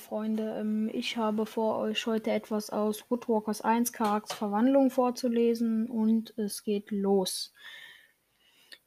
[0.00, 0.56] Freunde.
[0.58, 6.64] Ähm, ich habe vor, euch heute etwas aus Woodwalkers 1 Karaks Verwandlung vorzulesen und es
[6.64, 7.52] geht los.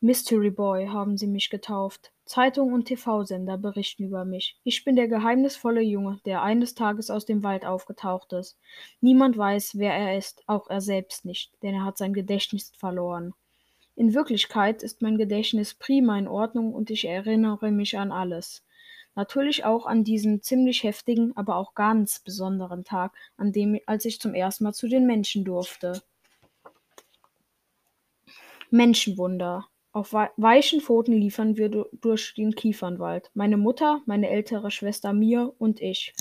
[0.02, 2.12] Mystery Boy haben sie mich getauft.
[2.26, 4.60] Zeitung und TV-Sender berichten über mich.
[4.66, 8.60] Ich bin der geheimnisvolle Junge, der eines Tages aus dem Wald aufgetaucht ist.
[9.00, 13.34] Niemand weiß, wer er ist, auch er selbst nicht, denn er hat sein Gedächtnis verloren.
[13.96, 18.66] In Wirklichkeit ist mein Gedächtnis prima in Ordnung und ich erinnere mich an alles.
[19.16, 24.20] Natürlich auch an diesen ziemlich heftigen, aber auch ganz besonderen Tag, an dem als ich
[24.20, 26.02] zum ersten Mal zu den Menschen durfte.
[28.72, 29.68] Menschenwunder.
[29.92, 33.30] Auf weichen Pfoten liefern wir durch den Kiefernwald.
[33.36, 36.16] Meine Mutter, meine ältere Schwester Mir und ich.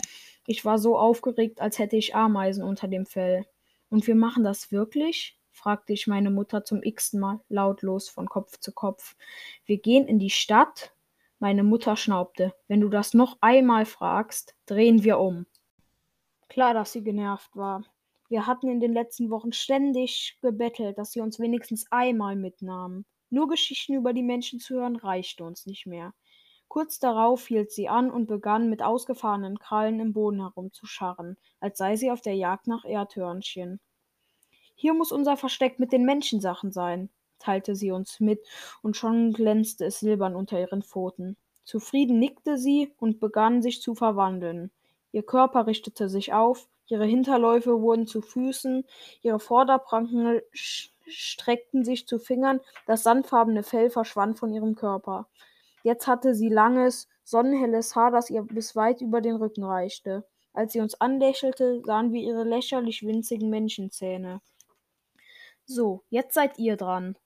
[0.46, 3.46] Ich war so aufgeregt, als hätte ich Ameisen unter dem Fell.
[3.88, 5.38] Und wir machen das wirklich?
[5.52, 9.16] fragte ich meine Mutter zum x-ten Mal lautlos von Kopf zu Kopf.
[9.64, 10.92] Wir gehen in die Stadt?
[11.42, 12.54] Meine Mutter schnaubte.
[12.68, 15.44] Wenn du das noch einmal fragst, drehen wir um.
[16.48, 17.82] Klar, dass sie genervt war.
[18.28, 23.06] Wir hatten in den letzten Wochen ständig gebettelt, dass sie uns wenigstens einmal mitnahmen.
[23.28, 26.14] Nur Geschichten über die Menschen zu hören reichte uns nicht mehr.
[26.68, 31.96] Kurz darauf hielt sie an und begann mit ausgefahrenen Krallen im Boden herumzuscharren, als sei
[31.96, 33.80] sie auf der Jagd nach Erdhörnchen.
[34.76, 37.10] Hier muss unser Versteck mit den Menschensachen sein,
[37.42, 38.40] teilte sie uns mit,
[38.82, 41.36] und schon glänzte es silbern unter ihren Pfoten.
[41.64, 44.70] Zufrieden nickte sie und begann sich zu verwandeln.
[45.12, 48.84] Ihr Körper richtete sich auf, ihre Hinterläufe wurden zu Füßen,
[49.22, 55.28] ihre Vorderpranken streckten sich zu Fingern, das sandfarbene Fell verschwand von ihrem Körper.
[55.82, 60.24] Jetzt hatte sie langes, sonnenhelles Haar, das ihr bis weit über den Rücken reichte.
[60.52, 64.40] Als sie uns anlächelte, sahen wir ihre lächerlich winzigen Menschenzähne.
[65.64, 67.16] So, jetzt seid ihr dran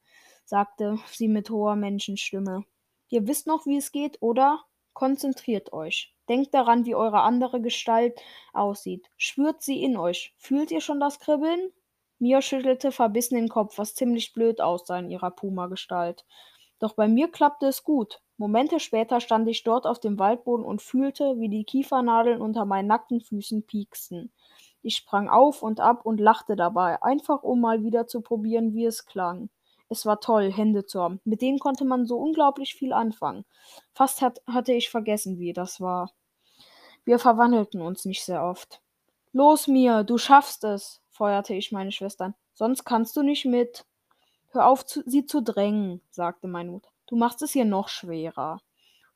[0.46, 2.64] sagte sie mit hoher Menschenstimme.
[3.08, 4.64] Ihr wisst noch, wie es geht, oder?
[4.94, 6.14] Konzentriert euch.
[6.28, 8.18] Denkt daran, wie eure andere Gestalt
[8.52, 9.08] aussieht.
[9.16, 10.34] Spürt sie in euch.
[10.38, 11.70] Fühlt ihr schon das Kribbeln?
[12.18, 16.24] Mia schüttelte verbissen den Kopf, was ziemlich blöd aussah in ihrer Puma-Gestalt.
[16.78, 18.22] Doch bei mir klappte es gut.
[18.38, 22.86] Momente später stand ich dort auf dem Waldboden und fühlte, wie die Kiefernadeln unter meinen
[22.86, 24.32] nackten Füßen pieksten.
[24.82, 28.84] Ich sprang auf und ab und lachte dabei, einfach um mal wieder zu probieren, wie
[28.84, 29.48] es klang.
[29.88, 31.20] Es war toll, Hände zu haben.
[31.24, 33.44] Mit denen konnte man so unglaublich viel anfangen.
[33.94, 36.12] Fast hat, hatte ich vergessen, wie das war.
[37.04, 38.80] Wir verwandelten uns nicht sehr oft.
[39.32, 42.34] Los, Mia, du schaffst es, feuerte ich meine Schwestern.
[42.54, 43.84] Sonst kannst du nicht mit.
[44.48, 46.88] Hör auf, zu, sie zu drängen, sagte meine Mutter.
[47.06, 48.60] Du machst es hier noch schwerer.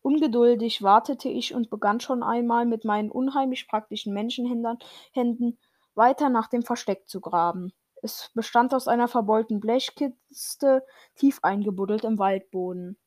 [0.02, 5.58] Ungeduldig wartete ich und begann schon einmal mit meinen unheimlich praktischen Menschenhänden
[5.94, 7.72] weiter nach dem Versteck zu graben.
[8.02, 12.98] Es bestand aus einer verbeulten Blechkiste, tief eingebuddelt im Waldboden.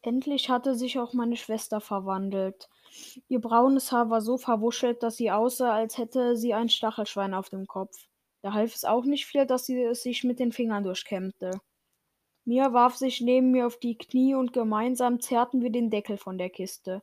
[0.00, 2.70] Endlich hatte sich auch meine Schwester verwandelt.
[3.28, 7.50] Ihr braunes Haar war so verwuschelt, dass sie aussah, als hätte sie ein Stachelschwein auf
[7.50, 8.06] dem Kopf.
[8.40, 11.60] Da half es auch nicht viel, dass sie es sich mit den Fingern durchkämmte.
[12.44, 16.38] Mia warf sich neben mir auf die Knie und gemeinsam zerrten wir den Deckel von
[16.38, 17.02] der Kiste.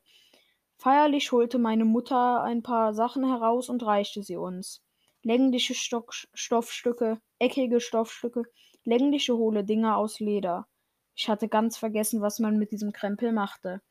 [0.77, 4.84] Feierlich holte meine Mutter ein paar Sachen heraus und reichte sie uns
[5.25, 8.43] längliche Stock Stoffstücke, eckige Stoffstücke,
[8.83, 10.67] längliche hohle Dinger aus Leder.
[11.15, 13.81] Ich hatte ganz vergessen, was man mit diesem Krempel machte.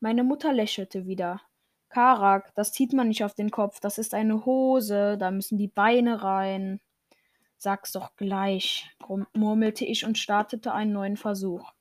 [0.00, 1.40] Meine Mutter lächelte wieder.
[1.88, 5.68] Karak, das zieht man nicht auf den Kopf, das ist eine Hose, da müssen die
[5.68, 6.80] Beine rein.
[7.56, 8.90] Sag's doch gleich,
[9.32, 11.72] murmelte ich und startete einen neuen Versuch.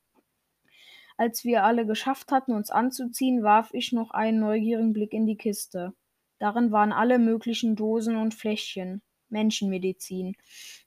[1.18, 5.38] Als wir alle geschafft hatten, uns anzuziehen, warf ich noch einen neugierigen Blick in die
[5.38, 5.94] Kiste.
[6.40, 10.36] Darin waren alle möglichen Dosen und Fläschchen, Menschenmedizin,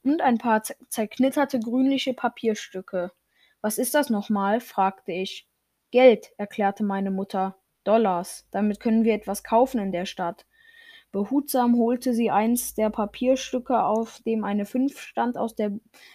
[0.03, 3.13] und ein paar zerknitterte grünliche Papierstücke.
[3.61, 4.61] Was ist das nochmal?
[4.61, 5.47] fragte ich.
[5.91, 7.57] Geld, erklärte meine Mutter.
[7.85, 8.47] Dollars.
[8.51, 10.47] Damit können wir etwas kaufen in der Stadt.
[11.13, 15.73] Behutsam holte sie eins der Papierstücke, auf dem eine Fünf stand, aus der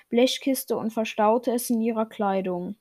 [0.10, 2.76] Blechkiste und verstaute es in ihrer Kleidung.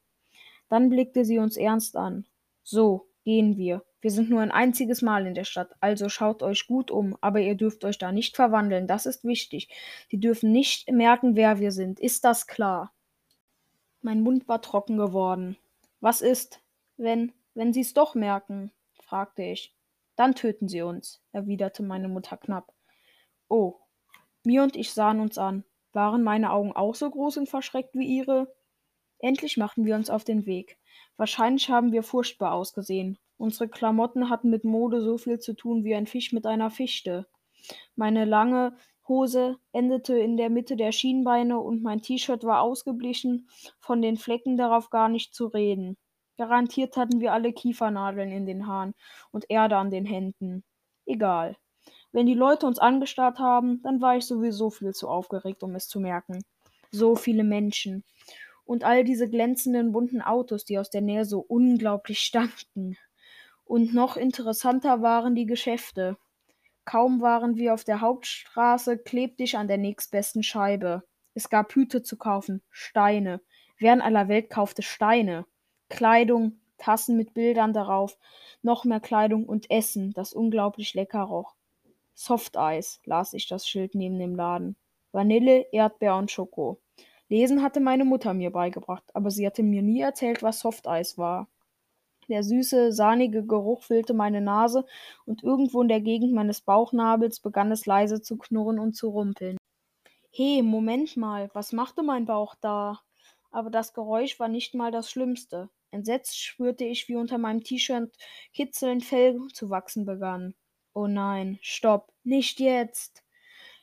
[0.69, 2.27] Dann blickte sie uns ernst an.
[2.63, 3.85] So, gehen wir.
[4.01, 7.41] Wir sind nur ein einziges Mal in der Stadt, also schaut euch gut um, aber
[7.41, 9.69] ihr dürft euch da nicht verwandeln, das ist wichtig.
[10.11, 11.99] Sie dürfen nicht merken, wer wir sind.
[11.99, 12.93] Ist das klar?
[14.03, 15.57] Mein Mund war trocken geworden.
[16.01, 16.61] Was ist,
[16.97, 18.71] wenn, wenn sie's doch merken?
[19.03, 19.75] fragte ich.
[20.15, 22.73] Dann töten sie uns, erwiderte meine Mutter knapp.
[23.49, 23.81] Oh.
[24.45, 25.65] Mir und ich sahen uns an.
[25.93, 28.55] Waren meine Augen auch so groß und verschreckt wie ihre?
[29.19, 30.79] Endlich machten wir uns auf den Weg.
[31.17, 33.19] Wahrscheinlich haben wir furchtbar ausgesehen.
[33.39, 37.27] Unsere Klamotten hatten mit Mode so viel zu tun wie ein Fisch mit einer Fichte.
[37.95, 38.77] Meine lange
[39.09, 43.49] Hose endete in der Mitte der Schienbeine und mein T-Shirt war ausgeblichen,
[43.79, 45.97] von den Flecken darauf gar nicht zu reden.
[46.37, 48.95] Garantiert hatten wir alle Kiefernadeln in den Haaren
[49.31, 50.65] und Erde an den Händen.
[51.07, 51.57] Egal.
[52.13, 55.89] Wenn die Leute uns angestarrt haben, dann war ich sowieso viel zu aufgeregt, um es
[55.89, 56.43] zu merken.
[56.91, 58.05] So viele Menschen.
[58.65, 62.97] Und all diese glänzenden bunten Autos, die aus der Nähe so unglaublich stanken.
[63.67, 66.17] Und noch interessanter waren die Geschäfte.
[66.85, 71.03] Kaum waren wir auf der Hauptstraße, klebte ich an der nächstbesten Scheibe.
[71.35, 73.41] Es gab Hüte zu kaufen, Steine.
[73.77, 75.47] Wer in aller Welt kaufte Steine?
[75.89, 78.17] Kleidung, Tassen mit Bildern darauf,
[78.63, 81.57] noch mehr Kleidung und Essen, das unglaublich lecker roch.
[82.15, 84.77] Softeis, las ich das Schild neben dem Laden.
[85.11, 86.81] Vanille, Erdbeer und Schoko.
[87.29, 91.49] Lesen hatte meine Mutter mir beigebracht, aber sie hatte mir nie erzählt, was Softeis war.
[92.29, 94.85] Der süße, sahnige Geruch füllte meine Nase,
[95.27, 99.57] und irgendwo in der Gegend meines Bauchnabels begann es leise zu knurren und zu rumpeln.
[100.31, 103.01] He, Moment mal, was machte mein Bauch da?
[103.51, 105.71] Aber das Geräusch war nicht mal das Schlimmste.
[105.91, 108.15] Entsetzt spürte ich, wie unter meinem T-Shirt
[108.53, 110.55] kitzelnd Fell zu wachsen begann.
[110.95, 113.26] Oh nein, stopp, nicht jetzt.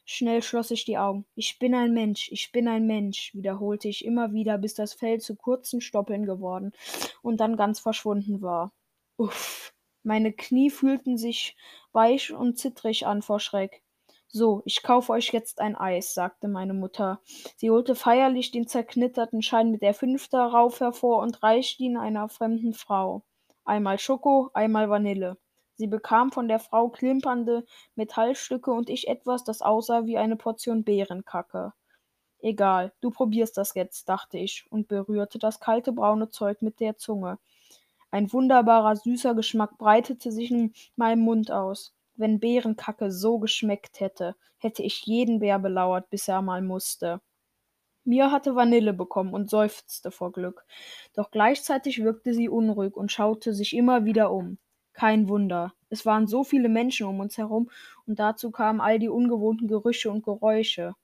[0.05, 1.25] Schnell schloss ich die Augen.
[1.35, 5.19] Ich bin ein Mensch, ich bin ein Mensch, wiederholte ich immer wieder, bis das Fell
[5.19, 6.73] zu kurzen Stoppeln geworden
[7.21, 8.71] und dann ganz verschwunden war.
[9.17, 9.73] Uff.
[10.03, 11.55] Meine Knie fühlten sich
[11.94, 13.81] weich und zittrig an vor Schreck.
[14.27, 17.21] So, ich kaufe euch jetzt ein Eis, sagte meine Mutter.
[17.55, 22.27] Sie holte feierlich den zerknitterten Schein mit der fünf darauf hervor und reichte ihn einer
[22.27, 23.23] fremden Frau.
[23.63, 25.38] Einmal Schoko, einmal Vanille.
[25.75, 27.66] Sie bekam von der Frau klimpernde
[27.96, 31.74] Metallstücke und ich etwas, das aussah wie eine Portion Bärenkacke.
[32.40, 36.98] Egal, du probierst das jetzt, dachte ich und berührte das kalte braune Zeug mit der
[36.98, 37.40] Zunge.
[38.12, 41.96] Ein wunderbarer süßer Geschmack breitete sich in meinem Mund aus.
[42.16, 47.22] Wenn Bärenkacke so geschmeckt hätte, hätte ich jeden Bär belauert, bis er mal musste.
[48.06, 50.66] Mia hatte Vanille bekommen und seufzte vor Glück.
[51.16, 54.58] Doch gleichzeitig wirkte sie unruhig und schaute sich immer wieder um.
[54.94, 55.74] Kein Wunder.
[55.90, 57.69] Es waren so viele Menschen um uns herum
[58.06, 60.95] und dazu kamen all die ungewohnten Gerüche und Geräusche.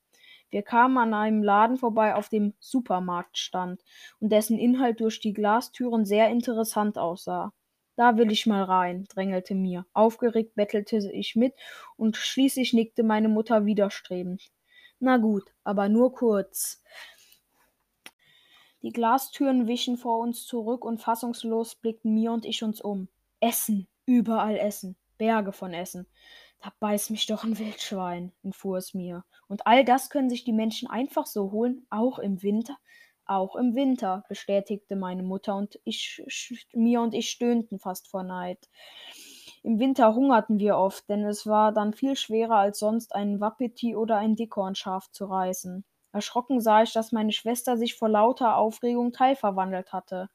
[0.50, 3.84] Wir kamen an einem Laden vorbei, auf dem Supermarkt stand
[4.20, 7.54] und dessen Inhalt durch die Glastüren sehr interessant aussah.
[7.96, 9.86] Da will ich mal rein, drängelte mir.
[9.94, 11.54] Aufgeregt bettelte ich mit
[11.98, 14.50] und schließlich nickte meine Mutter widerstrebend.
[15.00, 16.82] Na gut, aber nur kurz.
[18.82, 23.10] Die Glastüren wichen vor uns zurück und fassungslos blickten mir und ich uns um.
[23.40, 26.08] Essen, überall Essen, Berge von Essen.
[26.62, 29.24] Da beißt mich doch ein Wildschwein, entfuhr es mir.
[29.48, 32.78] Und all das können sich die Menschen einfach so holen, auch im Winter?
[33.26, 36.24] Auch im Winter, bestätigte meine Mutter und ich,
[36.74, 38.68] mir und ich stöhnten fast vor Neid.
[39.64, 43.96] Im Winter hungerten wir oft, denn es war dann viel schwerer als sonst, einen Wapiti
[43.96, 45.86] oder ein Dickhornschaf zu reißen.
[46.12, 50.30] Erschrocken sah ich, dass meine Schwester sich vor lauter Aufregung teilverwandelt hatte.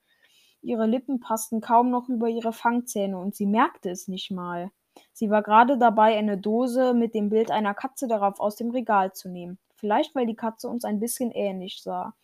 [0.65, 4.71] Ihre Lippen passten kaum noch über ihre Fangzähne und sie merkte es nicht mal.
[5.13, 9.13] Sie war gerade dabei, eine Dose mit dem Bild einer Katze darauf aus dem Regal
[9.13, 9.59] zu nehmen.
[9.77, 12.15] Vielleicht, weil die Katze uns ein bisschen ähnlich sah.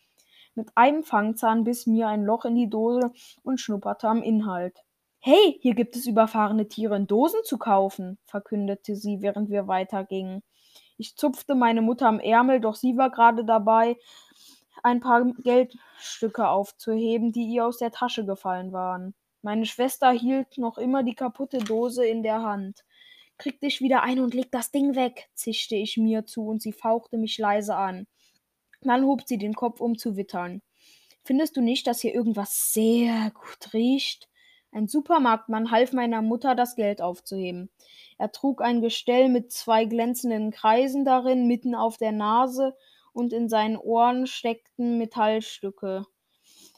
[0.55, 4.79] Mit einem Fangzahn biss mir ein Loch in die Dose und schnupperte am Inhalt.
[5.19, 10.43] Hey, hier gibt es überfahrene Tiere in Dosen zu kaufen, verkündete sie, während wir weitergingen.
[10.97, 13.97] Ich zupfte meine Mutter am Ärmel, doch sie war gerade dabei,
[14.83, 19.15] ein paar Geldstücke aufzuheben, die ihr aus der Tasche gefallen waren.
[19.43, 22.85] Meine Schwester hielt noch immer die kaputte Dose in der Hand.
[23.39, 26.73] Krieg dich wieder ein und leg das Ding weg, zischte ich mir zu und sie
[26.73, 28.07] fauchte mich leise an.
[28.83, 30.61] Dann hob sie den Kopf, um zu wittern.
[31.25, 34.29] Findest du nicht, dass hier irgendwas sehr gut riecht?
[34.73, 37.71] Ein Supermarktmann half meiner Mutter, das Geld aufzuheben.
[38.19, 42.77] Er trug ein Gestell mit zwei glänzenden Kreisen darin, mitten auf der Nase,
[43.13, 46.05] und in seinen Ohren steckten Metallstücke.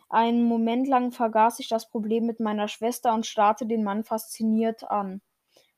[0.09, 4.85] Einen Moment lang vergaß ich das Problem mit meiner Schwester und starrte den Mann fasziniert
[4.91, 5.23] an.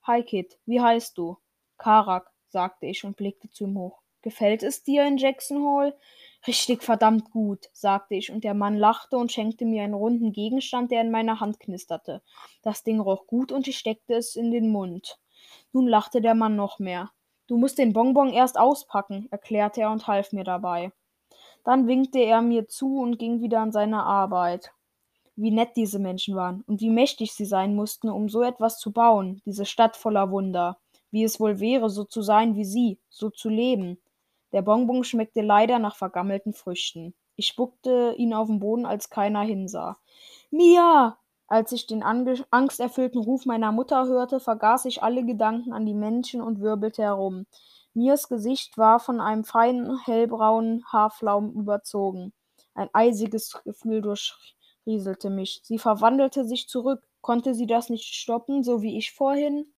[0.02, 1.38] Hi Kid, wie heißt du?
[1.78, 4.02] Karak, sagte ich und blickte zu ihm hoch.
[4.23, 5.96] Gefällt es dir in Jackson Hall?
[6.46, 10.90] Richtig verdammt gut, sagte ich, und der Mann lachte und schenkte mir einen runden Gegenstand,
[10.90, 12.23] der in meiner Hand knisterte.
[12.62, 15.18] Das Ding roch gut und ich steckte es in den Mund.
[15.73, 17.11] Nun lachte der Mann noch mehr.
[17.46, 20.92] Du musst den Bonbon erst auspacken, erklärte er und half mir dabei.
[21.64, 24.72] Dann winkte er mir zu und ging wieder an seine Arbeit.
[25.36, 28.92] Wie nett diese Menschen waren und wie mächtig sie sein mussten, um so etwas zu
[28.92, 30.78] bauen, diese Stadt voller Wunder.
[31.10, 33.98] Wie es wohl wäre, so zu sein wie sie, so zu leben.
[34.52, 37.14] Der Bonbon schmeckte leider nach vergammelten Früchten.
[37.36, 39.96] Ich spuckte ihn auf den Boden, als keiner hinsah.
[40.50, 41.18] Mia!
[41.46, 46.40] Als ich den angsterfüllten Ruf meiner Mutter hörte, vergaß ich alle Gedanken an die Menschen
[46.40, 47.46] und wirbelte herum.
[47.92, 52.32] Mirs Gesicht war von einem feinen, hellbraunen Haarflaum überzogen.
[52.74, 54.02] Ein eisiges Gefühl
[54.86, 55.60] rieselte mich.
[55.62, 57.06] Sie verwandelte sich zurück.
[57.20, 59.72] Konnte sie das nicht stoppen, so wie ich vorhin?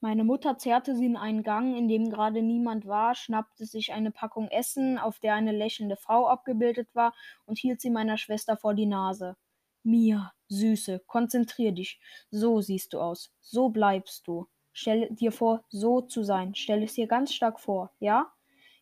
[0.00, 4.10] Meine Mutter zerrte sie in einen Gang, in dem gerade niemand war, schnappte sich eine
[4.10, 7.12] Packung Essen, auf der eine lächelnde Frau abgebildet war,
[7.46, 9.36] und hielt sie meiner Schwester vor die Nase.
[9.82, 12.00] Mia, Süße, konzentrier dich.
[12.30, 13.32] So siehst du aus.
[13.40, 14.46] So bleibst du.
[14.72, 16.54] Stell dir vor, so zu sein.
[16.54, 18.32] Stell es dir ganz stark vor, ja?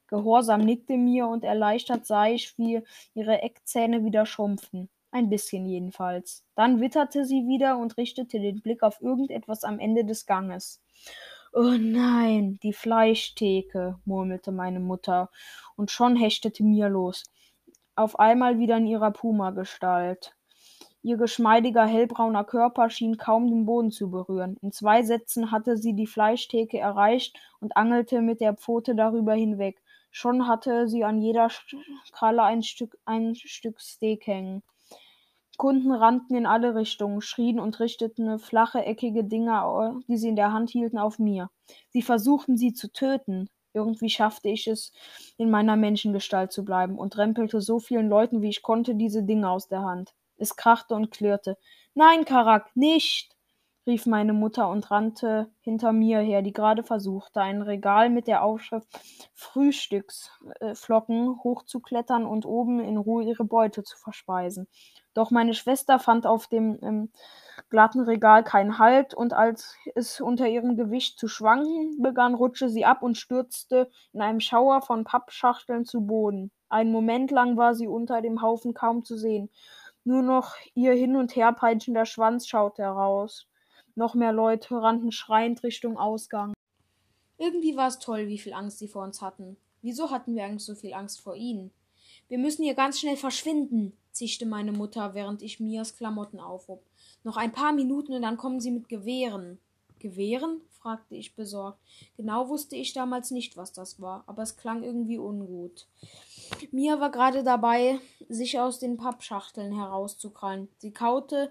[0.09, 2.83] Gehorsam nickte mir und erleichtert sah ich, wie
[3.14, 4.88] ihre Eckzähne wieder schrumpften.
[5.11, 6.45] Ein bisschen jedenfalls.
[6.55, 10.83] Dann witterte sie wieder und richtete den Blick auf irgendetwas am Ende des Ganges.
[11.52, 15.31] Oh nein, die Fleischtheke, murmelte meine Mutter,
[15.76, 17.25] und schon hechtete mir los.
[17.97, 20.37] Auf einmal wieder in ihrer Puma-Gestalt.
[21.02, 24.57] Ihr geschmeidiger hellbrauner Körper schien kaum den Boden zu berühren.
[24.62, 29.81] In zwei Sätzen hatte sie die Fleischtheke erreicht und angelte mit der Pfote darüber hinweg.
[30.11, 31.49] Schon hatte sie an jeder
[32.12, 34.62] Kralle ein Stück, ein Stück Steak hängen.
[35.57, 40.52] Kunden rannten in alle Richtungen, schrien und richteten flache, eckige Dinger, die sie in der
[40.52, 41.50] Hand hielten, auf mir.
[41.90, 43.49] Sie versuchten, sie zu töten.
[43.75, 44.93] Irgendwie schaffte ich es,
[45.37, 49.50] in meiner Menschengestalt zu bleiben und rempelte so vielen Leuten, wie ich konnte, diese Dinge
[49.50, 50.14] aus der Hand.
[50.38, 51.59] Es krachte und klirrte.
[51.95, 53.38] Nein, Karak, nicht!
[53.88, 58.45] rief meine Mutter und rannte hinter mir her, die gerade versuchte, ein Regal mit der
[58.45, 58.87] Aufschrift
[59.35, 64.68] Frühstücksflocken hochzuklettern und oben in Ruhe ihre Beute zu verspeisen.
[65.14, 67.11] Doch meine Schwester fand auf dem ähm,
[67.71, 72.85] glatten Regal keinen Halt, und als es unter ihrem Gewicht zu schwanken begann, rutschte sie
[72.85, 76.50] ab und stürzte in einem Schauer von Pappschachteln zu Boden.
[76.68, 79.49] Einen Moment lang war sie unter dem Haufen kaum zu sehen.
[80.09, 83.47] Nur noch ihr hin und her peitschender Schwanz schaute heraus.
[83.95, 86.55] Noch mehr Leute rannten schreiend Richtung Ausgang.
[87.37, 89.59] Irgendwie war es toll, wie viel Angst sie vor uns hatten.
[89.83, 91.73] Wieso hatten wir eigentlich so viel Angst vor ihnen?
[92.27, 96.83] Wir müssen hier ganz schnell verschwinden, zischte meine Mutter, während ich Mias Klamotten aufhob.
[97.23, 99.59] Noch ein paar Minuten und dann kommen sie mit Gewehren.
[99.99, 100.61] Gewehren?
[100.71, 101.81] fragte ich besorgt.
[102.17, 105.88] Genau wusste ich damals nicht, was das war, aber es klang irgendwie ungut.
[106.71, 110.69] Mia war gerade dabei, sich aus den Pappschachteln herauszukrallen.
[110.78, 111.50] Sie kaute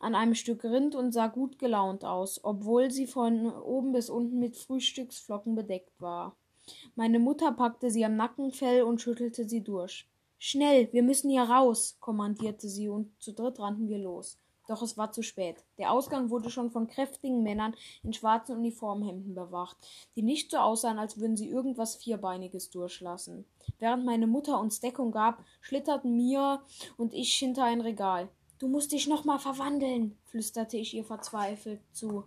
[0.00, 4.38] an einem Stück Rind und sah gut gelaunt aus, obwohl sie von oben bis unten
[4.38, 6.36] mit Frühstücksflocken bedeckt war.
[6.94, 10.06] Meine Mutter packte sie am Nackenfell und schüttelte sie durch.
[10.38, 14.38] Schnell, wir müssen hier raus, kommandierte sie, und zu dritt rannten wir los.
[14.66, 15.64] Doch es war zu spät.
[15.78, 19.76] Der Ausgang wurde schon von kräftigen Männern in schwarzen Uniformhemden bewacht,
[20.16, 23.44] die nicht so aussahen, als würden sie irgendwas Vierbeiniges durchlassen.
[23.78, 26.62] Während meine Mutter uns Deckung gab, schlitterten Mia
[26.96, 28.28] und ich hinter ein Regal.
[28.58, 32.24] Du musst dich nochmal verwandeln, flüsterte ich ihr verzweifelt zu.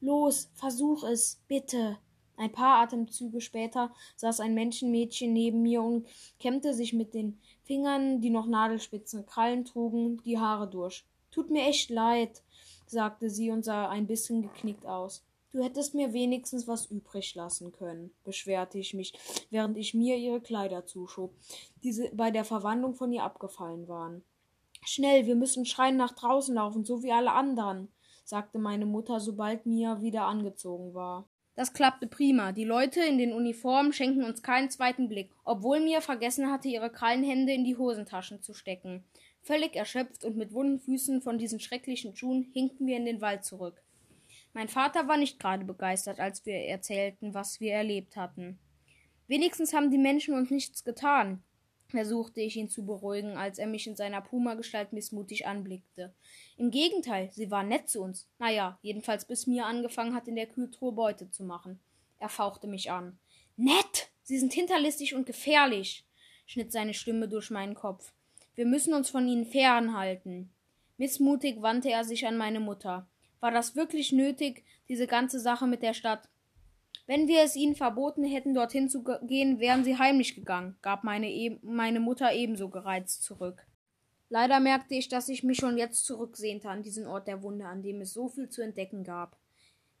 [0.00, 1.98] Los, versuch es, bitte.
[2.36, 6.06] Ein paar Atemzüge später saß ein Menschenmädchen neben mir und
[6.38, 11.04] kämmte sich mit den Fingern, die noch nadelspitzen Krallen trugen, die Haare durch.
[11.34, 12.44] Tut mir echt leid,
[12.86, 15.24] sagte sie und sah ein bisschen geknickt aus.
[15.50, 19.12] Du hättest mir wenigstens was übrig lassen können, beschwerte ich mich,
[19.50, 21.34] während ich mir ihre Kleider zuschob,
[21.82, 24.22] die bei der Verwandlung von ihr abgefallen waren.
[24.84, 27.88] Schnell, wir müssen schreien nach draußen laufen, so wie alle anderen,
[28.24, 31.26] sagte meine Mutter, sobald Mia wieder angezogen war.
[31.56, 32.52] Das klappte prima.
[32.52, 36.90] Die Leute in den Uniformen schenken uns keinen zweiten Blick, obwohl Mia vergessen hatte, ihre
[36.90, 39.04] Krallenhände in die Hosentaschen zu stecken.
[39.44, 43.44] Völlig erschöpft und mit wunden Füßen von diesen schrecklichen Schuhen hinkten wir in den Wald
[43.44, 43.82] zurück.
[44.54, 48.58] Mein Vater war nicht gerade begeistert, als wir erzählten, was wir erlebt hatten.
[49.28, 51.42] Wenigstens haben die Menschen uns nichts getan,
[51.88, 56.14] versuchte ich ihn zu beruhigen, als er mich in seiner Puma-Gestalt missmutig anblickte.
[56.56, 58.26] Im Gegenteil, sie war nett zu uns.
[58.38, 61.80] Naja, jedenfalls bis mir angefangen hat, in der Kühltruhe Beute zu machen.
[62.18, 63.18] Er fauchte mich an.
[63.56, 64.08] Nett!
[64.22, 66.06] Sie sind hinterlistig und gefährlich,
[66.46, 68.13] schnitt seine Stimme durch meinen Kopf.
[68.54, 70.50] Wir müssen uns von ihnen fernhalten.
[70.96, 73.08] Missmutig wandte er sich an meine Mutter.
[73.40, 76.28] War das wirklich nötig, diese ganze Sache mit der Stadt?
[77.06, 81.30] Wenn wir es ihnen verboten hätten, dorthin zu gehen, wären sie heimlich gegangen, gab meine,
[81.30, 83.66] e meine Mutter ebenso gereizt zurück.
[84.30, 87.82] Leider merkte ich, dass ich mich schon jetzt zurücksehnte an diesen Ort der Wunde, an
[87.82, 89.36] dem es so viel zu entdecken gab.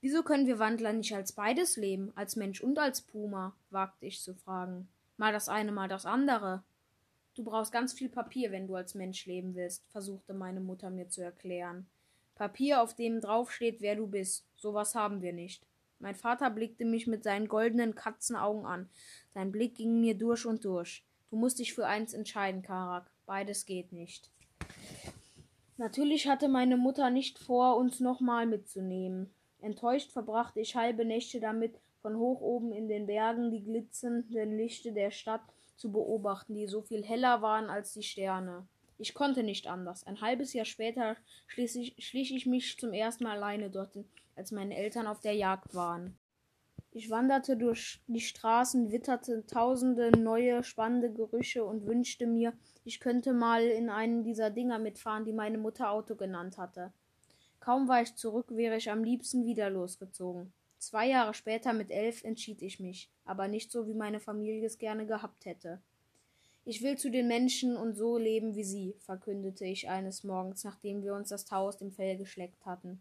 [0.00, 3.54] Wieso können wir Wandler nicht als beides leben, als Mensch und als Puma?
[3.70, 4.88] wagte ich zu fragen.
[5.16, 6.62] Mal das eine, mal das andere.
[7.34, 11.08] Du brauchst ganz viel Papier, wenn du als Mensch leben willst, versuchte meine Mutter mir
[11.08, 11.86] zu erklären.
[12.36, 14.46] Papier, auf dem draufsteht, wer du bist.
[14.56, 15.66] Sowas haben wir nicht.
[15.98, 18.88] Mein Vater blickte mich mit seinen goldenen Katzenaugen an.
[19.32, 21.04] Sein Blick ging mir durch und durch.
[21.30, 23.10] Du musst dich für eins entscheiden, Karak.
[23.26, 24.30] Beides geht nicht.
[25.76, 29.34] Natürlich hatte meine Mutter nicht vor, uns nochmal mitzunehmen.
[29.60, 34.92] Enttäuscht verbrachte ich halbe Nächte damit, von hoch oben in den Bergen die glitzernden Lichter
[34.92, 35.42] der Stadt
[35.76, 38.66] zu beobachten, die so viel heller waren als die Sterne.
[38.98, 40.06] Ich konnte nicht anders.
[40.06, 41.16] Ein halbes Jahr später
[41.46, 44.04] schlich ich mich zum ersten Mal alleine dorthin,
[44.36, 46.16] als meine Eltern auf der Jagd waren.
[46.96, 52.52] Ich wanderte durch die Straßen, witterte tausende neue spannende Gerüche und wünschte mir,
[52.84, 56.92] ich könnte mal in einen dieser Dinger mitfahren, die meine Mutter Auto genannt hatte.
[57.58, 60.52] Kaum war ich zurück, wäre ich am liebsten wieder losgezogen.
[60.84, 64.76] Zwei Jahre später mit elf entschied ich mich, aber nicht so, wie meine Familie es
[64.76, 65.80] gerne gehabt hätte.
[66.66, 71.02] Ich will zu den Menschen und so leben wie sie, verkündete ich eines Morgens, nachdem
[71.02, 73.00] wir uns das Tau aus dem Fell geschleckt hatten.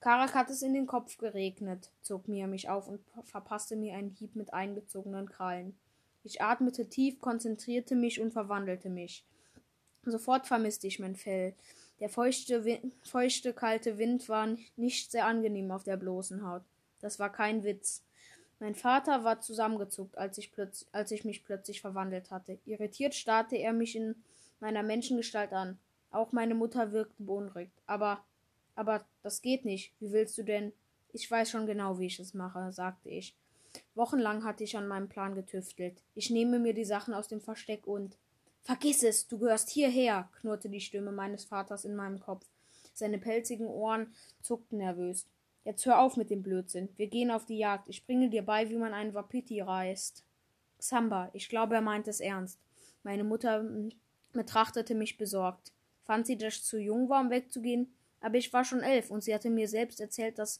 [0.00, 4.10] Karak hat es in den Kopf geregnet, zog Mia mich auf und verpasste mir einen
[4.10, 5.78] Hieb mit eingezogenen Krallen.
[6.24, 9.24] Ich atmete tief, konzentrierte mich und verwandelte mich.
[10.04, 11.54] Sofort vermisste ich mein Fell.
[12.00, 16.64] Der feuchte, feuchte, kalte Wind war nicht sehr angenehm auf der bloßen Haut.
[17.00, 18.02] Das war kein Witz.
[18.60, 20.52] Mein Vater war zusammengezuckt, als ich,
[20.92, 22.58] als ich mich plötzlich verwandelt hatte.
[22.64, 24.16] Irritiert starrte er mich in
[24.60, 25.78] meiner Menschengestalt an.
[26.10, 27.72] Auch meine Mutter wirkte beunruhigt.
[27.86, 28.24] Aber
[28.78, 29.92] aber das geht nicht.
[29.98, 30.72] Wie willst du denn?
[31.12, 33.34] Ich weiß schon genau, wie ich es mache, sagte ich.
[33.96, 36.00] Wochenlang hatte ich an meinem Plan getüftelt.
[36.14, 38.16] Ich nehme mir die Sachen aus dem Versteck und.
[38.62, 42.46] Vergiss es, du gehörst hierher, knurrte die Stimme meines Vaters in meinem Kopf.
[42.94, 45.26] Seine pelzigen Ohren zuckten nervös.
[45.68, 46.88] Jetzt hör auf mit dem Blödsinn.
[46.96, 47.90] Wir gehen auf die Jagd.
[47.90, 50.24] Ich bringe dir bei, wie man einen Wapiti reißt.
[50.78, 52.58] Xamba, ich glaube, er meint es ernst.
[53.02, 53.66] Meine Mutter
[54.32, 55.74] betrachtete mich besorgt.
[56.04, 57.92] Fand sie, dass ich zu jung war, um wegzugehen?
[58.22, 60.58] Aber ich war schon elf und sie hatte mir selbst erzählt, dass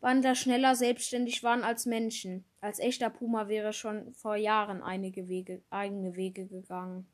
[0.00, 2.44] Wander schneller selbstständig waren als Menschen.
[2.60, 7.08] Als echter Puma wäre schon vor Jahren einige Wege, eigene Wege gegangen.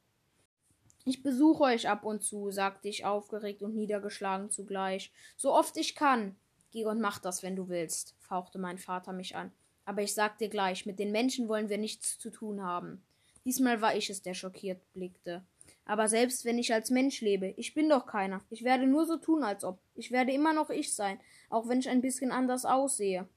[1.07, 5.11] Ich besuche euch ab und zu, sagte ich aufgeregt und niedergeschlagen zugleich.
[5.39, 6.37] So oft ich kann.
[6.75, 9.53] Geh und mach das, wenn du willst, fauchte mein Vater mich an.
[9.85, 13.01] Aber ich sag dir gleich, mit den Menschen wollen wir nichts zu tun haben.
[13.45, 15.47] Diesmal war ich es, der schockiert blickte.
[15.85, 18.43] Aber selbst wenn ich als Mensch lebe, ich bin doch keiner.
[18.51, 19.79] Ich werde nur so tun, als ob.
[19.95, 23.29] Ich werde immer noch ich sein, auch wenn ich ein bisschen anders aussehe.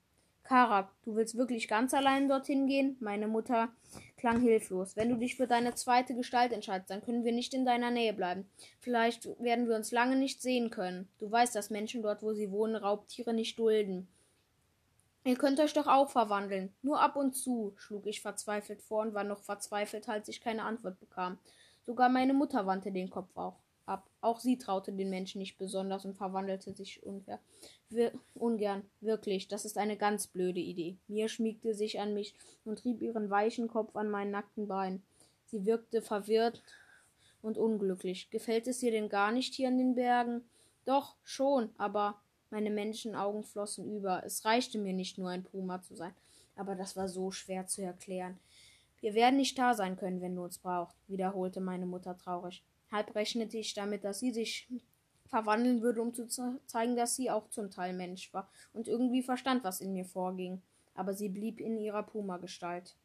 [0.47, 2.95] Karak, du willst wirklich ganz allein dorthin gehen?
[3.01, 3.67] Meine Mutter
[4.15, 4.95] klang hilflos.
[4.95, 8.13] Wenn du dich für deine zweite Gestalt entscheidest, dann können wir nicht in deiner Nähe
[8.13, 8.49] bleiben.
[8.79, 11.09] Vielleicht werden wir uns lange nicht sehen können.
[11.19, 14.07] Du weißt, dass Menschen dort, wo sie wohnen, Raubtiere nicht dulden.
[15.25, 16.73] Ihr könnt euch doch auch verwandeln.
[16.81, 20.63] Nur ab und zu, schlug ich verzweifelt vor und war noch verzweifelt, als ich keine
[20.63, 21.39] Antwort bekam.
[21.81, 24.09] Sogar meine Mutter wandte den Kopf auch ab.
[24.21, 27.39] Auch sie traute den Menschen nicht besonders und verwandelte sich ungern.
[27.89, 28.83] Wir, ungern.
[29.01, 30.97] Wirklich, das ist eine ganz blöde Idee.
[31.07, 35.01] Mir schmiegte sich an mich und rieb ihren weichen Kopf an meinen nackten Bein.
[35.45, 36.61] Sie wirkte verwirrt
[37.41, 38.29] und unglücklich.
[38.29, 40.43] Gefällt es dir denn gar nicht hier in den Bergen?
[40.85, 44.23] Doch, schon, aber meine Menschenaugen flossen über.
[44.25, 46.13] Es reichte mir nicht nur ein Puma zu sein.
[46.55, 48.39] Aber das war so schwer zu erklären.
[48.99, 52.63] Wir werden nicht da sein können, wenn du uns brauchst, wiederholte meine Mutter traurig.
[52.91, 54.67] Halb rechnete ich damit, dass sie sich
[55.27, 56.27] verwandeln würde, um zu
[56.65, 60.61] zeigen, dass sie auch zum Teil Mensch war und irgendwie verstand, was in mir vorging.
[60.93, 62.95] Aber sie blieb in ihrer Puma-Gestalt.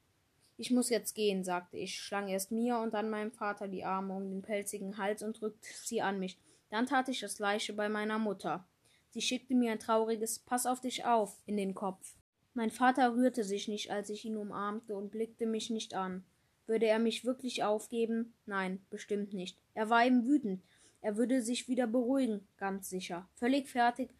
[0.57, 4.15] Ich muss jetzt gehen, sagte ich, schlang erst mir und dann meinem Vater die Arme
[4.15, 6.39] um den pelzigen Hals und drückte sie an mich.
[6.71, 8.65] Dann tat ich das gleiche bei meiner Mutter.
[9.11, 12.15] Sie schickte mir ein trauriges Pass auf dich auf in den Kopf.
[12.55, 16.25] Mein Vater rührte sich nicht, als ich ihn umarmte und blickte mich nicht an.
[16.67, 18.35] Würde er mich wirklich aufgeben?
[18.47, 19.59] Nein, bestimmt nicht.
[19.75, 20.63] Er war eben wütend.
[21.01, 23.29] Er würde sich wieder beruhigen, ganz sicher.
[23.35, 24.11] Völlig fertig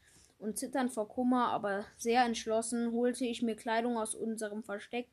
[0.43, 5.07] und zitternd vor Kummer, aber sehr entschlossen, holte ich mir Kleidung aus unserem Versteck.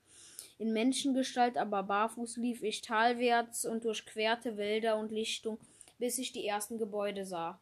[0.57, 5.59] In Menschengestalt, aber barfuß lief ich talwärts und durchquerte Wälder und Lichtung,
[5.99, 7.61] bis ich die ersten Gebäude sah.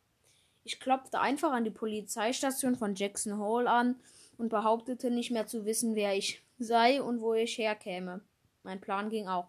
[0.63, 3.95] Ich klopfte einfach an die Polizeistation von Jackson Hall an
[4.38, 8.21] und behauptete nicht mehr zu wissen, wer ich sei und wo ich herkäme.
[8.67, 9.47] Mein Plan ging auch.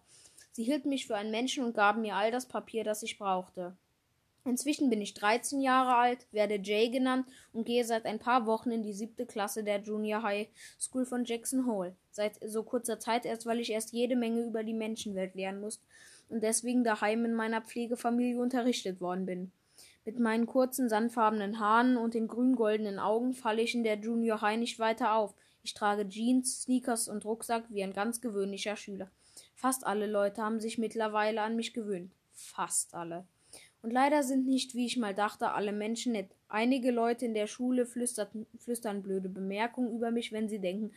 [0.53, 3.75] Sie hielten mich für einen Menschen und gaben mir all das Papier, das ich brauchte.
[4.45, 8.71] Inzwischen bin ich 13 Jahre alt, werde Jay genannt und gehe seit ein paar Wochen
[8.71, 10.47] in die siebte Klasse der Junior High
[10.79, 11.97] School von Jackson Hole.
[12.11, 15.81] Seit so kurzer Zeit erst, weil ich erst jede Menge über die Menschenwelt lernen muss
[16.29, 19.51] und deswegen daheim in meiner Pflegefamilie unterrichtet worden bin.
[20.05, 24.59] Mit meinen kurzen, sandfarbenen Haaren und den grün-goldenen Augen falle ich in der Junior High
[24.59, 25.35] nicht weiter auf.
[25.63, 29.09] Ich trage Jeans, Sneakers und Rucksack wie ein ganz gewöhnlicher Schüler.
[29.55, 32.11] Fast alle Leute haben sich mittlerweile an mich gewöhnt.
[32.33, 33.25] Fast alle.
[33.81, 36.29] Und leider sind nicht, wie ich mal dachte, alle Menschen nett.
[36.49, 40.91] Einige Leute in der Schule flüstern blöde Bemerkungen über mich, wenn sie denken,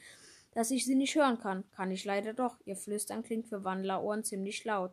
[0.52, 1.64] dass ich sie nicht hören kann.
[1.70, 2.56] Kann ich leider doch.
[2.64, 4.92] Ihr Flüstern klingt für Wandlerohren ziemlich laut.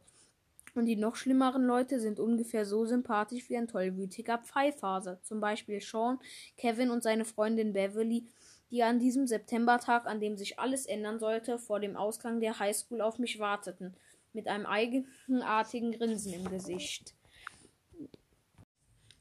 [0.76, 5.20] Und die noch schlimmeren Leute sind ungefähr so sympathisch wie ein tollwütiger Pfeifhase.
[5.24, 6.20] Zum Beispiel Sean,
[6.58, 8.28] Kevin und seine Freundin Beverly,
[8.72, 13.02] die an diesem Septembertag, an dem sich alles ändern sollte, vor dem Ausgang der Highschool
[13.02, 13.96] auf mich warteten,
[14.34, 17.16] mit einem eigenartigen Grinsen im Gesicht.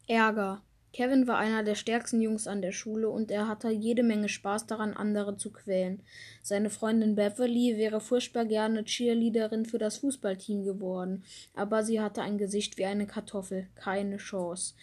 [0.06, 0.62] Ärger.
[0.94, 4.66] Kevin war einer der stärksten Jungs an der Schule und er hatte jede Menge Spaß
[4.66, 6.02] daran, andere zu quälen.
[6.42, 12.38] Seine Freundin Beverly wäre furchtbar gerne Cheerleaderin für das Fußballteam geworden, aber sie hatte ein
[12.38, 14.74] Gesicht wie eine Kartoffel, keine Chance.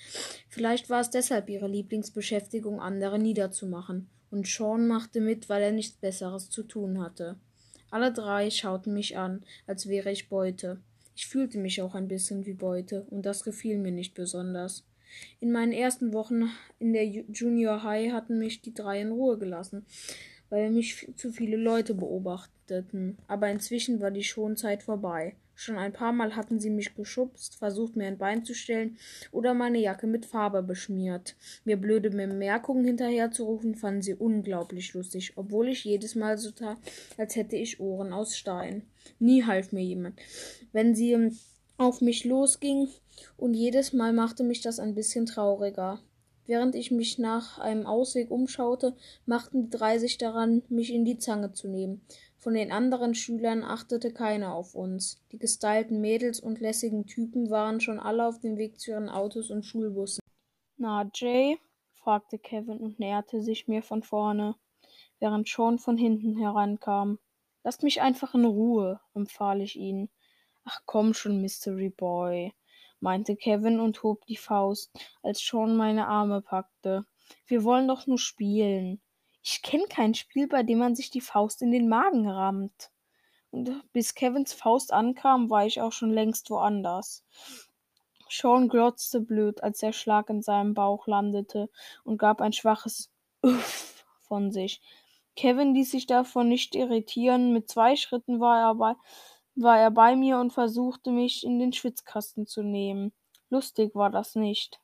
[0.48, 4.08] Vielleicht war es deshalb ihre Lieblingsbeschäftigung, andere niederzumachen.
[4.36, 7.38] Und Sean machte mit, weil er nichts Besseres zu tun hatte.
[7.90, 10.82] Alle drei schauten mich an, als wäre ich Beute.
[11.16, 14.84] Ich fühlte mich auch ein bisschen wie Beute, und das gefiel mir nicht besonders.
[15.40, 19.86] In meinen ersten Wochen in der Junior High hatten mich die drei in Ruhe gelassen,
[20.50, 23.18] weil mich zu viele Leute beobachteten.
[23.30, 25.38] Aber inzwischen war die Schonzeit vorbei.
[25.56, 28.98] Schon ein paar Mal hatten sie mich geschubst, versucht mir ein Bein zu stellen
[29.32, 31.36] oder meine Jacke mit Farbe beschmiert.
[31.64, 36.78] Mir blöde Bemerkungen hinterherzurufen, fanden sie unglaublich lustig, obwohl ich jedes Mal so tat,
[37.18, 38.84] als hätte ich Ohren aus Stein.
[39.20, 40.20] Nie half mir jemand.
[40.72, 41.32] Wenn sie
[41.78, 42.90] auf mich losging,
[43.38, 46.00] und jedes Mal machte mich das ein bisschen trauriger.
[46.48, 51.18] Während ich mich nach einem Ausweg umschaute, machten die drei sich daran, mich in die
[51.18, 52.02] Zange zu nehmen.
[52.46, 55.20] Von den anderen Schülern achtete keiner auf uns.
[55.32, 59.50] Die gestylten Mädels und lässigen Typen waren schon alle auf dem Weg zu ihren Autos
[59.50, 60.22] und Schulbussen.
[60.78, 61.58] Na, Jay?
[61.96, 64.54] fragte Kevin und näherte sich mir von vorne,
[65.20, 67.18] während Sean von hinten herankam.
[67.64, 70.10] Lasst mich einfach in Ruhe, empfahl ich ihn.
[70.66, 72.54] Ach komm schon, Mystery Boy
[73.00, 74.92] meinte Kevin und hob die Faust,
[75.24, 77.06] als Sean meine Arme packte.
[77.48, 79.02] Wir wollen doch nur spielen.
[79.48, 82.90] Ich kenne kein Spiel, bei dem man sich die Faust in den Magen rammt.
[83.52, 87.24] Und bis Kevins Faust ankam, war ich auch schon längst woanders.
[88.28, 91.70] Sean glotzte blöd, als der Schlag in seinem Bauch landete
[92.04, 93.12] und gab ein schwaches
[93.44, 94.82] Uff von sich.
[95.36, 97.54] Kevin ließ sich davon nicht irritieren.
[97.54, 98.96] Mit zwei Schritten war er bei
[99.54, 103.14] war er bei mir und versuchte mich in den Schwitzkasten zu nehmen.
[103.52, 104.82] Lustig war das nicht.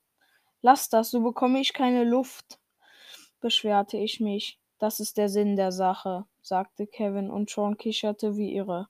[0.61, 2.60] Lass das, so bekomme ich keine Luft,
[3.41, 4.59] beschwerte ich mich.
[4.79, 8.87] Das ist der Sinn der Sache, sagte Kevin und Sean kicherte wie irre.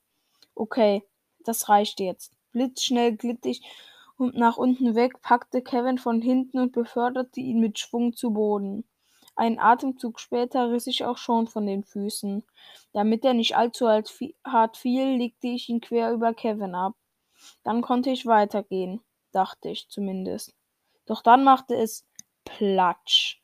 [0.55, 1.03] Okay,
[1.43, 2.37] das reicht jetzt.
[2.51, 3.61] Blitzschnell glitt ich
[4.17, 8.85] nach unten weg, packte Kevin von hinten und beförderte ihn mit Schwung zu Boden.
[9.35, 12.43] Einen Atemzug später riss ich auch schon von den Füßen.
[12.93, 16.93] Damit er nicht allzu hart fiel, legte ich ihn quer über Kevin ab.
[17.63, 20.53] Dann konnte ich weitergehen, dachte ich zumindest.
[21.05, 22.05] Doch dann machte es
[22.45, 23.40] Platsch.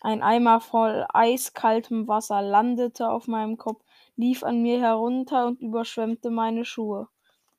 [0.00, 3.84] Ein Eimer voll eiskaltem Wasser landete auf meinem Kopf,
[4.16, 7.08] lief an mir herunter und überschwemmte meine Schuhe.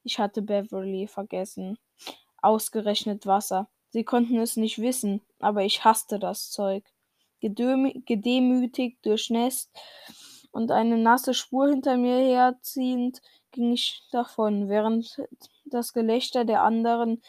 [0.03, 1.77] Ich hatte Beverly vergessen.
[2.41, 3.67] Ausgerechnet Wasser.
[3.91, 6.83] Sie konnten es nicht wissen, aber ich hasste das Zeug
[7.41, 9.71] gedemütigt, durchnässt
[10.51, 15.21] und eine nasse Spur hinter mir herziehend, ging ich davon, während
[15.65, 17.21] das Gelächter der anderen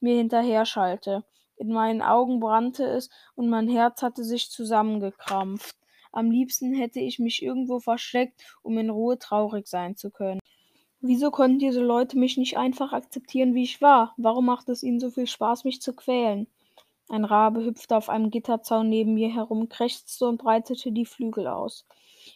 [0.00, 1.24] mir hinterher schallte.
[1.60, 5.76] In meinen Augen brannte es und mein Herz hatte sich zusammengekrampft.
[6.10, 10.40] Am liebsten hätte ich mich irgendwo versteckt, um in Ruhe traurig sein zu können.
[11.02, 14.14] Wieso konnten diese Leute mich nicht einfach akzeptieren, wie ich war?
[14.16, 16.46] Warum macht es ihnen so viel Spaß, mich zu quälen?
[17.10, 21.84] Ein Rabe hüpfte auf einem Gitterzaun neben mir herum, krächzte und breitete die Flügel aus.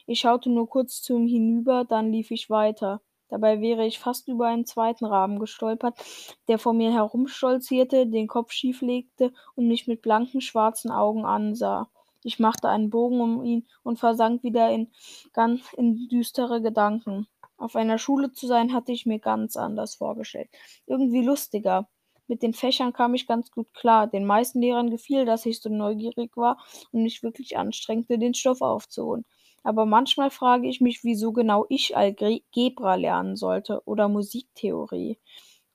[0.06, 3.00] Ich schaute nur kurz zu ihm hinüber, dann lief ich weiter.
[3.34, 5.98] Dabei wäre ich fast über einen zweiten Raben gestolpert,
[6.46, 11.88] der vor mir herumstolzierte, den Kopf schief legte und mich mit blanken schwarzen Augen ansah.
[12.22, 14.92] Ich machte einen Bogen um ihn und versank wieder in,
[15.32, 17.26] ganz in düstere Gedanken.
[17.56, 20.48] Auf einer Schule zu sein, hatte ich mir ganz anders vorgestellt.
[20.86, 21.88] Irgendwie lustiger.
[22.28, 24.06] Mit den Fächern kam ich ganz gut klar.
[24.06, 28.62] Den meisten Lehrern gefiel, dass ich so neugierig war und mich wirklich anstrengte, den Stoff
[28.62, 29.24] aufzuholen.
[29.64, 35.18] Aber manchmal frage ich mich, wieso genau ich Algebra lernen sollte oder Musiktheorie.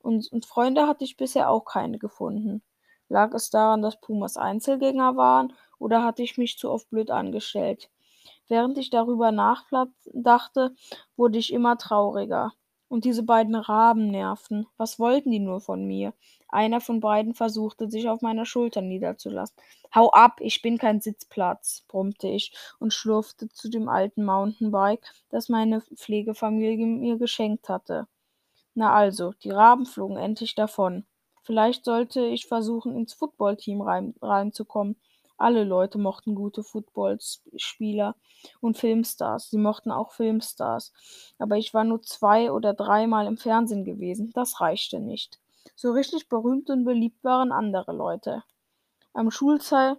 [0.01, 2.63] Und, und Freunde hatte ich bisher auch keine gefunden.
[3.09, 7.89] Lag es daran, dass Pumas Einzelgänger waren oder hatte ich mich zu oft blöd angestellt?
[8.47, 10.75] Während ich darüber nachdachte,
[11.17, 12.53] wurde ich immer trauriger.
[12.87, 14.67] Und diese beiden Raben nervten.
[14.77, 16.13] Was wollten die nur von mir?
[16.49, 19.55] Einer von beiden versuchte, sich auf meiner Schulter niederzulassen.
[19.93, 25.49] Hau ab, ich bin kein Sitzplatz, brummte ich und schlurfte zu dem alten Mountainbike, das
[25.49, 28.07] meine Pflegefamilie mir geschenkt hatte.
[28.73, 31.05] Na also, die Raben flogen endlich davon.
[31.43, 34.95] Vielleicht sollte ich versuchen, ins Footballteam rein, reinzukommen.
[35.37, 38.15] Alle Leute mochten gute Footballspieler
[38.61, 39.49] und Filmstars.
[39.49, 40.93] Sie mochten auch Filmstars.
[41.39, 44.31] Aber ich war nur zwei oder dreimal im Fernsehen gewesen.
[44.33, 45.39] Das reichte nicht.
[45.81, 48.43] So richtig berühmt und beliebt waren andere Leute.
[49.13, 49.95] Am Schulzaun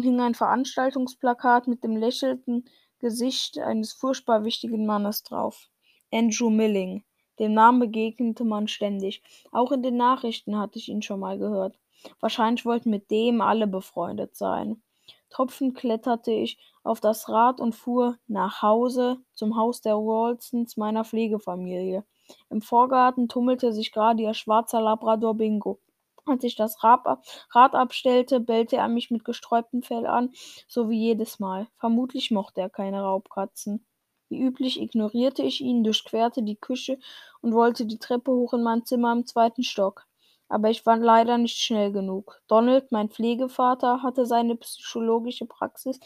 [0.00, 2.64] hing ein Veranstaltungsplakat mit dem lächelnden
[2.98, 5.68] Gesicht eines furchtbar wichtigen Mannes drauf.
[6.10, 7.04] Andrew Milling.
[7.38, 9.22] Dem Namen begegnete man ständig.
[9.52, 11.78] Auch in den Nachrichten hatte ich ihn schon mal gehört.
[12.20, 14.82] Wahrscheinlich wollten mit dem alle befreundet sein.
[15.28, 21.04] Tropfend kletterte ich auf das Rad und fuhr nach Hause zum Haus der Ralstons, meiner
[21.04, 22.06] Pflegefamilie.
[22.50, 25.80] Im Vorgarten tummelte sich gerade ihr schwarzer Labrador Bingo.
[26.26, 27.06] Als ich das Rad,
[27.54, 30.32] abstellte, bellte er mich mit gesträubtem Fell an,
[30.66, 31.68] so wie jedes Mal.
[31.78, 33.86] Vermutlich mochte er keine Raubkatzen.
[34.28, 36.98] Wie üblich ignorierte ich ihn, durchquerte die Küche
[37.40, 40.06] und wollte die Treppe hoch in mein Zimmer im zweiten Stock.
[40.50, 42.42] Aber ich war leider nicht schnell genug.
[42.46, 45.98] Donald, mein Pflegevater, hatte seine psychologische Praxis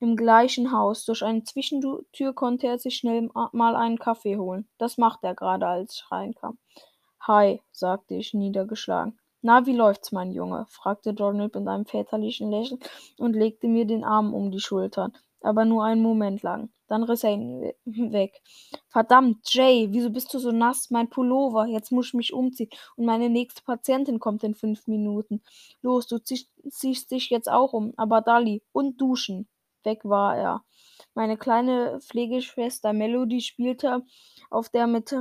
[0.00, 1.04] im gleichen Haus.
[1.04, 4.66] Durch eine Zwischentür konnte er sich schnell mal einen Kaffee holen.
[4.78, 6.58] Das machte er gerade, als ich reinkam.
[7.20, 9.18] Hi, sagte ich niedergeschlagen.
[9.42, 10.66] Na, wie läuft's, mein Junge?
[10.68, 12.80] fragte Donald mit einem väterlichen Lächeln
[13.18, 16.70] und legte mir den Arm um die Schultern, aber nur einen Moment lang.
[16.88, 17.72] Dann riss er ihn
[18.12, 18.42] weg.
[18.88, 20.90] Verdammt, Jay, wieso bist du so nass?
[20.90, 25.42] Mein Pullover, jetzt muss ich mich umziehen und meine nächste Patientin kommt in fünf Minuten.
[25.82, 29.48] Los, du ziehst dich jetzt auch um, aber Dali, und duschen.
[29.84, 30.64] Weg war er.
[31.14, 34.04] Meine kleine Pflegeschwester Melody spielte
[34.50, 35.14] auf der mit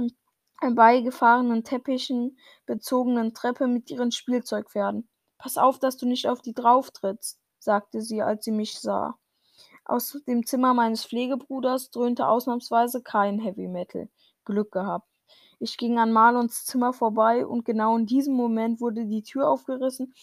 [0.76, 5.08] beigefahrenen Teppichen bezogenen Treppe mit ihren Spielzeugpferden.
[5.38, 9.18] Pass auf, dass du nicht auf die drauftrittst, sagte sie, als sie mich sah.
[9.86, 14.10] Aus dem Zimmer meines Pflegebruders dröhnte ausnahmsweise kein Heavy Metal.
[14.46, 15.08] Glück gehabt.
[15.60, 20.14] Ich ging an Marlons Zimmer vorbei und genau in diesem Moment wurde die Tür aufgerissen.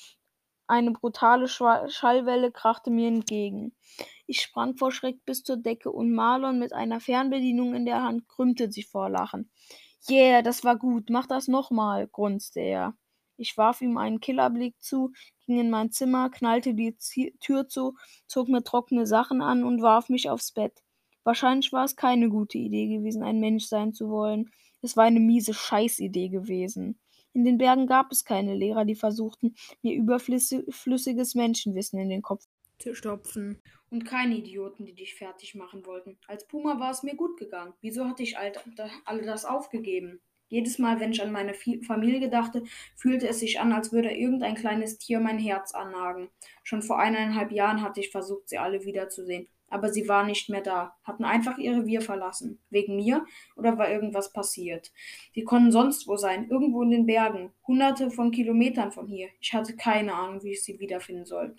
[0.68, 3.74] Eine brutale Schallwelle krachte mir entgegen.
[4.26, 8.28] Ich sprang vor Schreck bis zur Decke und Marlon mit einer Fernbedienung in der Hand
[8.28, 9.50] krümmte sich vor Lachen.
[10.10, 12.94] Yeah, das war gut, mach das nochmal, grunzte er.
[13.36, 15.12] Ich warf ihm einen Killerblick zu,
[15.46, 16.96] ging in mein Zimmer, knallte die
[17.40, 17.94] Tür zu,
[18.26, 20.82] zog mir trockene Sachen an und warf mich aufs Bett.
[21.22, 24.50] Wahrscheinlich war es keine gute Idee gewesen, ein Mensch sein zu wollen.
[24.80, 26.98] Es war eine miese Scheißidee gewesen.
[27.36, 32.46] In den Bergen gab es keine Lehrer, die versuchten, mir überflüssiges Menschenwissen in den Kopf
[32.78, 33.60] zu stopfen.
[33.90, 36.16] Und keine Idioten, die dich fertig machen wollten.
[36.28, 37.74] Als Puma war es mir gut gegangen.
[37.82, 38.52] Wieso hatte ich all,
[39.04, 40.22] all das aufgegeben?
[40.48, 42.62] Jedes Mal, wenn ich an meine Familie dachte,
[42.94, 46.30] fühlte es sich an, als würde irgendein kleines Tier mein Herz annagen.
[46.62, 50.60] Schon vor eineinhalb Jahren hatte ich versucht, sie alle wiederzusehen aber sie war nicht mehr
[50.60, 52.60] da, hatten einfach ihr Revier verlassen.
[52.70, 53.24] Wegen mir
[53.56, 54.92] oder war irgendwas passiert?
[55.34, 59.28] Die konnten sonst wo sein, irgendwo in den Bergen, hunderte von Kilometern von hier.
[59.40, 61.56] Ich hatte keine Ahnung, wie ich sie wiederfinden sollte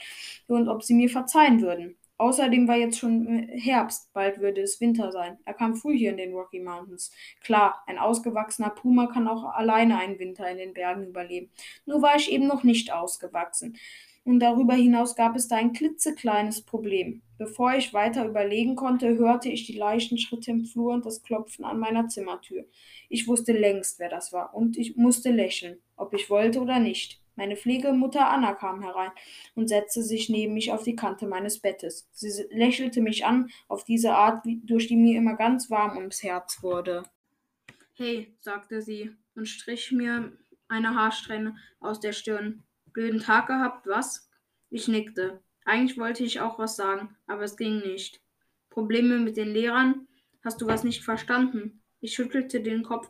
[0.48, 1.98] und ob sie mir verzeihen würden.
[2.20, 5.38] Außerdem war jetzt schon Herbst, bald würde es Winter sein.
[5.46, 7.12] Er kam früh hier in den Rocky Mountains.
[7.44, 11.52] Klar, ein ausgewachsener Puma kann auch alleine einen Winter in den Bergen überleben.
[11.86, 13.78] Nur war ich eben noch nicht ausgewachsen
[14.28, 17.22] und darüber hinaus gab es da ein klitzekleines Problem.
[17.38, 21.64] Bevor ich weiter überlegen konnte, hörte ich die leichten Schritte im Flur und das Klopfen
[21.64, 22.66] an meiner Zimmertür.
[23.08, 27.22] Ich wusste längst, wer das war, und ich musste lächeln, ob ich wollte oder nicht.
[27.38, 29.12] Meine Pflegemutter Anna kam herein
[29.56, 32.10] und setzte sich neben mich auf die Kante meines Bettes.
[32.12, 36.62] Sie lächelte mich an auf diese Art, durch die mir immer ganz warm ums Herz
[36.62, 37.04] wurde.
[37.94, 40.34] Hey, sagte sie und strich mir
[40.68, 42.64] eine Haarsträhne aus der Stirn.
[42.98, 44.28] Blöden Tag gehabt, was?
[44.72, 45.40] Ich nickte.
[45.66, 48.22] Eigentlich wollte ich auch was sagen, aber es ging nicht.
[48.72, 50.08] Probleme mit den Lehrern?
[50.44, 51.84] Hast du was nicht verstanden?
[52.00, 53.08] Ich schüttelte den Kopf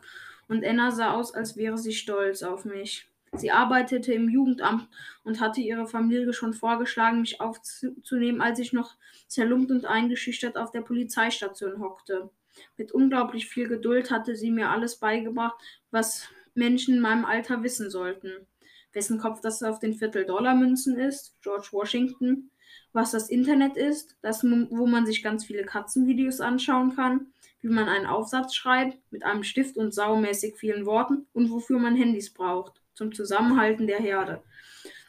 [0.50, 3.10] und Anna sah aus, als wäre sie stolz auf mich.
[3.32, 4.90] Sie arbeitete im Jugendamt
[5.24, 8.98] und hatte ihrer Familie schon vorgeschlagen, mich aufzunehmen, als ich noch
[9.30, 12.30] zerlumpt und eingeschüchtert auf der Polizeistation hockte.
[12.76, 15.56] Mit unglaublich viel Geduld hatte sie mir alles beigebracht,
[15.92, 18.46] was Menschen in meinem Alter wissen sollten
[18.94, 22.52] wessen Kopf das auf den Viertel-Dollar-Münzen ist, George Washington,
[22.94, 27.28] was das Internet ist, das, wo man sich ganz viele Katzenvideos anschauen kann,
[27.62, 31.96] wie man einen Aufsatz schreibt mit einem Stift und saumäßig vielen Worten und wofür man
[31.96, 34.42] Handys braucht, zum Zusammenhalten der Herde.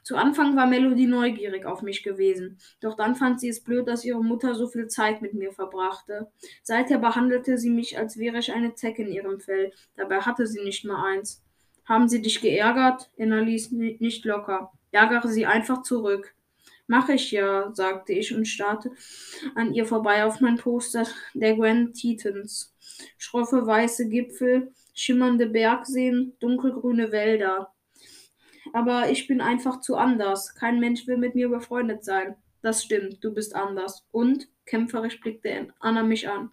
[0.02, 4.06] Zu Anfang war Melody neugierig auf mich gewesen, doch dann fand sie es blöd, dass
[4.06, 6.30] ihre Mutter so viel Zeit mit mir verbrachte.
[6.62, 10.62] Seither behandelte sie mich, als wäre ich eine Zecke in ihrem Fell, dabei hatte sie
[10.62, 11.42] nicht mal eins.
[11.88, 13.10] Haben sie dich geärgert?
[13.16, 14.72] Inna ließ nicht locker.
[14.92, 16.34] Ärgere sie einfach zurück.
[16.86, 18.90] Mach ich ja, sagte ich und starrte
[19.54, 22.74] an ihr vorbei auf mein Poster der Grand Tetons.
[23.18, 27.72] Schroffe weiße Gipfel, schimmernde Bergseen, dunkelgrüne Wälder.
[28.72, 30.54] Aber ich bin einfach zu anders.
[30.54, 32.36] Kein Mensch will mit mir befreundet sein.
[32.62, 34.06] Das stimmt, du bist anders.
[34.10, 34.48] Und?
[34.68, 36.50] Kämpferisch blickte Anna mich an.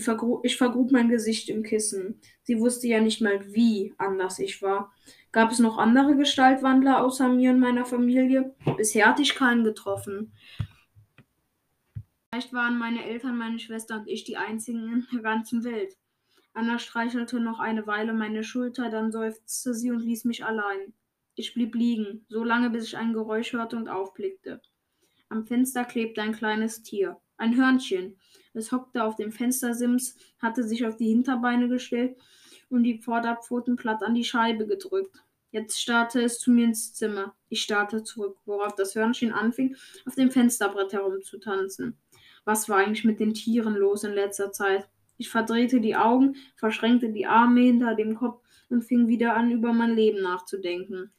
[0.00, 2.18] Vergrub, ich vergrub mein Gesicht im Kissen.
[2.42, 4.92] Sie wusste ja nicht mal, wie anders ich war.
[5.30, 8.54] Gab es noch andere Gestaltwandler außer mir und meiner Familie?
[8.78, 10.32] Bisher hatte ich keinen getroffen.
[12.30, 15.98] Vielleicht waren meine Eltern, meine Schwester und ich die einzigen in der ganzen Welt.
[16.54, 20.94] Anna streichelte noch eine Weile meine Schulter, dann seufzte sie und ließ mich allein.
[21.34, 24.62] Ich blieb liegen, so lange bis ich ein Geräusch hörte und aufblickte.
[25.28, 28.16] Am Fenster klebte ein kleines Tier, ein Hörnchen.
[28.52, 32.16] Es hockte auf dem Fenstersims, hatte sich auf die Hinterbeine gestellt
[32.68, 35.22] und die Vorderpfoten platt an die Scheibe gedrückt.
[35.52, 37.34] Jetzt starrte es zu mir ins Zimmer.
[37.48, 39.76] Ich starrte zurück, worauf das Hörnchen anfing,
[40.06, 41.96] auf dem Fensterbrett herumzutanzen.
[42.44, 44.88] Was war eigentlich mit den Tieren los in letzter Zeit?
[45.16, 49.72] Ich verdrehte die Augen, verschränkte die Arme hinter dem Kopf und fing wieder an, über
[49.72, 51.10] mein Leben nachzudenken.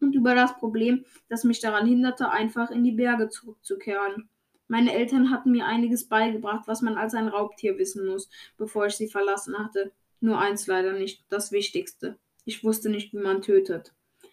[0.00, 4.28] Und über das Problem, das mich daran hinderte, einfach in die Berge zurückzukehren.
[4.68, 8.94] Meine Eltern hatten mir einiges beigebracht, was man als ein Raubtier wissen muss, bevor ich
[8.94, 9.92] sie verlassen hatte.
[10.20, 12.16] Nur eins leider nicht, das Wichtigste.
[12.44, 13.92] Ich wusste nicht, wie man tötet.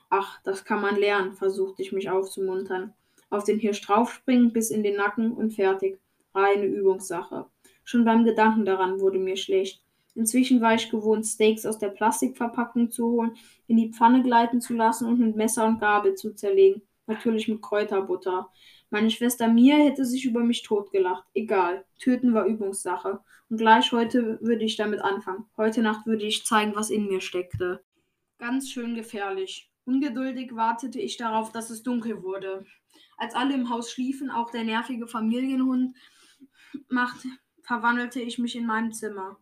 [0.09, 2.93] Ach, das kann man lernen, versuchte ich mich aufzumuntern.
[3.29, 5.99] Auf den Hirsch draufspringen, bis in den Nacken und fertig.
[6.33, 7.45] Reine Übungssache.
[7.83, 9.81] Schon beim Gedanken daran wurde mir schlecht.
[10.15, 14.73] Inzwischen war ich gewohnt, Steaks aus der Plastikverpackung zu holen, in die Pfanne gleiten zu
[14.73, 16.81] lassen und mit Messer und Gabel zu zerlegen.
[17.07, 18.49] Natürlich mit Kräuterbutter.
[18.93, 21.23] Meine Schwester Mia hätte sich über mich totgelacht.
[21.33, 21.85] Egal.
[21.97, 23.21] Töten war Übungssache.
[23.49, 25.45] Und gleich heute würde ich damit anfangen.
[25.55, 27.85] Heute Nacht würde ich zeigen, was in mir steckte.
[28.37, 29.71] Ganz schön gefährlich.
[29.85, 32.65] Ungeduldig wartete ich darauf, dass es dunkel wurde.
[33.17, 35.95] Als alle im Haus schliefen, auch der nervige Familienhund,
[36.89, 37.29] machte,
[37.61, 39.37] verwandelte ich mich in meinem Zimmer.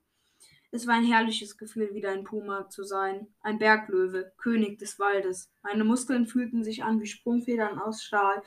[0.71, 3.27] Es war ein herrliches Gefühl, wieder ein Puma zu sein.
[3.41, 5.49] Ein Berglöwe, König des Waldes.
[5.63, 8.43] Meine Muskeln fühlten sich an wie Sprungfedern aus Stahl,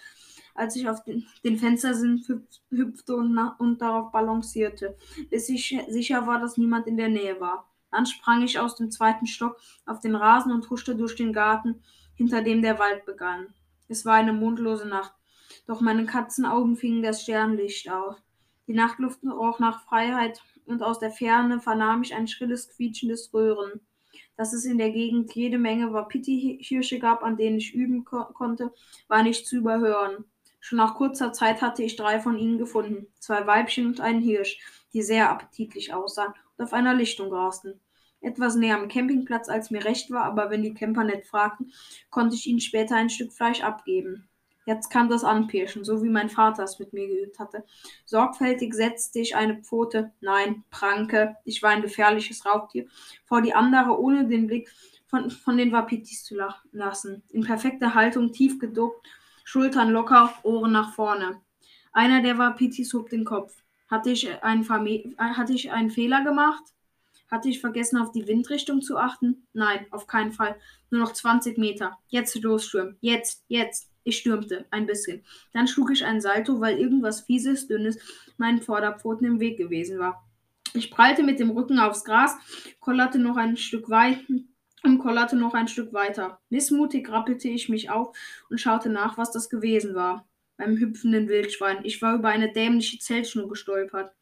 [0.55, 2.25] als ich auf den, den Fenstersinn
[2.71, 4.97] hüpfte und, und darauf balancierte,
[5.31, 7.69] bis ich sicher war, dass niemand in der Nähe war.
[7.91, 11.83] Dann sprang ich aus dem zweiten Stock auf den Rasen und huschte durch den Garten,
[12.15, 13.53] hinter dem der Wald begann.
[13.89, 15.13] Es war eine mondlose Nacht,
[15.67, 18.17] doch meine Katzenaugen fingen das Sternlicht auf.
[18.69, 23.81] Die Nachtluft roch nach Freiheit und aus der Ferne vernahm ich ein schrilles, quietschendes Röhren.
[24.37, 28.73] Dass es in der Gegend jede Menge Wapiti-Hirsche gab, an denen ich üben ko konnte,
[29.09, 30.25] war nicht zu überhören.
[30.61, 34.59] Schon nach kurzer Zeit hatte ich drei von ihnen gefunden, zwei Weibchen und einen Hirsch,
[34.93, 37.81] die sehr appetitlich aussahen und auf einer Lichtung grasten.
[38.21, 41.73] Etwas näher am Campingplatz, als mir recht war, aber wenn die Camper nett fragten,
[42.11, 44.29] konnte ich ihnen später ein Stück Fleisch abgeben.
[44.65, 47.65] Jetzt kam das Anpirschen, so wie mein Vater es mit mir geübt hatte.
[48.05, 52.87] Sorgfältig setzte ich eine Pfote, nein, Pranke, ich war ein gefährliches Raubtier,
[53.25, 54.71] vor die andere, ohne den Blick
[55.09, 56.37] von, von den Wapitis zu
[56.73, 57.23] lassen.
[57.31, 59.07] In perfekter Haltung, tief geduckt,
[59.45, 61.41] Schultern locker, Ohren nach vorne.
[61.93, 63.55] Einer der Wapitis hob den Kopf.
[63.89, 66.63] Hatte ich, einen hatte ich einen Fehler gemacht?
[67.31, 69.47] Hatte ich vergessen, auf die Windrichtung zu achten?
[69.53, 70.57] Nein, auf keinen Fall.
[70.91, 71.99] Nur noch 20 Meter.
[72.09, 72.97] Jetzt losstürmen.
[73.01, 73.92] Jetzt, jetzt.
[74.05, 75.23] Ich stürmte ein bisschen.
[75.53, 77.99] Dann schlug ich ein Salto, weil irgendwas Fieses, Dünnes
[78.37, 80.29] meinen Vorderpfoten im Weg gewesen war.
[80.75, 82.37] Ich prallte mit dem Rücken aufs Gras,
[82.81, 84.19] kollerte noch ein Stück weit
[84.83, 86.41] und kollerte noch ein Stück weiter.
[86.49, 88.17] Missmutig rappelte ich mich auf
[88.49, 90.27] und schaute nach, was das gewesen war.
[90.57, 91.85] Beim hüpfenden Wildschwein.
[91.85, 94.13] Ich war über eine dämliche Zeltschnur gestolpert.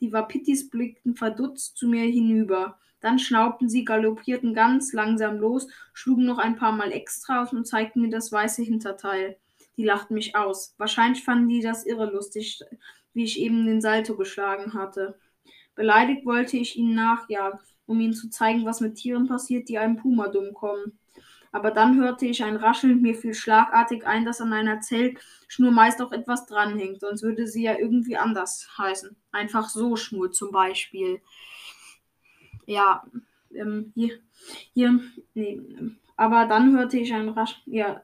[0.00, 2.78] Die Wapitis blickten verdutzt zu mir hinüber.
[3.00, 7.66] Dann schnaubten sie, galoppierten ganz langsam los, schlugen noch ein paar Mal extra aus und
[7.66, 9.36] zeigten mir das weiße Hinterteil.
[9.76, 10.74] Die lachten mich aus.
[10.78, 12.60] Wahrscheinlich fanden die das irre lustig,
[13.12, 15.18] wie ich eben den Salto geschlagen hatte.
[15.74, 19.96] Beleidigt wollte ich ihnen nachjagen, um ihnen zu zeigen, was mit Tieren passiert, die einem
[19.96, 20.98] Puma dumm kommen.
[21.56, 26.02] Aber dann hörte ich ein Rascheln, mir fiel schlagartig ein, dass an einer Zeltschnur meist
[26.02, 29.16] auch etwas dranhängt, sonst würde sie ja irgendwie anders heißen.
[29.32, 31.22] Einfach so Schnur zum Beispiel
[32.66, 33.04] ja,
[33.54, 34.18] ähm, hier,
[34.74, 35.00] hier,
[35.32, 35.62] nee,
[36.16, 38.02] aber dann hörte ich ein rasch, ja,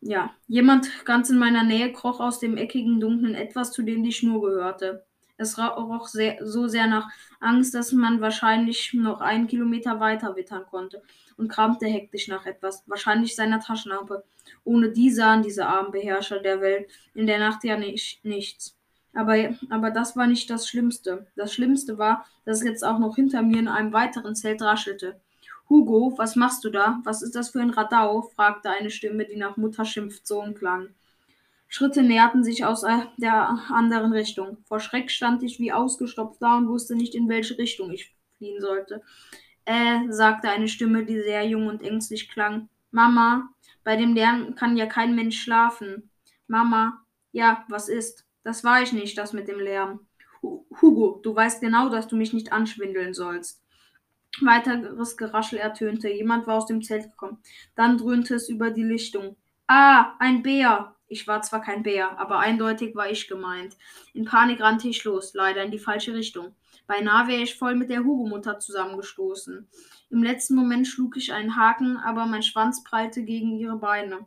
[0.00, 4.12] ja, jemand ganz in meiner Nähe kroch aus dem eckigen, dunklen Etwas, zu dem die
[4.12, 5.04] Schnur gehörte.
[5.38, 7.08] Es roch sehr, so sehr nach
[7.40, 11.02] Angst, dass man wahrscheinlich noch einen Kilometer weiter wittern konnte
[11.36, 14.24] und kramte hektisch nach etwas, wahrscheinlich seiner Taschenlampe.
[14.64, 18.76] Ohne die sahen diese armen Beherrscher der Welt in der Nacht ja nicht, nichts.
[19.12, 21.26] Aber, aber das war nicht das Schlimmste.
[21.36, 25.20] Das Schlimmste war, dass es jetzt auch noch hinter mir in einem weiteren Zelt raschelte.
[25.68, 27.00] Hugo, was machst du da?
[27.04, 28.22] Was ist das für ein Radau?
[28.22, 30.90] fragte eine Stimme, die nach Mutter schimpft Sohn klang.
[31.68, 32.82] Schritte näherten sich aus
[33.16, 34.58] der anderen Richtung.
[34.66, 38.60] Vor Schreck stand ich wie ausgestopft da und wusste nicht, in welche Richtung ich fliehen
[38.60, 39.02] sollte.
[39.64, 42.68] Äh, sagte eine Stimme, die sehr jung und ängstlich klang.
[42.90, 43.48] Mama,
[43.84, 46.10] bei dem Lernen kann ja kein Mensch schlafen.
[46.46, 48.26] Mama, ja, was ist?
[48.44, 50.06] Das war ich nicht, das mit dem Lärm.
[50.80, 53.62] Hugo, du weißt genau, dass du mich nicht anschwindeln sollst.
[54.40, 56.08] Weiteres Geraschel ertönte.
[56.08, 57.38] Jemand war aus dem Zelt gekommen.
[57.74, 59.36] Dann dröhnte es über die Lichtung.
[59.66, 60.95] Ah, ein Bär!
[61.08, 63.76] Ich war zwar kein Bär, aber eindeutig war ich gemeint.
[64.12, 66.54] In Panik rannte ich los, leider in die falsche Richtung.
[66.86, 69.68] Beinahe wäre ich voll mit der Hugo-Mutter zusammengestoßen.
[70.10, 74.26] Im letzten Moment schlug ich einen Haken, aber mein Schwanz prallte gegen ihre Beine.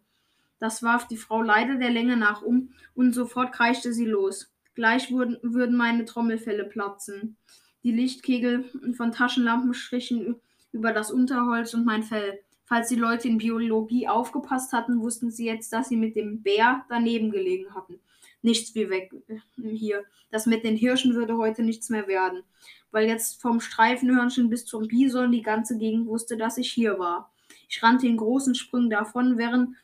[0.59, 4.51] Das warf die Frau leider der Länge nach um, und sofort kreischte sie los.
[4.75, 7.37] Gleich wurden, würden meine Trommelfelle platzen.
[7.83, 8.65] Die Lichtkegel
[8.95, 10.35] von Taschenlampen strichen
[10.71, 12.39] über das Unterholz und mein Fell.
[12.69, 16.85] Falls die Leute in Biologie aufgepasst hatten, wussten sie jetzt, dass sie mit dem Bär
[16.87, 17.99] daneben gelegen hatten.
[18.43, 19.11] Nichts wie weg
[19.59, 20.03] hier.
[20.29, 22.43] Das mit den Hirschen würde heute nichts mehr werden.
[22.91, 27.33] Weil jetzt vom Streifenhörnchen bis zum Bison die ganze Gegend wusste, dass ich hier war.
[27.67, 29.75] Ich rannte in großen Sprüngen davon, während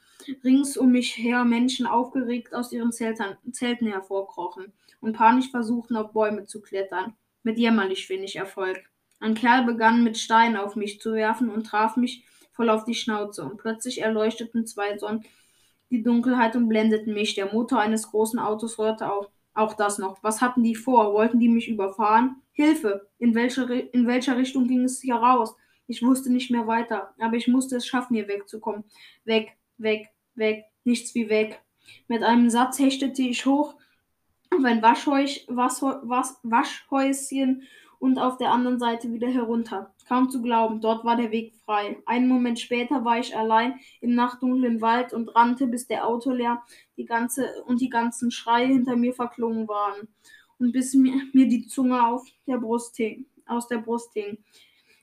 [0.43, 6.13] rings um mich her Menschen aufgeregt aus ihren Zeltern, Zelten hervorkrochen und panisch versuchten, auf
[6.13, 7.15] Bäume zu klettern.
[7.41, 8.77] Mit jämmerlich wenig Erfolg.
[9.19, 12.23] Ein Kerl begann mit Steinen auf mich zu werfen und traf mich
[12.55, 15.25] voll auf die Schnauze, und plötzlich erleuchteten zwei Sonnen
[15.91, 17.35] die Dunkelheit und blendeten mich.
[17.35, 19.29] Der Motor eines großen Autos rührte auf.
[19.53, 20.21] Auch das noch.
[20.23, 21.13] Was hatten die vor?
[21.13, 22.41] Wollten die mich überfahren?
[22.51, 23.07] Hilfe!
[23.19, 25.55] In welche, in welcher Richtung ging es hier raus?
[25.87, 28.83] Ich wusste nicht mehr weiter, aber ich musste es schaffen, hier wegzukommen.
[29.23, 31.61] Weg, weg, weg, nichts wie weg.
[32.07, 33.75] Mit einem Satz hechtete ich hoch
[34.51, 37.63] auf ein Waschhäus, was, was, Waschhäuschen
[37.99, 39.93] und auf der anderen Seite wieder herunter.
[40.07, 41.97] Kaum zu glauben, dort war der Weg frei.
[42.05, 46.59] Einen Moment später war ich allein im nachtdunklen Wald und rannte, bis der Autolärm
[46.95, 50.07] die ganze, und die ganzen Schreie hinter mir verklungen waren.
[50.59, 54.37] Und bis mir, mir die Zunge auf der Brust hing, aus der Brust hing.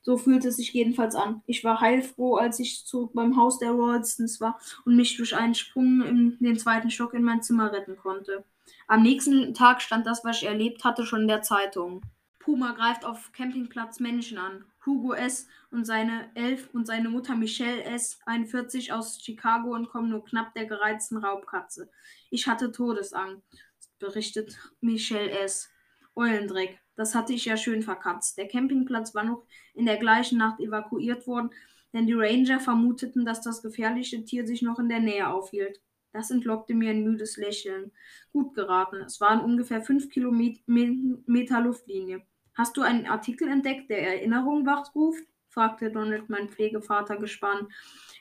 [0.05, 1.43] So fühlte es sich jedenfalls an.
[1.47, 5.55] Ich war heilfroh, als ich zurück beim Haus der Rollstons war und mich durch einen
[5.55, 8.45] Sprung in den zweiten Stock in mein Zimmer retten konnte.
[8.89, 12.03] Am nächsten Tag stand das, was ich erlebt hatte, schon in der Zeitung.
[12.41, 14.65] Puma greift auf Campingplatz Menschen an.
[14.85, 15.47] Hugo S.
[15.71, 18.19] und seine Elf und seine Mutter Michelle S.
[18.27, 21.91] 41 aus Chicago und kommen nur knapp der gereizten Raubkatze.
[22.31, 23.43] Ich hatte Todesangst,
[23.99, 25.71] berichtet Michelle S.
[26.15, 26.81] Eulendreck.
[26.97, 28.37] Das hatte ich ja schön verkatzt.
[28.37, 31.51] Der Campingplatz war noch in der gleichen Nacht evakuiert worden,
[31.93, 35.81] denn die Ranger vermuteten, dass das gefährliche Tier sich noch in der Nähe aufhielt.
[36.13, 37.93] Das entlockte mir ein müdes Lächeln.
[38.33, 38.97] Gut geraten.
[38.97, 42.27] Es waren ungefähr fünf Kilometer Luftlinie.
[42.55, 45.25] Hast du einen Artikel entdeckt, der Erinnerung wachruft?
[45.49, 47.69] fragte Donald mein Pflegevater gespannt.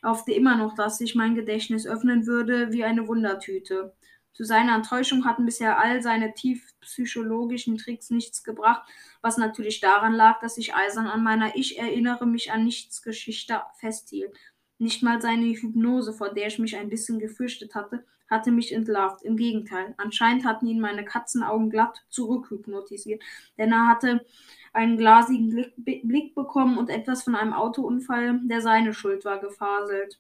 [0.02, 3.94] Er hoffte immer noch, dass sich mein Gedächtnis öffnen würde wie eine Wundertüte.
[4.34, 8.84] Zu seiner Enttäuschung hatten bisher all seine tief psychologischen Tricks nichts gebracht,
[9.22, 13.62] was natürlich daran lag, dass ich eisern an meiner Ich erinnere mich an nichts Geschichte
[13.76, 14.36] festhielt.
[14.78, 19.22] Nicht mal seine Hypnose, vor der ich mich ein bisschen gefürchtet hatte, hatte mich entlarvt.
[19.22, 23.22] Im Gegenteil, anscheinend hatten ihn meine Katzenaugen glatt zurückhypnotisiert,
[23.58, 24.26] denn er hatte
[24.74, 30.20] einen glasigen Blick bekommen und etwas von einem Autounfall, der seine Schuld war, gefaselt.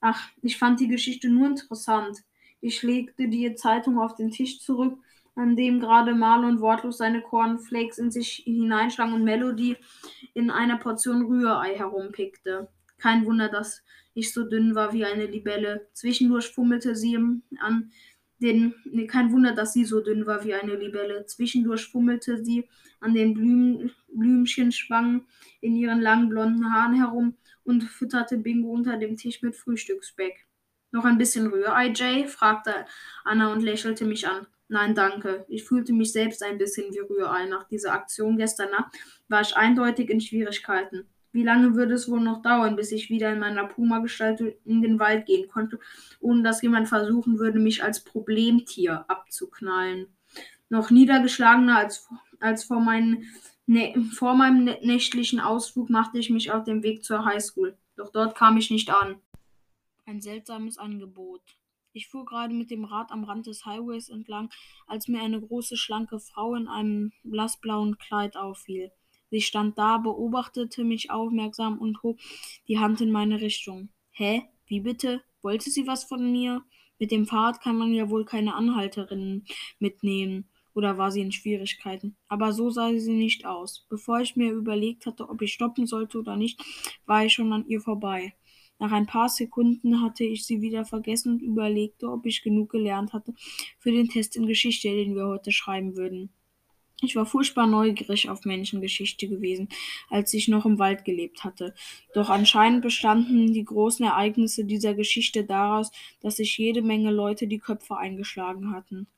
[0.00, 2.18] Ach, ich fand die Geschichte nur interessant.
[2.60, 4.98] Ich legte die Zeitung auf den Tisch zurück,
[5.34, 9.76] an dem gerade Marlon wortlos seine Cornflakes in sich hineinschlang und Melody
[10.34, 12.68] in einer Portion Rührei herumpickte.
[12.98, 13.82] Kein Wunder, dass
[14.14, 15.88] ich so dünn war wie eine Libelle.
[15.92, 17.92] Zwischendurch fummelte sie an
[18.38, 18.74] den.
[18.84, 21.24] Nee, kein Wunder, dass sie so dünn war wie eine Libelle.
[21.26, 22.68] Zwischendurch fummelte sie
[23.00, 25.26] an den Blüm, Blümchenschwangen
[25.60, 30.46] in ihren langen blonden Haaren herum und fütterte Bingo unter dem Tisch mit Frühstücksspeck.
[30.90, 32.26] Noch ein bisschen Rührei, Jay?
[32.26, 32.86] fragte
[33.24, 34.46] Anna und lächelte mich an.
[34.68, 35.44] Nein, danke.
[35.48, 37.46] Ich fühlte mich selbst ein bisschen wie Rührei.
[37.46, 38.94] Nach dieser Aktion gestern Nacht
[39.28, 41.08] war ich eindeutig in Schwierigkeiten.
[41.32, 44.98] Wie lange würde es wohl noch dauern, bis ich wieder in meiner Puma-Gestalt in den
[44.98, 45.80] Wald gehen konnte,
[46.20, 50.08] ohne dass jemand versuchen würde, mich als Problemtier abzuknallen?
[50.68, 52.08] Noch niedergeschlagener als,
[52.38, 53.24] als vor, meinen,
[53.66, 57.76] ne, vor meinem nächtlichen Ausflug machte ich mich auf den Weg zur Highschool.
[57.96, 59.16] Doch dort kam ich nicht an.
[60.04, 61.42] Ein seltsames Angebot.
[61.94, 64.50] Ich fuhr gerade mit dem Rad am Rand des Highways entlang,
[64.86, 68.90] als mir eine große, schlanke Frau in einem blassblauen Kleid auffiel.
[69.32, 72.20] Sie stand da, beobachtete mich aufmerksam und hob
[72.68, 73.88] die Hand in meine Richtung.
[74.10, 74.42] Hä?
[74.66, 75.22] Wie bitte?
[75.40, 76.62] Wollte sie was von mir?
[76.98, 79.46] Mit dem Fahrrad kann man ja wohl keine Anhalterinnen
[79.78, 80.50] mitnehmen.
[80.74, 82.14] Oder war sie in Schwierigkeiten?
[82.28, 83.86] Aber so sah sie nicht aus.
[83.88, 86.62] Bevor ich mir überlegt hatte, ob ich stoppen sollte oder nicht,
[87.06, 88.34] war ich schon an ihr vorbei.
[88.78, 93.14] Nach ein paar Sekunden hatte ich sie wieder vergessen und überlegte, ob ich genug gelernt
[93.14, 93.32] hatte
[93.78, 96.34] für den Test in Geschichte, den wir heute schreiben würden.
[97.04, 99.68] Ich war furchtbar neugierig auf Menschengeschichte gewesen,
[100.08, 101.74] als ich noch im Wald gelebt hatte.
[102.14, 105.90] Doch anscheinend bestanden die großen Ereignisse dieser Geschichte daraus,
[106.20, 109.08] dass sich jede Menge Leute die Köpfe eingeschlagen hatten.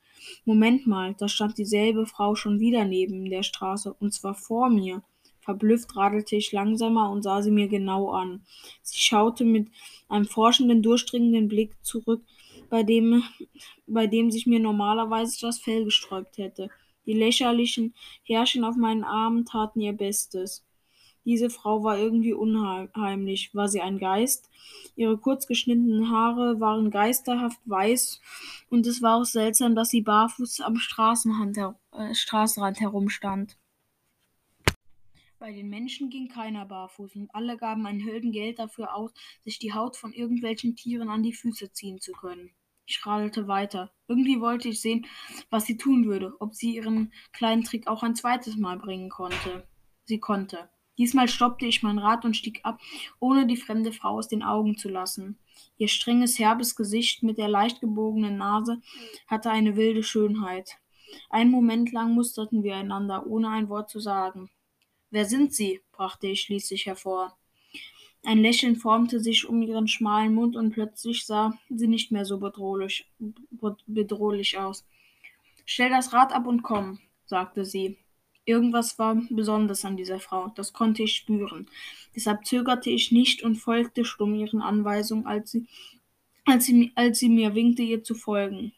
[0.45, 5.03] Moment mal, da stand dieselbe Frau schon wieder neben der Straße, und zwar vor mir.
[5.41, 8.41] Verblüfft radelte ich langsamer und sah sie mir genau an.
[8.81, 9.67] Sie schaute mit
[10.09, 12.23] einem forschenden, durchdringenden Blick zurück,
[12.71, 13.21] bei dem,
[13.85, 16.71] bei dem sich mir normalerweise das Fell gesträubt hätte.
[17.05, 17.93] Die lächerlichen
[18.23, 20.65] Härchen auf meinen Armen taten ihr Bestes.
[21.25, 23.53] Diese Frau war irgendwie unheimlich.
[23.55, 24.49] War sie ein Geist?
[24.95, 28.21] Ihre kurz geschnittenen Haare waren geisterhaft weiß
[28.69, 33.57] und es war auch seltsam, dass sie barfuß am Straßenrand, äh, Straßenrand herumstand.
[35.39, 39.11] Bei den Menschen ging keiner barfuß und alle gaben ein Heldengeld dafür aus,
[39.43, 42.51] sich die Haut von irgendwelchen Tieren an die Füße ziehen zu können.
[42.87, 43.91] Ich radelte weiter.
[44.07, 45.07] Irgendwie wollte ich sehen,
[45.49, 49.67] was sie tun würde, ob sie ihren kleinen Trick auch ein zweites Mal bringen konnte.
[50.03, 50.69] Sie konnte.
[50.97, 52.79] Diesmal stoppte ich mein Rad und stieg ab,
[53.19, 55.37] ohne die fremde Frau aus den Augen zu lassen.
[55.77, 58.81] Ihr strenges, herbes Gesicht mit der leicht gebogenen Nase
[59.27, 60.77] hatte eine wilde Schönheit.
[61.29, 64.49] Einen Moment lang musterten wir einander, ohne ein Wort zu sagen.
[65.09, 65.81] Wer sind Sie?
[65.91, 67.37] brachte ich schließlich hervor.
[68.25, 72.39] Ein Lächeln formte sich um ihren schmalen Mund und plötzlich sah sie nicht mehr so
[72.39, 73.07] bedrohlich,
[73.85, 74.83] bedrohlich aus.
[75.65, 77.97] Stell das Rad ab und komm, sagte sie.
[78.43, 81.67] Irgendwas war besonders an dieser Frau, das konnte ich spüren.
[82.15, 85.67] Deshalb zögerte ich nicht und folgte stumm ihren Anweisungen, als sie,
[86.45, 88.73] als sie, als sie mir winkte, ihr zu folgen.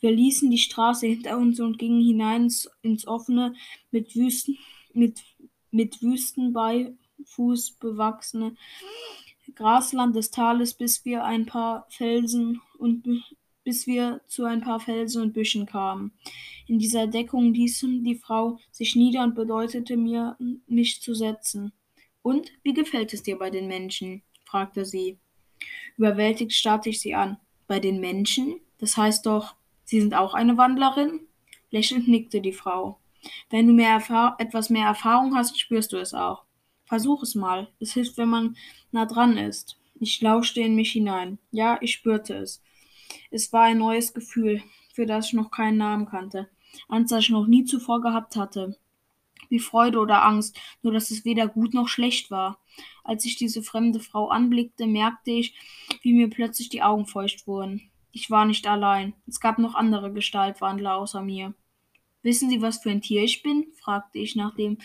[0.00, 2.52] Wir ließen die Straße hinter uns und gingen hinein
[2.82, 3.54] ins offene,
[3.90, 4.58] mit Wüsten,
[4.92, 5.22] mit,
[5.70, 6.94] mit Wüstenbeifuß
[7.80, 8.56] bewachsene
[9.54, 13.04] Grasland des Tales, bis wir ein paar Felsen und
[13.64, 16.12] bis wir zu ein paar Felsen und Büschen kamen.
[16.66, 20.36] In dieser Deckung ließ die Frau sich nieder und bedeutete mir,
[20.66, 21.72] mich zu setzen.
[22.22, 24.22] Und wie gefällt es dir bei den Menschen?
[24.44, 25.18] fragte sie.
[25.96, 27.38] Überwältigt starrte ich sie an.
[27.66, 28.60] Bei den Menschen?
[28.78, 29.54] Das heißt doch,
[29.86, 31.20] Sie sind auch eine Wandlerin?
[31.70, 32.98] Lächelnd nickte die Frau.
[33.50, 36.45] Wenn du mehr etwas mehr Erfahrung hast, spürst du es auch.
[36.86, 37.68] Versuch es mal.
[37.80, 38.56] Es hilft, wenn man
[38.92, 39.76] nah dran ist.
[39.98, 41.38] Ich lauschte in mich hinein.
[41.50, 42.62] Ja, ich spürte es.
[43.30, 44.62] Es war ein neues Gefühl,
[44.92, 46.48] für das ich noch keinen Namen kannte,
[46.88, 48.76] eins, das ich noch nie zuvor gehabt hatte.
[49.48, 52.58] Wie Freude oder Angst, nur dass es weder gut noch schlecht war.
[53.04, 55.54] Als ich diese fremde Frau anblickte, merkte ich,
[56.02, 57.90] wie mir plötzlich die Augen feucht wurden.
[58.10, 59.14] Ich war nicht allein.
[59.26, 61.54] Es gab noch andere Gestaltwandler außer mir.
[62.26, 63.68] Wissen Sie, was für ein Tier ich bin?
[63.80, 64.78] fragte ich, nachdem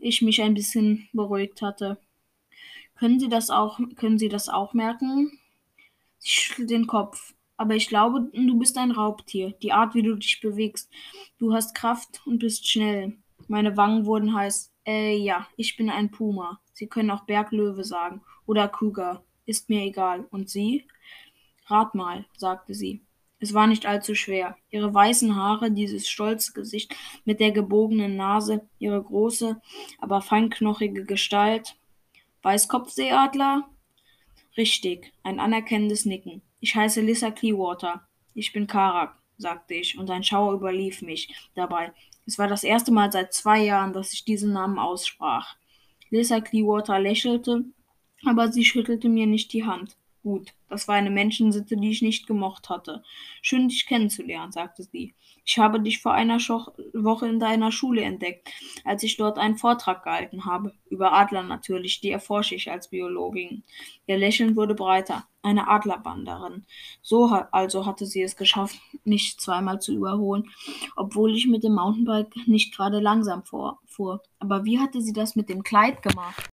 [0.00, 1.96] ich mich ein bisschen beruhigt hatte.
[2.96, 5.30] Können Sie das auch, können Sie das auch merken?
[6.18, 7.34] Sie schüttelte den Kopf.
[7.56, 9.52] Aber ich glaube, du bist ein Raubtier.
[9.62, 10.90] Die Art, wie du dich bewegst.
[11.38, 13.16] Du hast Kraft und bist schnell.
[13.46, 14.72] Meine Wangen wurden heiß.
[14.84, 16.60] Äh, ja, ich bin ein Puma.
[16.72, 18.22] Sie können auch Berglöwe sagen.
[18.44, 19.22] Oder Cougar.
[19.46, 20.26] Ist mir egal.
[20.32, 20.88] Und Sie?
[21.66, 23.02] Rat mal, sagte sie.
[23.42, 24.56] Es war nicht allzu schwer.
[24.70, 29.60] Ihre weißen Haare, dieses stolze Gesicht mit der gebogenen Nase, ihre große,
[29.98, 31.74] aber feinknochige Gestalt.
[32.42, 33.68] Weißkopfseeadler?
[34.56, 36.42] Richtig, ein anerkennendes Nicken.
[36.60, 38.06] Ich heiße Lissa Clearwater.
[38.32, 41.92] Ich bin Karak, sagte ich, und ein Schauer überlief mich dabei.
[42.24, 45.56] Es war das erste Mal seit zwei Jahren, dass ich diesen Namen aussprach.
[46.10, 47.64] Lissa Clearwater lächelte,
[48.24, 49.96] aber sie schüttelte mir nicht die Hand.
[50.22, 53.02] Gut, das war eine Menschensitte, die ich nicht gemocht hatte.
[53.40, 55.14] Schön, dich kennenzulernen, sagte sie.
[55.44, 58.48] Ich habe dich vor einer Woche in deiner Schule entdeckt,
[58.84, 60.74] als ich dort einen Vortrag gehalten habe.
[60.88, 63.64] Über Adler natürlich, die erforsche ich als Biologin.
[64.06, 65.26] Ihr Lächeln wurde breiter.
[65.42, 66.66] Eine Adlerwanderin.
[67.02, 70.48] So also hatte sie es geschafft, mich zweimal zu überholen,
[70.94, 74.22] obwohl ich mit dem Mountainbike nicht gerade langsam fuhr.
[74.38, 76.48] Aber wie hatte sie das mit dem Kleid gemacht?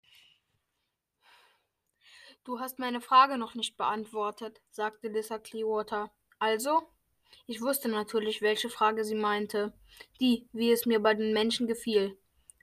[2.49, 6.11] Du hast meine Frage noch nicht beantwortet, sagte Lissa Clearwater.
[6.39, 6.81] Also?
[7.47, 9.75] Ich wusste natürlich, welche Frage sie meinte.
[10.19, 12.17] Die, wie es mir bei den Menschen gefiel.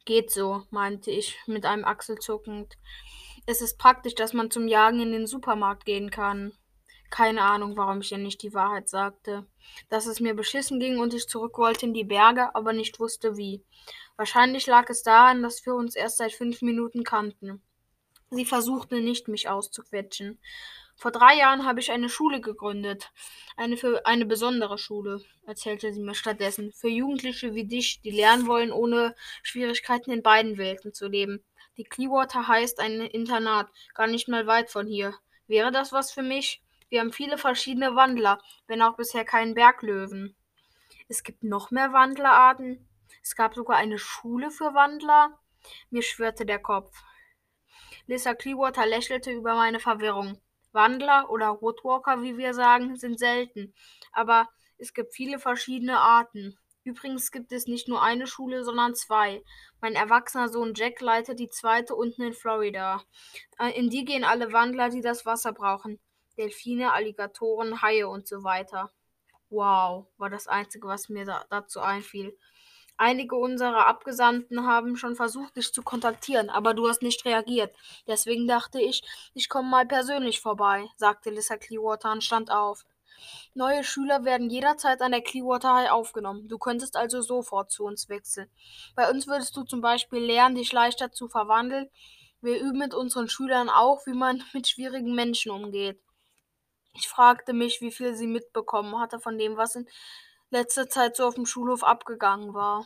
[0.04, 2.80] Geht so, meinte ich mit einem Achselzuckend.
[3.46, 6.52] Es ist praktisch, dass man zum Jagen in den Supermarkt gehen kann.
[7.12, 9.46] Keine Ahnung, warum ich ihr nicht die Wahrheit sagte.
[9.90, 13.38] Dass es mir beschissen ging und ich zurück wollte in die Berge, aber nicht wusste
[13.38, 13.64] wie.
[14.18, 17.62] Wahrscheinlich lag es daran, dass wir uns erst seit fünf Minuten kannten.
[18.36, 20.40] Sie versuchte nicht, mich auszuquetschen.
[20.98, 23.14] Vor drei Jahren habe ich eine Schule gegründet.
[23.56, 26.74] Eine für eine besondere Schule, erzählte sie mir stattdessen.
[26.74, 31.46] Für Jugendliche wie dich, die lernen wollen, ohne Schwierigkeiten in beiden Welten zu leben.
[31.78, 35.16] Die Clearwater heißt ein Internat, gar nicht mal weit von hier.
[35.48, 36.62] Wäre das was für mich?
[36.90, 40.36] Wir haben viele verschiedene Wandler, wenn auch bisher keinen Berglöwen.
[41.08, 42.86] Es gibt noch mehr Wandlerarten.
[43.24, 45.40] Es gab sogar eine Schule für Wandler.
[45.90, 47.02] Mir schwirrte der Kopf.
[48.08, 50.40] Lisa Clearwater lächelte über meine Verwirrung.
[50.72, 53.74] Wandler oder Roadwalker, wie wir sagen, sind selten,
[54.12, 56.58] aber es gibt viele verschiedene Arten.
[56.84, 59.44] Übrigens gibt es nicht nur eine Schule, sondern zwei.
[59.82, 63.02] Mein erwachsener Sohn Jack leitet die zweite unten in Florida.
[63.58, 66.00] Äh, in die gehen alle Wandler, die das Wasser brauchen.
[66.38, 68.92] Delfine, Alligatoren, Haie und so weiter.
[69.50, 72.38] Wow, war das Einzige, was mir da dazu einfiel.
[72.98, 77.76] Einige unserer Abgesandten haben schon versucht, dich zu kontaktieren, aber du hast nicht reagiert.
[78.08, 82.86] Deswegen dachte ich, ich komme mal persönlich vorbei, sagte Lissa Clearwater und stand auf.
[83.54, 86.48] Neue Schüler werden jederzeit an der Clearwater High aufgenommen.
[86.48, 88.50] Du könntest also sofort zu uns wechseln.
[88.96, 91.90] Bei uns würdest du zum Beispiel lernen, dich leichter zu verwandeln.
[92.42, 96.00] Wir üben mit unseren Schülern auch, wie man mit schwierigen Menschen umgeht.
[96.94, 99.88] Ich fragte mich, wie viel sie mitbekommen hatte von dem, was in
[100.56, 102.86] letzter Zeit so auf dem Schulhof abgegangen war.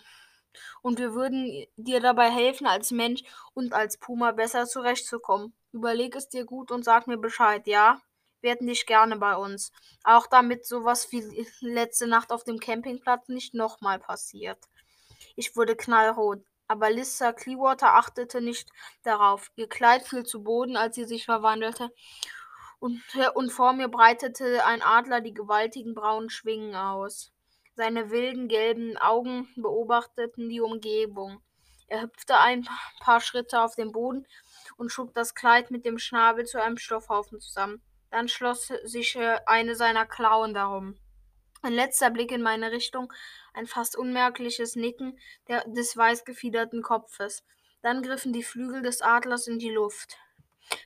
[0.82, 3.22] Und wir würden dir dabei helfen, als Mensch
[3.54, 5.54] und als Puma besser zurechtzukommen.
[5.72, 8.02] Überleg es dir gut und sag mir Bescheid, ja?
[8.42, 9.72] Wir hätten dich gerne bei uns.
[10.04, 14.58] Auch damit sowas wie letzte Nacht auf dem Campingplatz nicht nochmal passiert.
[15.36, 16.44] Ich wurde knallrot.
[16.68, 18.70] Aber Lissa Clearwater achtete nicht
[19.04, 19.52] darauf.
[19.56, 21.92] Ihr Kleid fiel zu Boden, als sie sich verwandelte,
[22.80, 23.02] und,
[23.34, 27.32] und vor mir breitete ein Adler die gewaltigen braunen Schwingen aus.
[27.80, 31.42] Seine wilden gelben Augen beobachteten die Umgebung.
[31.88, 32.68] Er hüpfte ein
[33.00, 34.28] paar Schritte auf den Boden
[34.76, 37.82] und schob das Kleid mit dem Schnabel zu einem Stoffhaufen zusammen.
[38.12, 40.98] Dann schloss sich äh, eine seiner Klauen darum.
[41.62, 43.14] Ein letzter Blick in meine Richtung,
[43.54, 45.18] ein fast unmerkliches Nicken
[45.48, 47.46] der, des weißgefiederten Kopfes.
[47.82, 50.18] Dann griffen die Flügel des Adlers in die Luft.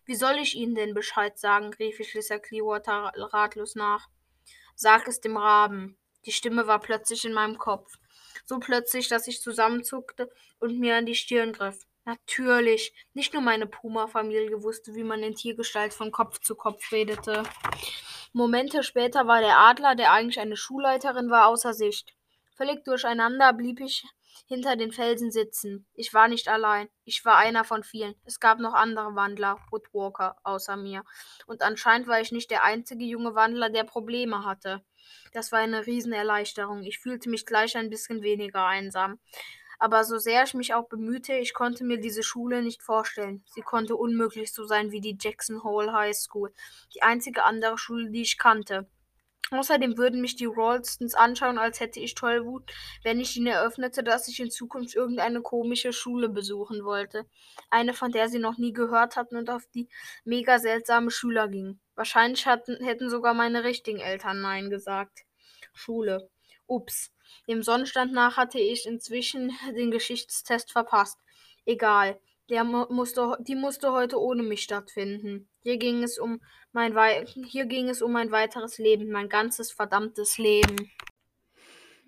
[0.05, 1.73] Wie soll ich Ihnen denn Bescheid sagen?
[1.73, 4.09] rief ich Lisa Clearwater ratlos nach.
[4.75, 5.97] Sag es dem Raben.
[6.25, 7.97] Die Stimme war plötzlich in meinem Kopf.
[8.45, 11.85] So plötzlich, dass ich zusammenzuckte und mir an die Stirn griff.
[12.05, 12.93] Natürlich.
[13.13, 17.43] Nicht nur meine Puma-Familie wusste, wie man in Tiergestalt von Kopf zu Kopf redete.
[18.33, 22.13] Momente später war der Adler, der eigentlich eine Schulleiterin war, außer Sicht.
[22.55, 24.03] Völlig durcheinander blieb ich
[24.47, 25.85] hinter den Felsen sitzen.
[25.93, 26.89] Ich war nicht allein.
[27.05, 28.15] Ich war einer von vielen.
[28.25, 31.03] Es gab noch andere Wandler, Woodwalker, außer mir.
[31.45, 34.83] Und anscheinend war ich nicht der einzige junge Wandler, der Probleme hatte.
[35.31, 36.83] Das war eine Riesenerleichterung.
[36.83, 39.19] Ich fühlte mich gleich ein bisschen weniger einsam.
[39.79, 43.43] Aber so sehr ich mich auch bemühte, ich konnte mir diese Schule nicht vorstellen.
[43.47, 46.53] Sie konnte unmöglich so sein wie die Jackson Hole High School,
[46.95, 48.87] die einzige andere Schule, die ich kannte.
[49.51, 52.71] Außerdem würden mich die Ralstons anschauen, als hätte ich Tollwut,
[53.03, 57.25] wenn ich ihnen eröffnete, dass ich in Zukunft irgendeine komische Schule besuchen wollte.
[57.69, 59.89] Eine, von der sie noch nie gehört hatten und auf die
[60.23, 61.79] mega seltsame Schüler gingen.
[61.95, 65.25] Wahrscheinlich hatten, hätten sogar meine richtigen Eltern Nein gesagt.
[65.73, 66.29] Schule.
[66.67, 67.11] Ups.
[67.47, 71.19] Dem Sonnenstand nach hatte ich inzwischen den Geschichtstest verpasst.
[71.65, 72.19] Egal.
[72.49, 75.47] Der musste, die musste heute ohne mich stattfinden.
[75.61, 76.41] Hier ging es um
[76.73, 76.93] mein
[77.25, 80.91] hier ging es um mein weiteres Leben, mein ganzes verdammtes Leben.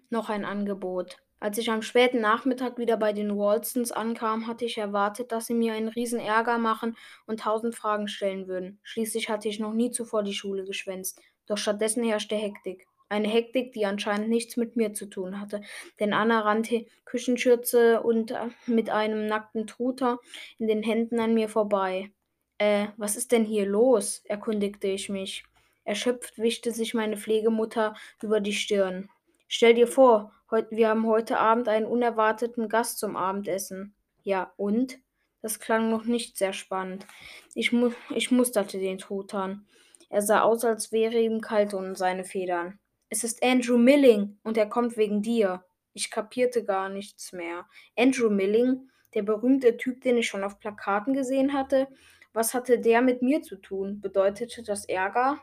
[0.10, 1.18] Noch ein Angebot.
[1.40, 5.54] Als ich am späten Nachmittag wieder bei den Walstons ankam, hatte ich erwartet, dass sie
[5.54, 6.96] mir einen riesen Ärger machen
[7.28, 8.80] und tausend Fragen stellen würden.
[8.84, 11.20] Schließlich hatte ich noch nie zuvor die Schule geschwänzt.
[11.46, 12.88] Doch stattdessen herrschte Hektik.
[13.08, 15.62] Eine Hektik, die anscheinend nichts mit mir zu tun hatte,
[16.00, 20.20] denn Anna rannte Küchenschürze und äh, mit einem nackten Truter
[20.58, 22.12] in den Händen an mir vorbei.
[22.58, 24.24] Äh, was ist denn hier los?
[24.26, 25.44] erkundigte ich mich.
[25.84, 29.10] Erschöpft wischte sich meine Pflegemutter über die Stirn.
[29.48, 30.34] Stell dir vor,
[30.70, 33.96] wir haben heute Abend einen unerwarteten Gast zum Abendessen.
[34.24, 35.00] Ja, und?
[35.42, 37.06] Das klang noch nicht sehr spannend.
[37.54, 39.68] Ich, mu ich musterte den Truthahn.
[40.10, 42.80] Er sah aus, als wäre ihm kalt um seine Federn.
[43.10, 45.64] Es ist Andrew Milling und er kommt wegen dir.
[45.94, 47.68] Ich kapierte gar nichts mehr.
[47.96, 51.88] Andrew Milling, der berühmte Typ, den ich schon auf Plakaten gesehen hatte.
[52.34, 54.02] Was hatte der mit mir zu tun?
[54.02, 55.40] Bedeutete das Ärger?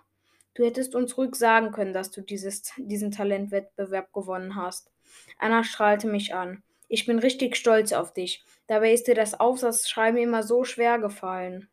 [0.54, 4.91] Du hättest uns ruhig sagen können, dass du dieses, diesen Talentwettbewerb gewonnen hast.
[5.38, 6.62] Anna strahlte mich an.
[6.88, 8.44] Ich bin richtig stolz auf dich.
[8.66, 11.68] Dabei ist dir das Aufsatzschreiben immer so schwer gefallen.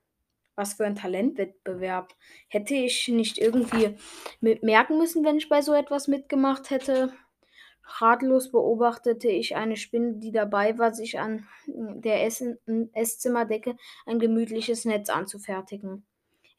[0.55, 2.13] Was für ein Talentwettbewerb.
[2.47, 3.95] Hätte ich nicht irgendwie
[4.41, 7.13] merken müssen, wenn ich bei so etwas mitgemacht hätte?
[7.83, 15.09] Ratlos beobachtete ich eine Spinne, die dabei war, sich an der Esszimmerdecke ein gemütliches Netz
[15.09, 16.05] anzufertigen.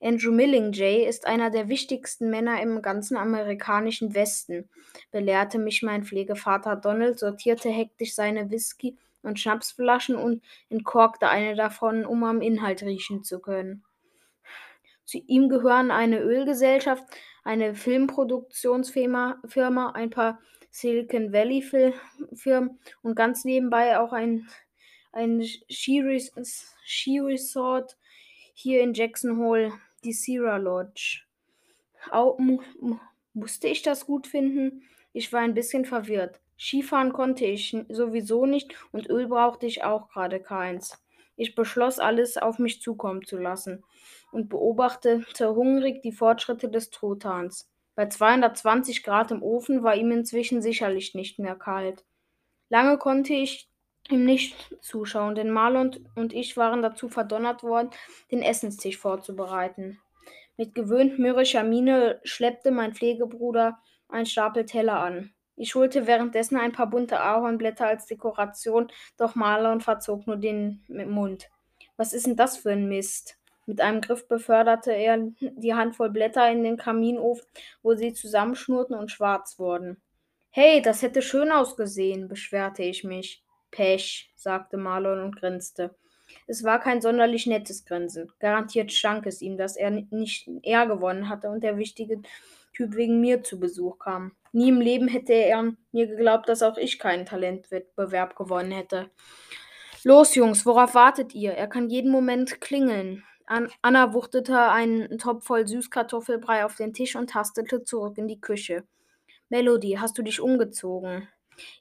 [0.03, 4.68] Andrew Millingjay ist einer der wichtigsten Männer im ganzen amerikanischen Westen,
[5.11, 12.07] belehrte mich mein Pflegevater Donald, sortierte hektisch seine Whisky- und Schnapsflaschen und entkorkte eine davon,
[12.07, 13.84] um am Inhalt riechen zu können.
[15.05, 17.05] Zu ihm gehören eine Ölgesellschaft,
[17.44, 19.42] eine Filmproduktionsfirma,
[19.94, 20.40] ein paar
[20.70, 21.62] Silicon Valley
[22.32, 24.48] Firmen und ganz nebenbei auch ein,
[25.12, 26.57] ein Skiresort
[28.55, 29.72] hier in Jackson Hole,
[30.05, 31.22] die Sierra Lodge.
[32.11, 32.61] Auch, mu
[33.32, 34.82] musste ich das gut finden?
[35.12, 36.40] Ich war ein bisschen verwirrt.
[36.59, 41.03] Skifahren konnte ich sowieso nicht und Öl brauchte ich auch gerade keins.
[41.36, 43.82] Ich beschloss, alles auf mich zukommen zu lassen
[44.30, 47.70] und beobachtete hungrig die Fortschritte des Truthahns.
[47.94, 52.05] Bei 220 Grad im Ofen war ihm inzwischen sicherlich nicht mehr kalt.
[52.68, 53.69] Lange konnte ich
[54.11, 57.90] ihm nicht zuschauen, denn Marlon und ich waren dazu verdonnert worden,
[58.30, 59.98] den Essenstisch vorzubereiten.
[60.56, 65.32] Mit gewöhnt mürrischer Miene schleppte mein Pflegebruder ein Stapel Teller an.
[65.56, 71.50] Ich holte währenddessen ein paar bunte Ahornblätter als Dekoration, doch Marlon verzog nur den Mund.
[71.96, 73.36] Was ist denn das für ein Mist?
[73.66, 77.46] Mit einem Griff beförderte er die Handvoll Blätter in den Kaminofen,
[77.82, 80.00] wo sie zusammenschnurrten und schwarz wurden.
[80.50, 83.44] Hey, das hätte schön ausgesehen, beschwerte ich mich.
[83.70, 85.94] Pech, sagte Marlon und grinste.
[86.46, 88.32] Es war kein sonderlich nettes Grinsen.
[88.38, 92.20] Garantiert stank es ihm, dass er nicht er gewonnen hatte und der wichtige
[92.72, 94.32] Typ wegen mir zu Besuch kam.
[94.52, 99.10] Nie im Leben hätte er mir geglaubt, dass auch ich keinen Talentwettbewerb gewonnen hätte.
[100.02, 101.52] Los, Jungs, worauf wartet ihr?
[101.52, 103.24] Er kann jeden Moment klingeln.
[103.82, 108.84] Anna wuchtete einen Topf voll Süßkartoffelbrei auf den Tisch und tastete zurück in die Küche.
[109.48, 111.28] Melody, hast du dich umgezogen?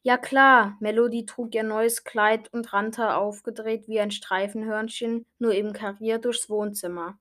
[0.02, 5.74] Ja klar, Melody trug ihr neues Kleid und rannte aufgedreht wie ein Streifenhörnchen, nur eben
[5.74, 7.20] kariert durchs Wohnzimmer.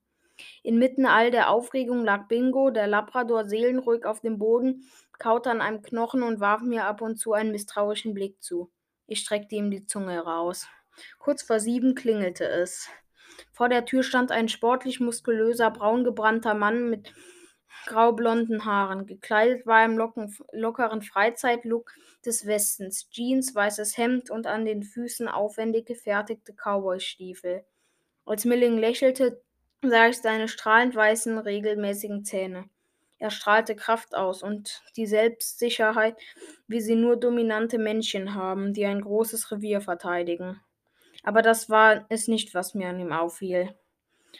[0.63, 5.81] Inmitten all der Aufregung lag Bingo, der Labrador, seelenruhig auf dem Boden, kaute an einem
[5.81, 8.71] Knochen und warf mir ab und zu einen misstrauischen Blick zu.
[9.05, 10.67] Ich streckte ihm die Zunge raus.
[11.17, 12.89] Kurz vor sieben klingelte es.
[13.51, 17.13] Vor der Tür stand ein sportlich muskulöser, braungebrannter Mann mit
[17.85, 19.05] graublonden Haaren.
[19.05, 21.93] Gekleidet war im locken, lockeren Freizeitlook
[22.25, 23.09] des Westens.
[23.09, 27.65] Jeans, weißes Hemd und an den Füßen aufwendig gefertigte Cowboystiefel.
[28.25, 29.41] Als Milling lächelte,
[29.81, 32.69] sah ich seine strahlend weißen, regelmäßigen Zähne.
[33.17, 36.15] Er strahlte Kraft aus und die Selbstsicherheit,
[36.67, 40.61] wie sie nur dominante Männchen haben, die ein großes Revier verteidigen.
[41.23, 43.75] Aber das war es nicht, was mir an ihm auffiel.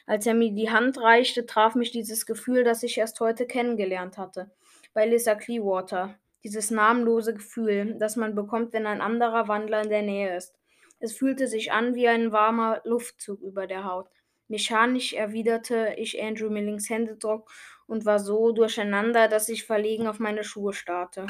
[0.06, 4.18] Als er mir die Hand reichte, traf mich dieses Gefühl, das ich erst heute kennengelernt
[4.18, 4.52] hatte,
[4.94, 6.16] bei Lisa Clearwater.
[6.44, 10.56] Dieses namenlose Gefühl, das man bekommt, wenn ein anderer Wandler in der Nähe ist.
[11.00, 14.10] Es fühlte sich an wie ein warmer Luftzug über der Haut.
[14.48, 17.52] Mechanisch erwiderte ich Andrew Millings Händedruck
[17.88, 21.28] und war so durcheinander, dass ich verlegen auf meine Schuhe starrte.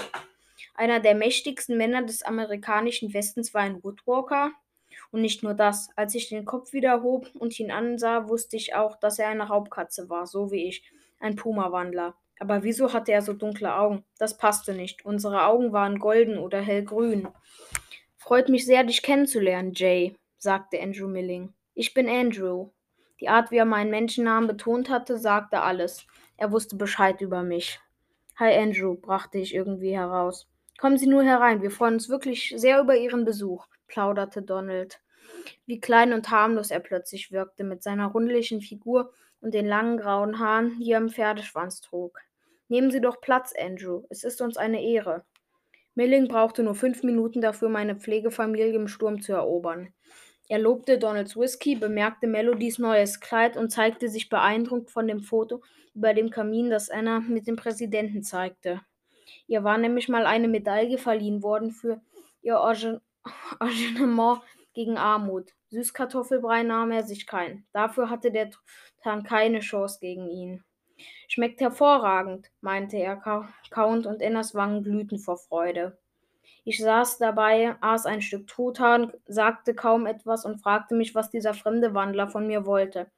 [0.74, 4.52] Einer der mächtigsten Männer des amerikanischen Westens war ein Woodwalker,
[5.12, 8.76] und nicht nur das, als ich den Kopf wieder hob und ihn ansah, wusste ich
[8.76, 10.84] auch, dass er eine Raubkatze war, so wie ich,
[11.20, 12.16] ein Puma-Wandler.
[12.40, 14.04] Aber wieso hatte er so dunkle Augen?
[14.18, 15.04] Das passte nicht.
[15.06, 17.28] Unsere Augen waren golden oder hellgrün.
[18.18, 21.54] Freut mich sehr, dich kennenzulernen, Jay, sagte Andrew Milling.
[21.74, 22.70] Ich bin Andrew.
[23.20, 26.08] Die Art, wie er meinen Menschennamen betont hatte, sagte alles.
[26.38, 27.82] Er wusste Bescheid über mich.
[28.38, 30.48] Hi Andrew, brachte ich irgendwie heraus.
[30.78, 35.02] Kommen Sie nur herein, wir freuen uns wirklich sehr über Ihren Besuch plauderte Donald.
[35.66, 39.12] Wie klein und harmlos er plötzlich wirkte mit seiner rundlichen Figur
[39.42, 42.20] und den langen grauen Haaren, die er im Pferdeschwanz trug.
[42.70, 44.04] Nehmen Sie doch Platz, Andrew.
[44.10, 45.26] Es ist uns eine Ehre.
[45.96, 49.94] Milling brauchte nur fünf Minuten dafür, meine Pflegefamilie im Sturm zu erobern.
[50.48, 55.62] Er lobte Donalds Whisky, bemerkte Melodies neues Kleid und zeigte sich beeindruckt von dem Foto
[55.94, 58.82] über dem Kamin, das Anna mit dem Präsidenten zeigte.
[59.48, 62.02] Ihr war nämlich mal eine Medaille verliehen worden für
[62.42, 62.60] ihr
[63.60, 64.42] Engagement
[64.74, 65.52] gegen Armut.
[65.70, 67.68] Süßkartoffelbrei nahm er sich keinen.
[67.74, 70.64] Dafür hatte der Truthahn keine Chance gegen ihn.
[71.28, 73.18] Schmeckt hervorragend, meinte er
[73.70, 75.98] kauend und Ennas Wangen glühten vor Freude.
[76.66, 81.54] Ich saß dabei, aß ein Stück Truthahn, sagte kaum etwas und fragte mich, was dieser
[81.54, 83.10] fremde Wandler von mir wollte.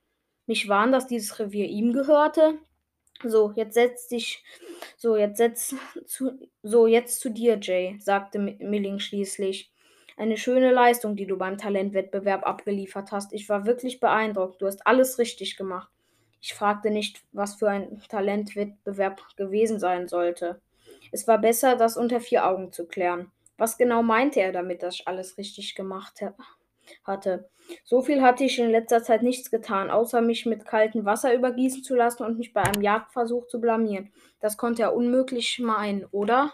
[0.45, 2.59] Mich warn, dass dieses Revier ihm gehörte?
[3.23, 4.43] So, jetzt setz dich.
[4.97, 5.75] So, jetzt setz
[6.05, 6.39] zu.
[6.63, 9.71] So, jetzt zu dir, Jay, sagte Milling schließlich.
[10.21, 13.33] Eine schöne Leistung, die du beim Talentwettbewerb abgeliefert hast.
[13.33, 14.61] Ich war wirklich beeindruckt.
[14.61, 15.89] Du hast alles richtig gemacht.
[16.39, 20.61] Ich fragte nicht, was für ein Talentwettbewerb gewesen sein sollte.
[21.11, 23.31] Es war besser, das unter vier Augen zu klären.
[23.57, 26.21] Was genau meinte er damit, dass ich alles richtig gemacht
[27.03, 27.49] hatte?
[27.83, 31.81] So viel hatte ich in letzter Zeit nichts getan, außer mich mit kaltem Wasser übergießen
[31.81, 34.13] zu lassen und mich bei einem Jagdversuch zu blamieren.
[34.39, 36.53] Das konnte er unmöglich meinen, oder?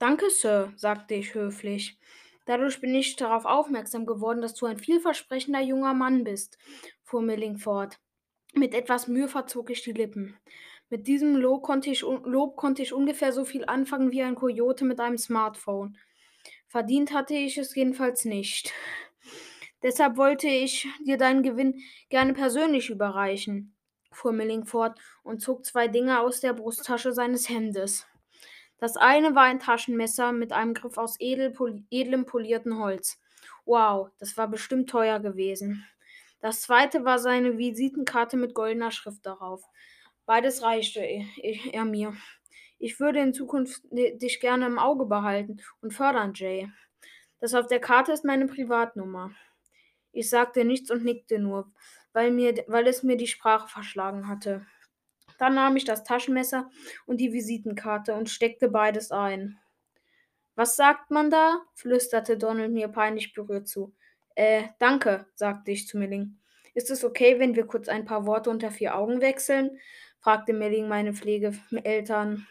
[0.00, 1.96] Danke, Sir, sagte ich höflich.
[2.44, 6.58] Dadurch bin ich darauf aufmerksam geworden, dass du ein vielversprechender junger Mann bist,
[7.02, 8.00] fuhr Milling fort.
[8.54, 10.36] Mit etwas Mühe verzog ich die Lippen.
[10.90, 14.84] Mit diesem Lob konnte, ich, Lob konnte ich ungefähr so viel anfangen wie ein Kojote
[14.84, 15.96] mit einem Smartphone.
[16.68, 18.72] Verdient hatte ich es jedenfalls nicht.
[19.82, 23.74] Deshalb wollte ich dir deinen Gewinn gerne persönlich überreichen,
[24.12, 28.06] fuhr Milling fort und zog zwei Dinge aus der Brusttasche seines Hemdes.
[28.82, 31.54] Das eine war ein Taschenmesser mit einem Griff aus edel,
[31.92, 33.20] edlem polierten Holz.
[33.64, 35.86] Wow, das war bestimmt teuer gewesen.
[36.40, 39.62] Das zweite war seine Visitenkarte mit goldener Schrift darauf.
[40.26, 42.16] Beides reichte er mir.
[42.80, 46.68] Ich würde in Zukunft dich gerne im Auge behalten und fördern, Jay.
[47.38, 49.30] Das auf der Karte ist meine Privatnummer.
[50.10, 51.70] Ich sagte nichts und nickte nur,
[52.12, 54.66] weil, mir, weil es mir die Sprache verschlagen hatte.
[55.42, 56.70] Dann nahm ich das Taschenmesser
[57.04, 59.58] und die Visitenkarte und steckte beides ein.
[60.54, 61.62] Was sagt man da?
[61.74, 63.92] flüsterte Donald mir peinlich berührt zu.
[64.36, 66.38] Äh, danke, sagte ich zu Milling.
[66.74, 69.80] Ist es okay, wenn wir kurz ein paar Worte unter vier Augen wechseln?
[70.20, 72.46] fragte Milling meine Pflegeeltern.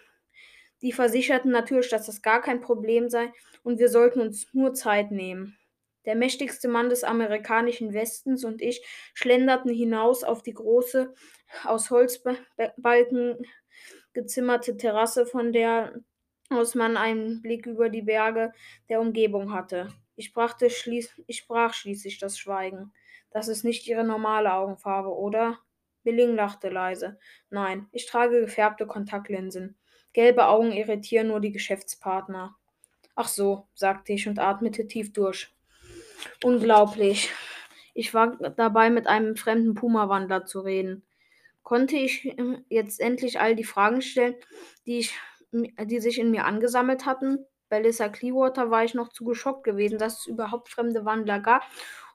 [0.81, 3.31] Die versicherten natürlich, dass das gar kein Problem sei
[3.63, 5.57] und wir sollten uns nur Zeit nehmen.
[6.03, 8.83] Der mächtigste Mann des amerikanischen Westens und ich
[9.13, 11.13] schlenderten hinaus auf die große,
[11.63, 13.45] aus Holzbalken
[14.13, 15.93] gezimmerte Terrasse, von der
[16.49, 18.51] aus man einen Blick über die Berge
[18.89, 19.87] der Umgebung hatte.
[20.15, 22.91] Ich, schließ ich sprach schließlich das Schweigen.
[23.31, 25.59] Das ist nicht Ihre normale Augenfarbe, oder?
[26.03, 27.17] Billing lachte leise.
[27.49, 29.77] Nein, ich trage gefärbte Kontaktlinsen.
[30.13, 32.55] Gelbe Augen irritieren nur die Geschäftspartner.
[33.15, 35.53] Ach so, sagte ich und atmete tief durch.
[36.43, 37.31] Unglaublich.
[37.93, 41.03] Ich war dabei, mit einem fremden Puma-Wandler zu reden.
[41.63, 42.35] Konnte ich
[42.69, 44.35] jetzt endlich all die Fragen stellen,
[44.85, 45.15] die, ich,
[45.51, 47.45] die sich in mir angesammelt hatten?
[47.69, 51.63] Bei Lissa Clearwater war ich noch zu geschockt gewesen, dass es überhaupt fremde Wandler gab,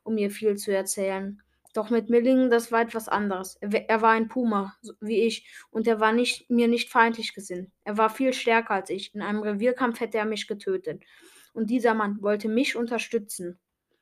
[0.03, 1.40] um mir viel zu erzählen.
[1.76, 3.59] Doch mit Millingen, das war etwas anderes.
[3.61, 7.70] Er, war ein Puma, wie ich, und er war nicht, mir nicht feindlich gesinnt.
[7.84, 9.14] Er war viel stärker als ich.
[9.14, 11.03] In einem Revierkampf hätte er mich getötet.
[11.53, 13.59] Und dieser Mann wollte mich unterstützen.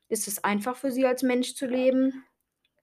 [0.09, 2.25] Ist es einfach für Sie als Mensch zu leben?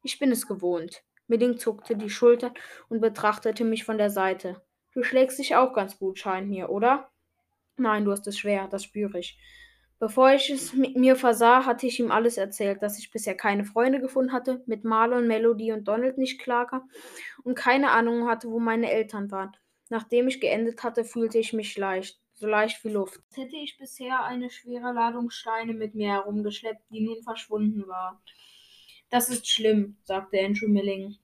[0.04, 1.04] Ich bin es gewohnt.
[1.32, 2.54] Milling zuckte die Schultern
[2.90, 4.62] und betrachtete mich von der Seite.
[4.94, 7.10] Du schlägst dich auch ganz gut, scheint mir, oder?
[7.78, 9.40] Nein, du hast es schwer, das spüre ich.
[9.98, 13.64] Bevor ich es mit mir versah, hatte ich ihm alles erzählt, dass ich bisher keine
[13.64, 16.90] Freunde gefunden hatte, mit Marlon, Melody und Donald nicht klarkam
[17.44, 19.56] und keine Ahnung hatte, wo meine Eltern waren.
[19.90, 23.22] Nachdem ich geendet hatte, fühlte ich mich leicht, so leicht wie Luft.
[23.30, 28.22] Als hätte ich bisher eine schwere Ladung Steine mit mir herumgeschleppt, die nun verschwunden war.
[29.12, 31.18] Das ist schlimm, sagte Andrew Milling.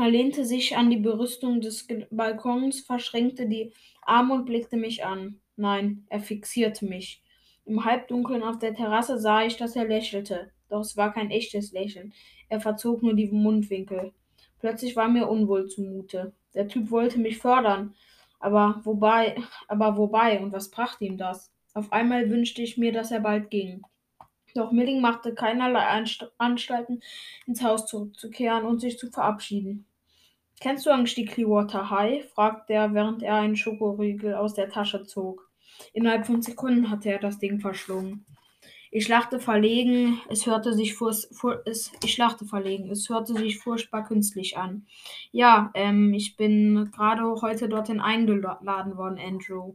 [0.00, 3.72] Er lehnte sich an die Berüstung des Balkons, verschränkte die
[4.02, 5.40] Arme und blickte mich an.
[5.56, 7.20] Nein, er fixierte mich.
[7.64, 11.72] Im Halbdunkeln auf der Terrasse sah ich, dass er lächelte, doch es war kein echtes
[11.72, 12.14] Lächeln.
[12.48, 14.12] Er verzog nur die Mundwinkel.
[14.60, 16.32] Plötzlich war mir unwohl zumute.
[16.54, 17.96] Der Typ wollte mich fördern,
[18.38, 19.36] aber wobei,
[19.66, 21.52] aber wobei und was brachte ihm das?
[21.74, 23.82] Auf einmal wünschte ich mir, dass er bald ging.
[24.54, 26.04] Doch Milling machte keinerlei
[26.38, 27.02] Anstalten,
[27.46, 29.87] ins Haus zurückzukehren und sich zu verabschieden.
[30.60, 32.28] Kennst du eigentlich die Clearwater High?
[32.32, 35.48] fragte er, während er einen Schokoriegel aus der Tasche zog.
[35.92, 38.26] Innerhalb von Sekunden hatte er das Ding verschlungen.
[38.90, 43.58] Ich lachte verlegen, es hörte sich furz, fur, es, ich lachte verlegen, es hörte sich
[43.58, 44.86] furchtbar künstlich an.
[45.30, 49.74] Ja, ähm, ich bin gerade heute dorthin eingeladen worden, Andrew.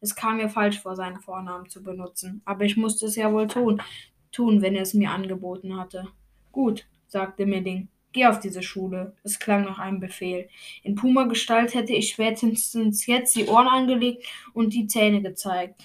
[0.00, 3.48] Es kam mir falsch vor, seinen Vornamen zu benutzen, aber ich musste es ja wohl
[3.48, 3.82] tun,
[4.30, 6.08] tun, wenn er es mir angeboten hatte.
[6.52, 7.88] Gut, sagte Milling.
[8.12, 9.14] Geh auf diese Schule.
[9.22, 10.48] Es klang nach einem Befehl.
[10.82, 15.82] In Puma-Gestalt hätte ich spätestens jetzt die Ohren angelegt und die Zähne gezeigt.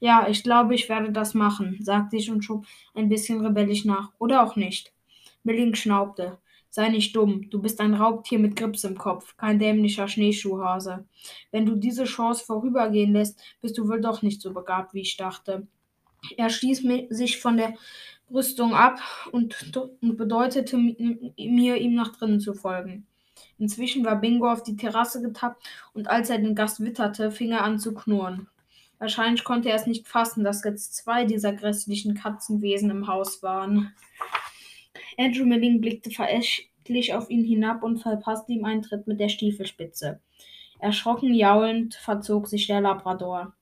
[0.00, 4.10] Ja, ich glaube, ich werde das machen, sagte ich und schob ein bisschen rebellisch nach.
[4.18, 4.92] Oder auch nicht.
[5.44, 6.38] Milling schnaubte.
[6.70, 11.04] Sei nicht dumm, du bist ein Raubtier mit Grips im Kopf, kein dämlicher Schneeschuhhase.
[11.50, 15.18] Wenn du diese Chance vorübergehen lässt, bist du wohl doch nicht so begabt, wie ich
[15.18, 15.66] dachte.
[16.36, 17.74] Er stieß sich von der
[18.32, 23.06] Rüstung ab und, und bedeutete mir, ihm nach drinnen zu folgen.
[23.58, 25.62] Inzwischen war Bingo auf die Terrasse getappt
[25.94, 28.48] und als er den Gast witterte, fing er an zu knurren.
[28.98, 33.92] Wahrscheinlich konnte er es nicht fassen, dass jetzt zwei dieser grässlichen Katzenwesen im Haus waren.
[35.18, 40.20] Andrew Milling blickte verächtlich auf ihn hinab und verpasste ihm einen Tritt mit der Stiefelspitze.
[40.78, 43.54] Erschrocken jaulend verzog sich der Labrador.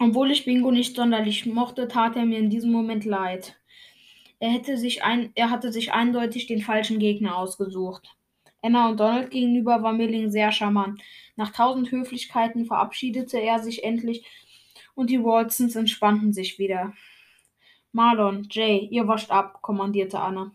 [0.00, 3.57] Obwohl ich Bingo nicht sonderlich mochte, tat er mir in diesem Moment leid.
[4.40, 8.16] Er, hätte sich ein, er hatte sich eindeutig den falschen Gegner ausgesucht.
[8.62, 11.00] Anna und Donald gegenüber war Milling sehr charmant.
[11.36, 14.24] Nach tausend Höflichkeiten verabschiedete er sich endlich
[14.94, 16.92] und die Walsons entspannten sich wieder.
[17.92, 20.52] Marlon, Jay, ihr wascht ab, kommandierte Anna.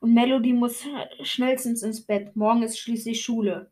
[0.00, 0.84] Und Melody muss
[1.22, 2.36] schnellstens ins Bett.
[2.36, 3.70] Morgen ist schließlich Schule.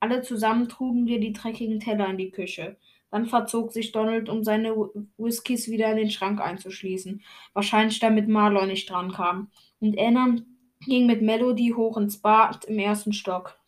[0.00, 2.76] Alle zusammen trugen wir die dreckigen Teller in die Küche.
[3.12, 4.74] Dann verzog sich Donald, um seine
[5.18, 9.50] Whiskys wieder in den Schrank einzuschließen, wahrscheinlich damit Marlon nicht drankam.
[9.80, 10.36] Und Anna
[10.80, 13.60] ging mit Melody hoch ins Bad im ersten Stock.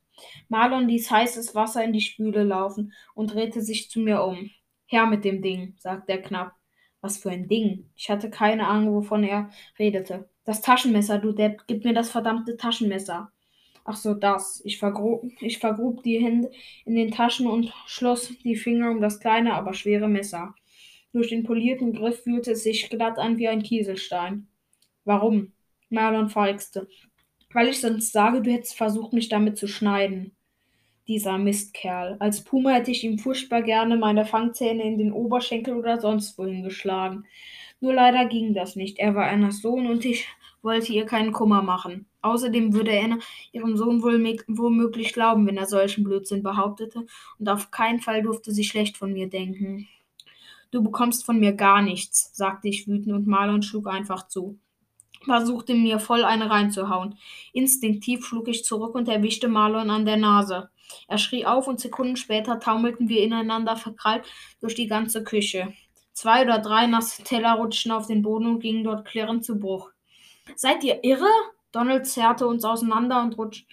[0.48, 4.50] Marlon ließ heißes Wasser in die Spüle laufen und drehte sich zu mir um.
[4.86, 6.54] Her mit dem Ding, sagte er knapp.
[7.02, 7.90] Was für ein Ding?
[7.94, 10.30] Ich hatte keine Ahnung, wovon er redete.
[10.44, 13.30] Das Taschenmesser, du Depp, gib mir das verdammte Taschenmesser.
[13.84, 14.62] Ach so, das.
[14.64, 16.50] Ich vergrub, ich vergrub die Hände
[16.86, 20.54] in den Taschen und schloss die Finger um das kleine, aber schwere Messer.
[21.12, 24.48] Durch den polierten Griff fühlte es sich glatt an wie ein Kieselstein.
[25.04, 25.52] Warum?
[25.90, 26.88] Marlon feixte.
[27.52, 30.32] Weil ich sonst sage, du hättest versucht, mich damit zu schneiden.
[31.06, 32.16] Dieser Mistkerl.
[32.18, 36.64] Als Puma hätte ich ihm furchtbar gerne meine Fangzähne in den Oberschenkel oder sonst wohin
[36.64, 37.26] geschlagen.
[37.80, 38.98] Nur leider ging das nicht.
[38.98, 40.26] Er war Annas Sohn und ich
[40.64, 42.06] wollte ihr keinen Kummer machen.
[42.22, 43.18] Außerdem würde Anna
[43.52, 47.06] ihrem Sohn wohl womöglich glauben, wenn er solchen Blödsinn behauptete,
[47.38, 49.86] und auf keinen Fall durfte sie schlecht von mir denken.
[50.70, 54.58] Du bekommst von mir gar nichts, sagte ich wütend und Marlon schlug einfach zu
[55.24, 57.16] versuchte mir voll eine reinzuhauen.
[57.52, 60.70] Instinktiv schlug ich zurück und erwischte Marlon an der Nase.
[61.08, 64.24] Er schrie auf und Sekunden später taumelten wir ineinander verkrallt
[64.60, 65.72] durch die ganze Küche.
[66.12, 69.93] Zwei oder drei nasse Teller rutschten auf den Boden und gingen dort klirrend zu Bruch.
[70.56, 71.30] Seid ihr irre?
[71.72, 73.66] Donald zerrte uns auseinander und rutschte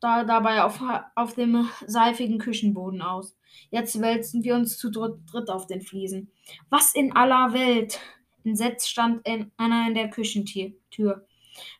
[0.00, 0.82] dabei auf,
[1.14, 3.36] auf dem seifigen Küchenboden aus.
[3.70, 6.30] Jetzt wälzten wir uns zu dritt auf den Fliesen.
[6.68, 8.00] Was in aller Welt?
[8.44, 11.26] Entsetzt stand einer in der Küchentür.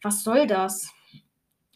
[0.02, 0.92] Was soll das?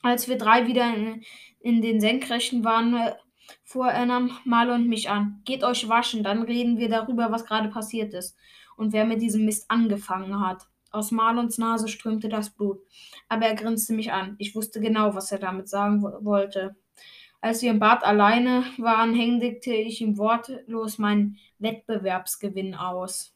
[0.02, 1.24] Als wir drei wieder in,
[1.60, 3.14] in den Senkrechten waren,
[3.62, 4.06] fuhr er
[4.44, 5.40] Marlon und mich an.
[5.44, 8.36] Geht euch waschen, dann reden wir darüber, was gerade passiert ist
[8.76, 10.66] und wer mit diesem Mist angefangen hat.
[10.94, 12.78] Aus Marlons Nase strömte das Blut,
[13.28, 14.36] aber er grinste mich an.
[14.38, 16.76] Ich wusste genau, was er damit sagen wollte.
[17.40, 23.34] Als wir im Bad alleine waren, händigte ich ihm wortlos meinen Wettbewerbsgewinn aus.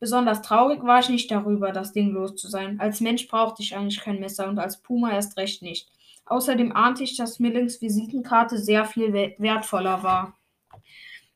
[0.00, 2.80] Besonders traurig war ich nicht darüber, das Ding los zu sein.
[2.80, 5.90] Als Mensch brauchte ich eigentlich kein Messer und als Puma erst recht nicht.
[6.24, 10.38] Außerdem ahnte ich, dass Millings Visitenkarte sehr viel wertvoller war.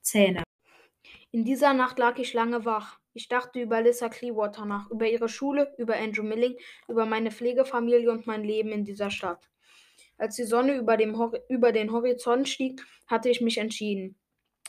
[0.00, 0.44] Zähne.
[1.30, 2.98] In dieser Nacht lag ich lange wach.
[3.16, 6.54] Ich dachte über Lissa Clearwater nach, über ihre Schule, über Andrew Milling,
[6.86, 9.48] über meine Pflegefamilie und mein Leben in dieser Stadt.
[10.18, 10.98] Als die Sonne über,
[11.48, 14.18] über den Horizont stieg, hatte ich mich entschieden.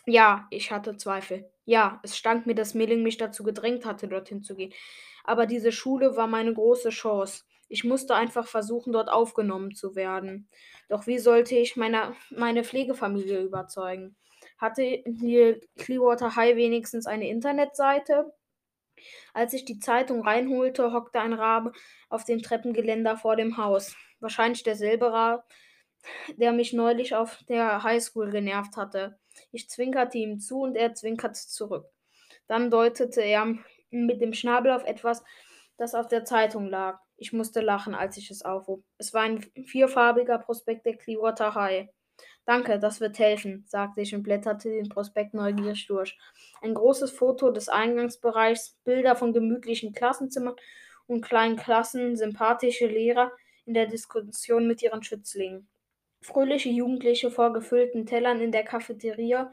[0.05, 1.51] Ja, ich hatte Zweifel.
[1.65, 4.71] Ja, es stank mir, dass Milling mich dazu gedrängt hatte, dorthin zu gehen.
[5.25, 7.43] Aber diese Schule war meine große Chance.
[7.67, 10.47] Ich musste einfach versuchen, dort aufgenommen zu werden.
[10.87, 14.15] Doch wie sollte ich meine, meine Pflegefamilie überzeugen?
[14.57, 18.33] Hatte die Clearwater High wenigstens eine Internetseite?
[19.33, 21.71] Als ich die Zeitung reinholte, hockte ein Rabe
[22.09, 23.95] auf dem Treppengeländer vor dem Haus.
[24.19, 25.43] Wahrscheinlich derselbe Rabe,
[26.35, 29.19] der mich neulich auf der Highschool genervt hatte.
[29.51, 31.85] Ich zwinkerte ihm zu und er zwinkerte zurück.
[32.47, 33.55] Dann deutete er
[33.91, 35.23] mit dem Schnabel auf etwas,
[35.77, 36.99] das auf der Zeitung lag.
[37.17, 38.83] Ich musste lachen, als ich es aufhob.
[38.97, 41.89] Es war ein vierfarbiger Prospekt der Clearwater High.
[42.47, 46.17] Danke, das wird helfen, sagte ich und blätterte den Prospekt neugierig durch.
[46.61, 50.55] Ein großes Foto des Eingangsbereichs, Bilder von gemütlichen Klassenzimmern
[51.07, 53.33] und kleinen Klassen, sympathische Lehrer
[53.65, 55.67] in der Diskussion mit ihren Schützlingen.
[56.21, 59.51] Fröhliche Jugendliche vor gefüllten Tellern in der Cafeteria,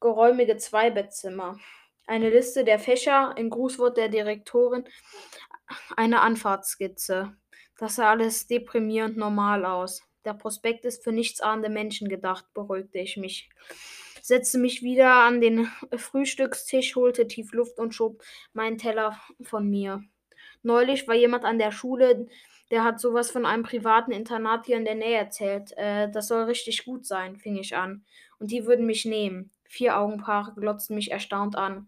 [0.00, 1.58] geräumige Zweibettzimmer.
[2.06, 4.84] Eine Liste der Fächer, ein Grußwort der Direktorin,
[5.94, 7.36] eine Anfahrtskizze.
[7.78, 10.09] Das sah alles deprimierend normal aus.
[10.24, 13.48] Der Prospekt ist für nichtsahnende Menschen gedacht, beruhigte ich mich.
[14.22, 15.66] Setzte mich wieder an den
[15.96, 20.02] Frühstückstisch, holte tief Luft und schob meinen Teller von mir.
[20.62, 22.26] Neulich war jemand an der Schule,
[22.70, 25.72] der hat sowas von einem privaten Internat hier in der Nähe erzählt.
[25.76, 28.04] Äh, das soll richtig gut sein, fing ich an.
[28.38, 29.50] Und die würden mich nehmen.
[29.64, 31.86] Vier Augenpaare glotzten mich erstaunt an.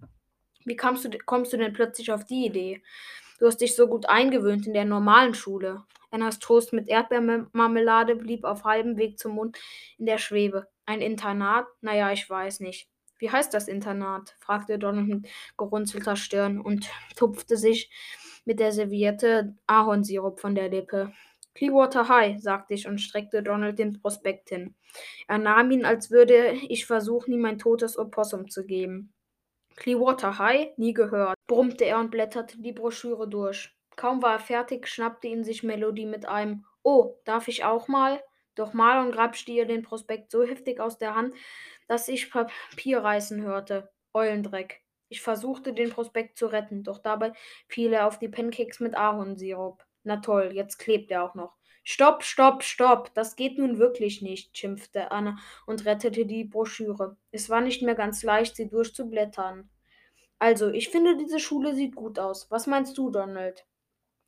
[0.64, 2.82] Wie du, kommst du denn plötzlich auf die Idee?
[3.42, 5.82] Du hast dich so gut eingewöhnt in der normalen Schule.
[6.12, 9.58] Annas Toast mit Erdbeermarmelade blieb auf halbem Weg zum Mund
[9.98, 10.68] in der Schwebe.
[10.86, 11.66] Ein Internat?
[11.80, 12.88] Naja, ich weiß nicht.
[13.18, 14.36] Wie heißt das Internat?
[14.38, 15.28] fragte Donald mit
[15.58, 17.90] gerunzelter Stirn und tupfte sich
[18.44, 21.12] mit der Serviette Ahornsirup von der Lippe.
[21.56, 24.76] Clearwater High, sagte ich und streckte Donald den Prospekt hin.
[25.26, 29.11] Er nahm ihn, als würde ich versuchen, ihm ein totes Opossum zu geben.
[29.76, 30.76] Clearwater High?
[30.76, 33.74] Nie gehört, brummte er und blätterte die Broschüre durch.
[33.96, 38.22] Kaum war er fertig, schnappte ihn sich Melody mit einem Oh, darf ich auch mal?
[38.54, 41.34] Doch Marlon grapschte ihr den Prospekt so heftig aus der Hand,
[41.88, 43.90] dass ich Papier reißen hörte.
[44.12, 44.82] Eulendreck.
[45.08, 47.32] Ich versuchte, den Prospekt zu retten, doch dabei
[47.68, 49.84] fiel er auf die Pancakes mit Ahornsirup.
[50.04, 51.56] Na toll, jetzt klebt er auch noch.
[51.84, 57.16] Stopp, stopp, stopp, das geht nun wirklich nicht, schimpfte Anna und rettete die Broschüre.
[57.30, 59.68] Es war nicht mehr ganz leicht, sie durchzublättern.
[60.38, 62.50] Also, ich finde, diese Schule sieht gut aus.
[62.50, 63.66] Was meinst du, Donald?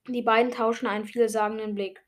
[0.08, 2.04] Die beiden tauschen einen vielsagenden Blick.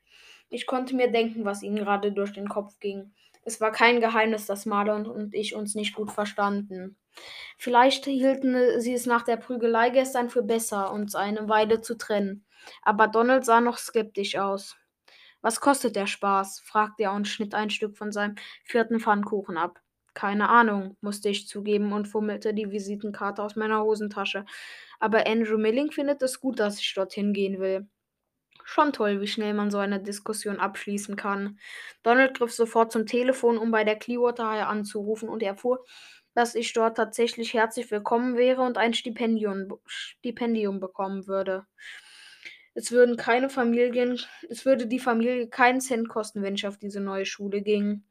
[0.49, 3.13] Ich konnte mir denken, was ihnen gerade durch den Kopf ging.
[3.43, 6.97] Es war kein Geheimnis, dass Marlon und ich uns nicht gut verstanden.
[7.57, 12.45] Vielleicht hielten sie es nach der Prügelei gestern für besser, uns eine Weile zu trennen.
[12.83, 14.76] Aber Donald sah noch skeptisch aus.
[15.41, 16.61] Was kostet der Spaß?
[16.61, 19.79] fragte er und schnitt ein Stück von seinem vierten Pfannkuchen ab.
[20.13, 24.45] Keine Ahnung, musste ich zugeben und fummelte die Visitenkarte aus meiner Hosentasche.
[24.99, 27.87] Aber Andrew Milling findet es gut, dass ich dorthin gehen will.
[28.63, 31.59] Schon toll, wie schnell man so eine Diskussion abschließen kann.
[32.03, 35.83] Donald griff sofort zum Telefon, um bei der Clearwater High anzurufen und erfuhr,
[36.35, 41.65] dass ich dort tatsächlich herzlich willkommen wäre und ein Stipendium, Stipendium bekommen würde.
[42.77, 44.19] Es würden keine Familien,
[44.49, 48.03] es würde die Familie keinen Cent kosten, wenn ich auf diese neue Schule ging.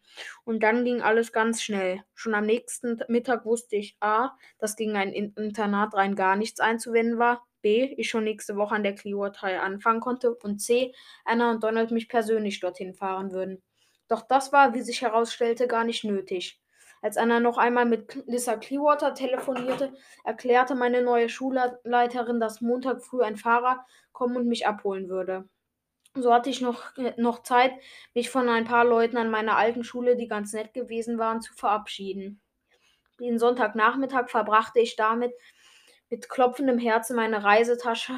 [0.45, 2.03] Und dann ging alles ganz schnell.
[2.15, 7.17] Schon am nächsten Mittag wusste ich A, dass gegen ein Internat rein gar nichts einzuwenden
[7.19, 7.47] war.
[7.63, 10.93] B, ich schon nächste Woche an der High anfangen konnte und C,
[11.25, 13.63] Anna und Donald mich persönlich dorthin fahren würden.
[14.09, 16.61] Doch das war, wie sich herausstellte, gar nicht nötig.
[17.07, 19.93] Als Anna noch einmal mit Lisa Clearwater telefonierte,
[20.25, 25.49] erklärte meine neue Schulleiterin, dass Montag früh ein Fahrer kommen und mich abholen würde.
[26.15, 26.83] So hatte ich noch,
[27.17, 27.71] noch Zeit,
[28.13, 31.55] mich von ein paar Leuten an meiner alten Schule, die ganz nett gewesen waren, zu
[31.55, 32.41] verabschieden.
[33.21, 35.33] Den Sonntagnachmittag verbrachte ich damit,
[36.11, 38.15] mit klopfendem Herzen meine Reisetasche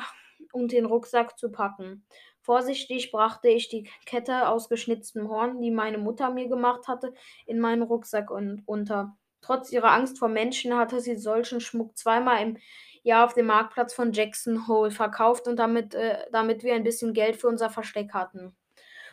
[0.53, 2.07] und den Rucksack zu packen.
[2.49, 7.13] Vorsichtig brachte ich die Kette aus geschnitztem Horn, die meine Mutter mir gemacht hatte,
[7.45, 9.19] in meinen Rucksack un unter.
[9.43, 12.57] Trotz ihrer Angst vor Menschen hatte sie solchen Schmuck zweimal im
[13.03, 17.13] Jahr auf dem Marktplatz von Jackson Hole verkauft und damit, äh, damit wir ein bisschen
[17.13, 18.57] Geld für unser Versteck hatten.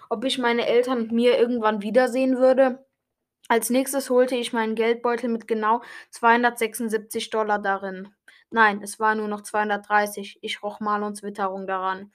[0.09, 2.85] Ob ich meine Eltern und mir irgendwann wiedersehen würde?
[3.49, 5.81] Als nächstes holte ich meinen Geldbeutel mit genau
[6.11, 8.15] 276 Dollar darin.
[8.49, 10.39] Nein, es war nur noch 230.
[10.41, 12.13] Ich roch Marlons Witterung daran.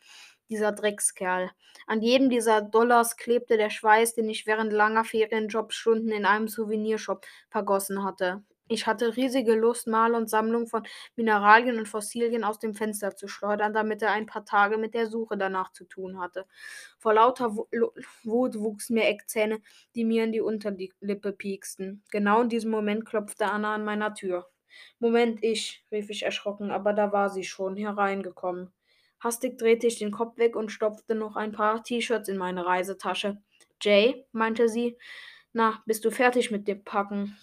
[0.51, 1.51] Dieser Dreckskerl.
[1.87, 7.25] An jedem dieser Dollars klebte der Schweiß, den ich während langer Ferienjobstunden in einem Souvenirshop
[7.49, 8.43] vergossen hatte.
[8.73, 10.85] Ich hatte riesige Lust, Marlons Sammlung von
[11.17, 15.09] Mineralien und Fossilien aus dem Fenster zu schleudern, damit er ein paar Tage mit der
[15.09, 16.47] Suche danach zu tun hatte.
[16.99, 19.61] Vor lauter Wut wuchsen mir Eckzähne,
[19.97, 22.05] die mir in die Unterlippe pieksten.
[22.13, 24.49] Genau in diesem Moment klopfte Anna an meiner Tür.
[25.01, 28.73] Moment, ich, rief ich erschrocken, aber da war sie schon hereingekommen.
[29.21, 33.41] Hastig drehte ich den Kopf weg und stopfte noch ein paar T-Shirts in meine Reisetasche.
[33.81, 34.97] Jay, meinte sie,
[35.53, 37.37] na, bist du fertig mit dem Packen?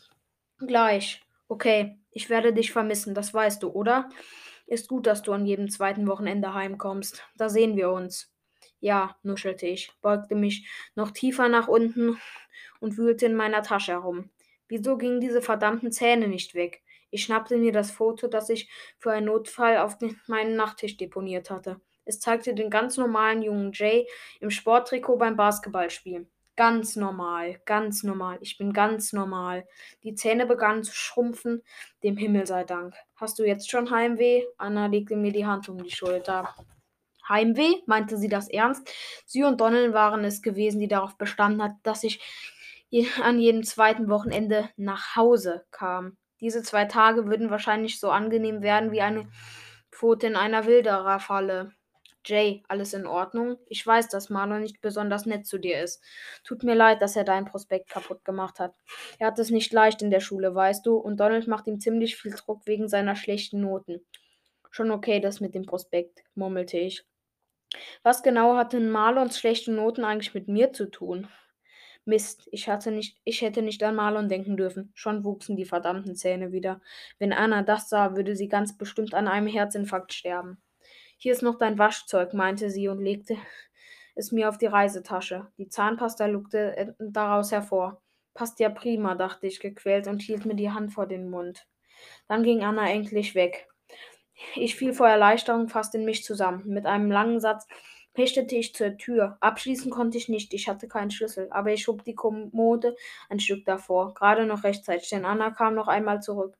[0.59, 1.21] Gleich.
[1.47, 4.09] Okay, ich werde dich vermissen, das weißt du, oder?
[4.65, 7.23] Ist gut, dass du an jedem zweiten Wochenende heimkommst.
[7.37, 8.33] Da sehen wir uns.
[8.79, 12.19] Ja, nuschelte ich, beugte mich noch tiefer nach unten
[12.79, 14.29] und wühlte in meiner Tasche herum.
[14.67, 16.83] Wieso gingen diese verdammten Zähne nicht weg?
[17.09, 21.49] Ich schnappte mir das Foto, das ich für einen Notfall auf den, meinen Nachttisch deponiert
[21.49, 21.79] hatte.
[22.05, 24.07] Es zeigte den ganz normalen jungen Jay
[24.39, 26.29] im Sporttrikot beim Basketballspielen.
[26.55, 28.39] Ganz normal, ganz normal.
[28.41, 29.67] Ich bin ganz normal.
[30.03, 31.61] Die Zähne begannen zu schrumpfen,
[32.03, 32.95] dem Himmel sei Dank.
[33.15, 34.43] Hast du jetzt schon Heimweh?
[34.57, 36.55] Anna legte mir die Hand um die Schulter.
[37.29, 37.83] Heimweh?
[37.85, 38.89] meinte sie das ernst?
[39.25, 42.21] Sie und Donald waren es gewesen, die darauf bestanden hat, dass ich
[43.21, 46.17] an jedem zweiten Wochenende nach Hause kam.
[46.39, 49.27] Diese zwei Tage würden wahrscheinlich so angenehm werden wie eine
[49.91, 51.73] Pfote in einer Wildererfalle.
[52.25, 53.57] Jay, alles in Ordnung?
[53.67, 56.03] Ich weiß, dass Marlon nicht besonders nett zu dir ist.
[56.43, 58.75] Tut mir leid, dass er dein Prospekt kaputt gemacht hat.
[59.17, 62.17] Er hat es nicht leicht in der Schule, weißt du, und Donald macht ihm ziemlich
[62.17, 64.05] viel Druck wegen seiner schlechten Noten.
[64.71, 67.05] Schon okay, das mit dem Prospekt, murmelte ich.
[68.03, 71.29] Was genau hatten Marlons schlechte Noten eigentlich mit mir zu tun?
[72.07, 74.91] Mist, ich, hatte nicht, ich hätte nicht an Marlon denken dürfen.
[74.95, 76.81] Schon wuchsen die verdammten Zähne wieder.
[77.19, 80.57] Wenn Anna das sah, würde sie ganz bestimmt an einem Herzinfarkt sterben.
[81.17, 83.37] Hier ist noch dein Waschzeug, meinte sie und legte
[84.15, 85.47] es mir auf die Reisetasche.
[85.57, 88.01] Die Zahnpasta lugte äh, daraus hervor.
[88.33, 91.67] Passt ja prima, dachte ich gequält und hielt mir die Hand vor den Mund.
[92.27, 93.67] Dann ging Anna endlich weg.
[94.55, 96.63] Ich fiel vor Erleichterung fast in mich zusammen.
[96.67, 97.67] Mit einem langen Satz
[98.17, 99.37] hechtete ich zur Tür.
[99.39, 102.95] Abschließen konnte ich nicht, ich hatte keinen Schlüssel, aber ich schob die Kommode
[103.29, 106.57] ein Stück davor, gerade noch rechtzeitig, denn Anna kam noch einmal zurück.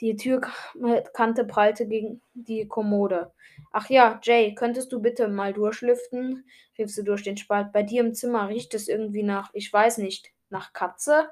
[0.00, 3.32] Die Türkante prallte gegen die Kommode.
[3.72, 6.44] Ach ja, Jay, könntest du bitte mal durchlüften?
[6.78, 7.72] rief sie durch den Spalt.
[7.72, 11.28] Bei dir im Zimmer riecht es irgendwie nach, ich weiß nicht, nach Katze?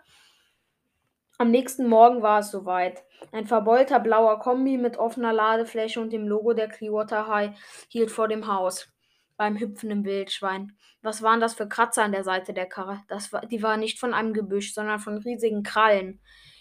[1.38, 3.04] Am nächsten Morgen war es soweit.
[3.30, 7.56] Ein verbeulter blauer Kombi mit offener Ladefläche und dem Logo der Clearwater High
[7.88, 8.92] hielt vor dem Haus
[9.36, 10.76] beim hüpfenden Wildschwein.
[11.02, 13.00] Was waren das für Kratzer an der Seite der Karre?
[13.08, 16.20] Das war, die war nicht von einem Gebüsch, sondern von riesigen Krallen.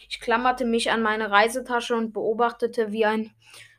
[0.09, 3.31] Ich klammerte mich an meine Reisetasche und beobachtete, wie ein,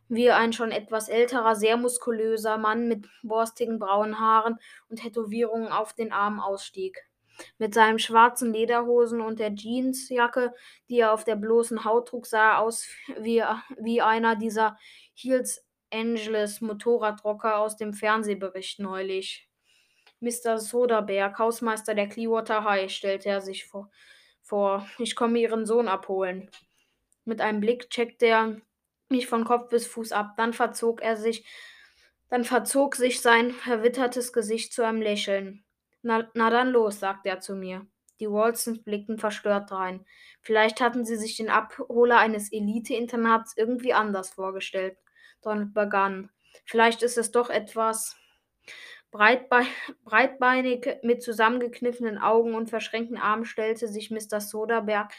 [0.09, 4.59] wie ein schon etwas älterer, sehr muskulöser Mann mit borstigen braunen Haaren
[4.89, 7.06] und Tätowierungen auf den Armen ausstieg.
[7.59, 10.55] Mit seinen schwarzen Lederhosen und der Jeansjacke,
[10.89, 12.86] die er auf der bloßen Haut trug, sah er aus
[13.19, 13.43] wie,
[13.78, 14.78] wie einer dieser
[15.14, 19.48] Heels Angeles Motorradrocker aus dem Fernsehbericht neulich.
[20.20, 20.59] Mr.
[20.59, 23.90] Soderberg, Hausmeister der Clearwater High, stellte er sich vor,
[24.40, 24.86] vor.
[24.98, 26.51] Ich komme Ihren Sohn abholen.
[27.24, 28.56] Mit einem Blick checkte er
[29.09, 30.35] mich von Kopf bis Fuß ab.
[30.36, 31.44] Dann verzog er sich,
[32.31, 35.64] dann verzog sich sein verwittertes Gesicht zu einem Lächeln.
[36.02, 37.86] Na, na dann los, sagte er zu mir.
[38.20, 40.06] Die Walsons blickten verstört rein.
[40.40, 44.97] Vielleicht hatten sie sich den Abholer eines Elite-Internats irgendwie anders vorgestellt.
[45.43, 46.31] Donald begann.
[46.64, 48.16] Vielleicht ist es doch etwas
[49.10, 49.66] breitbe
[50.05, 54.40] breitbeinig mit zusammengekniffenen Augen und verschränkten Armen stellte sich Mr.
[54.40, 55.12] Soderberg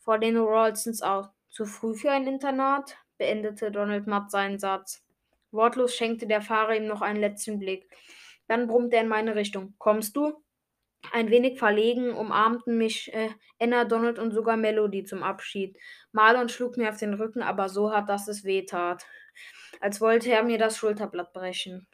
[0.00, 1.28] vor den Rawlsons auf.
[1.50, 2.96] Zu früh für ein Internat?
[3.18, 5.04] beendete Donald matt seinen Satz.
[5.50, 7.90] Wortlos schenkte der Fahrer ihm noch einen letzten Blick.
[8.46, 9.74] Dann brummte er in meine Richtung.
[9.78, 10.42] Kommst du?
[11.12, 15.78] Ein wenig verlegen umarmten mich äh, Anna, Donald und sogar Melody zum Abschied.
[16.12, 19.06] Marlon schlug mir auf den Rücken, aber so hart, dass es weh tat.
[19.80, 21.86] Als wollte er mir das Schulterblatt brechen.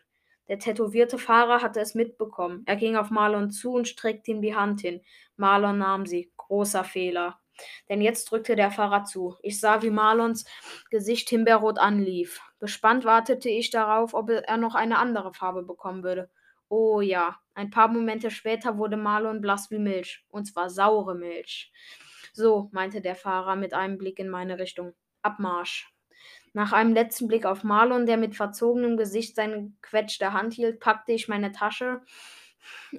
[0.49, 2.63] Der tätowierte Fahrer hatte es mitbekommen.
[2.67, 5.01] Er ging auf Marlon zu und streckte ihm die Hand hin.
[5.37, 6.33] Marlon nahm sie.
[6.37, 7.41] Großer Fehler.
[7.89, 9.37] Denn jetzt drückte der Fahrer zu.
[9.43, 10.45] Ich sah, wie Marlons
[10.91, 12.41] Gesicht himbeerrot anlief.
[12.59, 16.31] Gespannt wartete ich darauf, ob er noch eine andere Farbe bekommen würde.
[16.69, 21.73] Oh ja, ein paar Momente später wurde Marlon blass wie Milch, und zwar saure Milch.
[22.33, 24.95] So, meinte der Fahrer mit einem Blick in meine Richtung.
[25.23, 25.94] Abmarsch.
[26.55, 31.13] Nach einem letzten Blick auf Marlon, der mit verzogenem Gesicht seine gequetschte Hand hielt, packte
[31.13, 32.01] ich meine Tasche,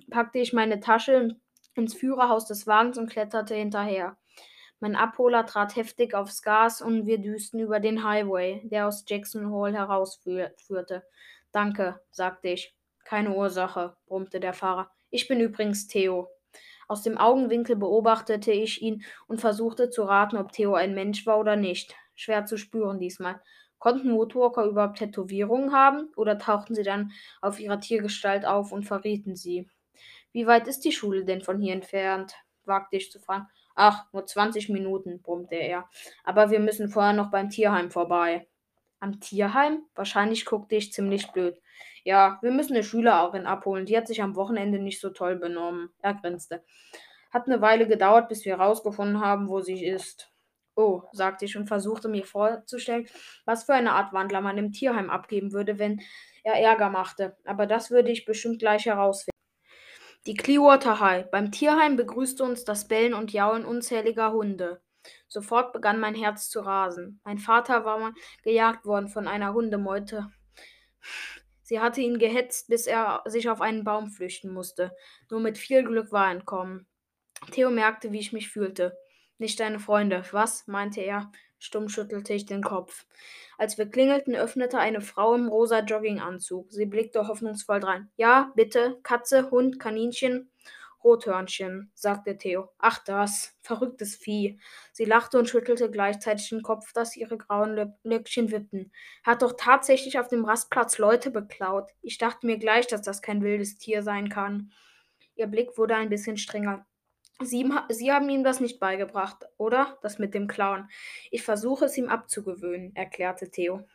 [0.10, 1.38] packte ich meine Tasche
[1.74, 4.18] ins Führerhaus des Wagens und kletterte hinterher.
[4.82, 9.50] Mein Abholer trat heftig aufs Gas und wir düsten über den Highway, der aus Jackson
[9.50, 11.04] Hall herausführte.
[11.54, 12.76] Danke, sagte ich.
[13.06, 14.92] Keine Ursache, brummte der Fahrer.
[15.12, 16.28] Ich bin übrigens Theo.
[16.90, 21.40] Aus dem Augenwinkel beobachtete ich ihn und versuchte zu raten, ob Theo ein Mensch war
[21.40, 21.96] oder nicht.
[22.16, 23.42] Schwer zu spüren diesmal.
[23.78, 27.12] Konnten Woodwalker überhaupt Tätowierungen haben oder tauchten sie dann
[27.42, 29.70] auf ihrer Tiergestalt auf und verrieten sie?
[30.32, 32.34] Wie weit ist die Schule denn von hier entfernt?
[32.66, 33.48] wagte ich zu fragen.
[33.76, 35.90] Ach, nur 20 Minuten, brummte er.
[36.24, 38.48] Aber wir müssen vorher noch beim Tierheim vorbei.
[39.00, 39.84] Am Tierheim?
[39.94, 41.62] Wahrscheinlich guckte ich ziemlich blöd.
[42.04, 43.86] Ja, wir müssen eine Schülerin abholen.
[43.86, 45.90] Die hat sich am Wochenende nicht so toll benommen.
[46.02, 46.64] Er grinste.
[47.32, 50.32] Hat eine Weile gedauert, bis wir herausgefunden haben, wo sie ist.
[50.76, 53.08] Oh, sagte ich und versuchte mir vorzustellen,
[53.46, 56.02] was für eine Art Wandler man im Tierheim abgeben würde, wenn
[56.44, 57.38] er Ärger machte.
[57.46, 59.32] Aber das würde ich bestimmt gleich herausfinden.
[60.26, 61.30] Die Clearwater High.
[61.30, 64.82] Beim Tierheim begrüßte uns das Bellen und Jauen unzähliger Hunde.
[65.28, 67.22] Sofort begann mein Herz zu rasen.
[67.24, 70.32] Mein Vater war mal gejagt worden von einer Hundemeute.
[71.62, 74.96] Sie hatte ihn gehetzt, bis er sich auf einen Baum flüchten musste.
[75.30, 76.88] Nur mit viel Glück war er entkommen.
[77.52, 78.98] Theo merkte, wie ich mich fühlte.
[79.38, 80.66] Nicht deine Freunde, was?
[80.68, 81.32] meinte er.
[81.60, 83.06] Stumm schüttelte ich den Kopf.
[83.58, 86.72] Als wir klingelten, öffnete eine Frau im rosa Jogginganzug.
[86.72, 88.10] Sie blickte hoffnungsvoll drein.
[88.18, 90.52] Ja, bitte, Katze, Hund, Kaninchen,
[91.04, 92.70] Rothörnchen, sagte Theo.
[92.80, 94.60] Ach das, verrücktes Vieh.
[94.92, 98.92] Sie lachte und schüttelte gleichzeitig den Kopf, dass ihre grauen Löckchen wippten.
[99.24, 101.92] Hat doch tatsächlich auf dem Rastplatz Leute beklaut.
[102.02, 104.72] Ich dachte mir gleich, dass das kein wildes Tier sein kann.
[105.36, 106.86] Ihr Blick wurde ein bisschen strenger.
[107.42, 109.98] Sie, Sie haben ihm das nicht beigebracht, oder?
[110.02, 110.90] Das mit dem Clown.
[111.32, 113.86] Ich versuche es ihm abzugewöhnen, erklärte Theo.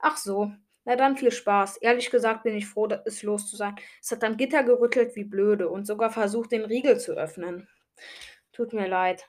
[0.00, 0.52] Ach so.
[0.84, 1.78] Na dann viel Spaß.
[1.78, 3.74] Ehrlich gesagt bin ich froh, es los zu sein.
[4.02, 7.68] Es hat am Gitter gerüttelt wie blöde und sogar versucht, den Riegel zu öffnen.
[8.52, 9.26] Tut mir leid.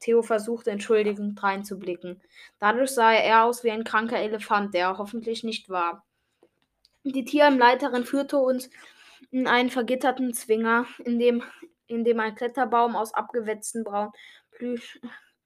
[0.00, 2.22] Theo versuchte entschuldigend reinzublicken.
[2.58, 6.06] Dadurch sah er aus wie ein kranker Elefant, der er hoffentlich nicht war.
[7.04, 8.70] Die Tierheimleiterin führte uns
[9.30, 11.42] in einen vergitterten Zwinger, in dem
[11.88, 14.12] in dem ein Kletterbaum aus abgewetzten braunen
[14.50, 15.00] Plüsch,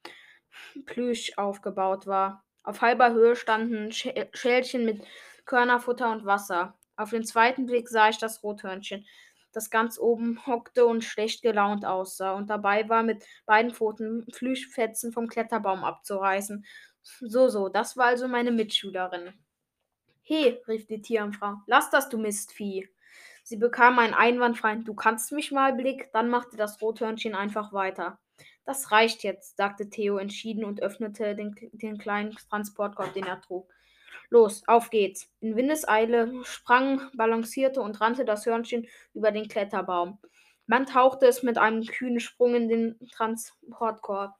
[0.85, 2.43] Plüsch aufgebaut war.
[2.63, 5.03] Auf halber Höhe standen Schälchen mit
[5.45, 6.77] Körnerfutter und Wasser.
[6.95, 9.05] Auf den zweiten Blick sah ich das Rothörnchen,
[9.51, 15.11] das ganz oben hockte und schlecht gelaunt aussah und dabei war, mit beiden Pfoten Plüschfetzen
[15.11, 16.65] vom Kletterbaum abzureißen.
[17.01, 19.33] So, so, das war also meine Mitschülerin.
[20.21, 22.87] He, rief die Tierfrau, lass das, du Mistvieh.
[23.43, 28.19] Sie bekam einen einwandfreien Du kannst mich mal Blick, dann machte das Rothörnchen einfach weiter.
[28.65, 33.69] Das reicht jetzt, sagte Theo entschieden und öffnete den, den kleinen Transportkorb, den er trug.
[34.29, 35.29] Los, auf geht's.
[35.41, 40.17] In Windeseile sprang, balancierte und rannte das Hörnchen über den Kletterbaum.
[40.65, 44.33] Man tauchte es mit einem kühnen Sprung in den Transportkorb.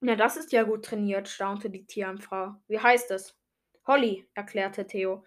[0.00, 2.56] Na, das ist ja gut trainiert, staunte die Tierfrau.
[2.68, 3.34] Wie heißt es?
[3.86, 5.24] Holly, erklärte Theo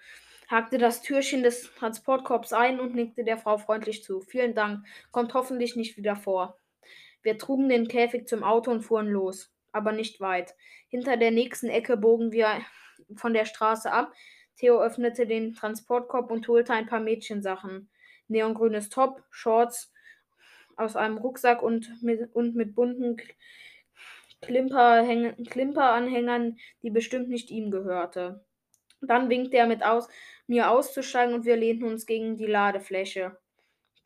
[0.48, 4.22] hakte das Türchen des Transportkorbs ein und nickte der Frau freundlich zu.
[4.22, 6.58] Vielen Dank, kommt hoffentlich nicht wieder vor.
[7.22, 10.56] Wir trugen den Käfig zum Auto und fuhren los, aber nicht weit.
[10.88, 12.62] Hinter der nächsten Ecke bogen wir
[13.16, 14.14] von der Straße ab.
[14.56, 17.90] Theo öffnete den Transportkorb und holte ein paar Mädchensachen.
[18.28, 19.94] Neongrünes Top, Shorts,
[20.78, 23.18] aus einem Rucksack und mit, und mit bunten
[24.42, 28.46] Klimperanhängern, die bestimmt nicht ihm gehörte.
[29.02, 30.08] Dann winkte er mit aus,
[30.48, 33.38] mir auszusteigen und wir lehnten uns gegen die Ladefläche.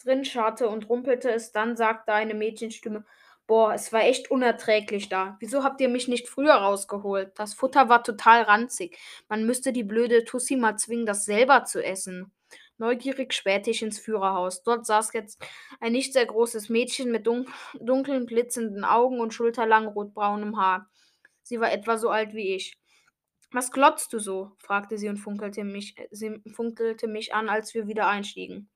[0.03, 3.05] Drin scharrte und rumpelte es, dann sagte eine Mädchenstimme,
[3.47, 5.35] Boah, es war echt unerträglich da.
[5.41, 7.33] Wieso habt ihr mich nicht früher rausgeholt?
[7.35, 8.97] Das Futter war total ranzig.
[9.27, 12.31] Man müsste die blöde Tussi mal zwingen, das selber zu essen.
[12.77, 14.63] Neugierig spähte ich ins Führerhaus.
[14.63, 15.43] Dort saß jetzt
[15.81, 17.47] ein nicht sehr großes Mädchen mit dun
[17.79, 20.89] dunklen, blitzenden Augen und schulterlang rotbraunem Haar.
[21.43, 22.80] Sie war etwa so alt wie ich.
[23.51, 24.51] Was glotzt du so?
[24.57, 28.69] fragte sie und funkelte mich, sie funkelte mich an, als wir wieder einstiegen.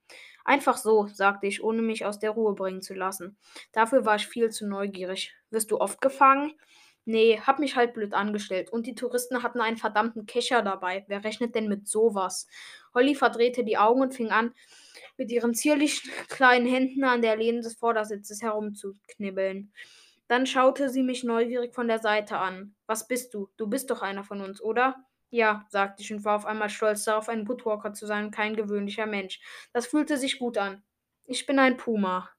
[0.43, 3.37] Einfach so, sagte ich, ohne mich aus der Ruhe bringen zu lassen.
[3.71, 5.33] Dafür war ich viel zu neugierig.
[5.49, 6.53] Wirst du oft gefangen?
[7.05, 8.71] Nee, hab mich halt blöd angestellt.
[8.71, 11.05] Und die Touristen hatten einen verdammten Kescher dabei.
[11.07, 12.47] Wer rechnet denn mit sowas?
[12.93, 14.53] Holly verdrehte die Augen und fing an,
[15.17, 19.71] mit ihren zierlichen kleinen Händen an der Lehne des Vordersitzes herumzuknibbeln.
[20.27, 22.75] Dann schaute sie mich neugierig von der Seite an.
[22.87, 23.49] Was bist du?
[23.57, 24.95] Du bist doch einer von uns, oder?
[25.29, 28.55] Ja, sagte ich und war auf einmal stolz darauf, ein Woodwalker zu sein und kein
[28.55, 29.39] gewöhnlicher Mensch.
[29.73, 30.83] Das fühlte sich gut an.
[31.25, 32.29] Ich bin ein Puma.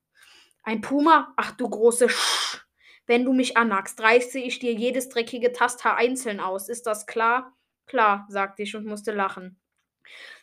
[0.62, 1.34] Ein Puma?
[1.36, 2.66] Ach du große Sch.
[3.06, 6.68] Wenn du mich annackst, reiße ich dir jedes dreckige Tasthaar einzeln aus.
[6.68, 7.56] Ist das klar?
[7.86, 9.60] Klar, sagte ich und musste lachen.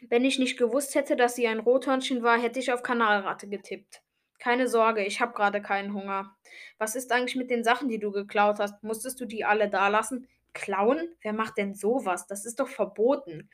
[0.01, 4.02] Wenn ich nicht gewusst hätte, dass sie ein Rothörnchen war, hätte ich auf Kanalratte getippt.
[4.43, 6.35] Keine Sorge, ich habe gerade keinen Hunger.
[6.77, 8.83] Was ist eigentlich mit den Sachen, die du geklaut hast?
[8.83, 10.27] Musstest du die alle da lassen?
[10.51, 11.15] Klauen?
[11.21, 12.27] Wer macht denn sowas?
[12.27, 13.49] Das ist doch verboten.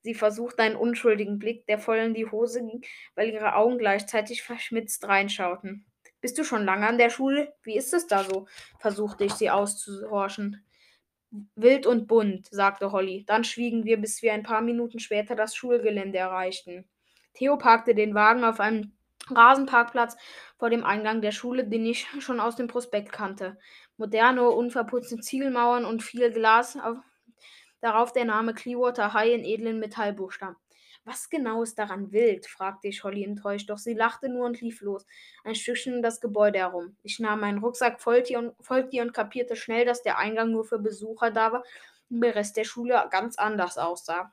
[0.00, 2.82] Sie versucht einen unschuldigen Blick, der voll in die Hose ging,
[3.14, 5.86] weil ihre Augen gleichzeitig verschmitzt reinschauten.
[6.20, 7.54] Bist du schon lange an der Schule?
[7.62, 8.48] Wie ist es da so?
[8.80, 10.64] versuchte ich sie auszuhorchen.
[11.54, 13.22] Wild und bunt, sagte Holly.
[13.28, 16.88] Dann schwiegen wir, bis wir ein paar Minuten später das Schulgelände erreichten.
[17.34, 18.94] Theo parkte den Wagen auf einem
[19.30, 20.16] Rasenparkplatz
[20.58, 23.58] vor dem Eingang der Schule, den ich schon aus dem Prospekt kannte.
[23.96, 26.98] Moderne, unverputzte Ziegelmauern und viel Glas, auf,
[27.80, 30.56] darauf der Name Clearwater High in edlen Metallbuchstaben.
[31.06, 32.46] Was genau ist daran wild?
[32.46, 35.04] fragte ich Holly enttäuscht, doch sie lachte nur und lief los,
[35.44, 36.96] ein Stückchen um das Gebäude herum.
[37.02, 40.78] Ich nahm meinen Rucksack, folgte und, folgte und kapierte schnell, dass der Eingang nur für
[40.78, 41.62] Besucher da war
[42.08, 44.32] und der Rest der Schule ganz anders aussah.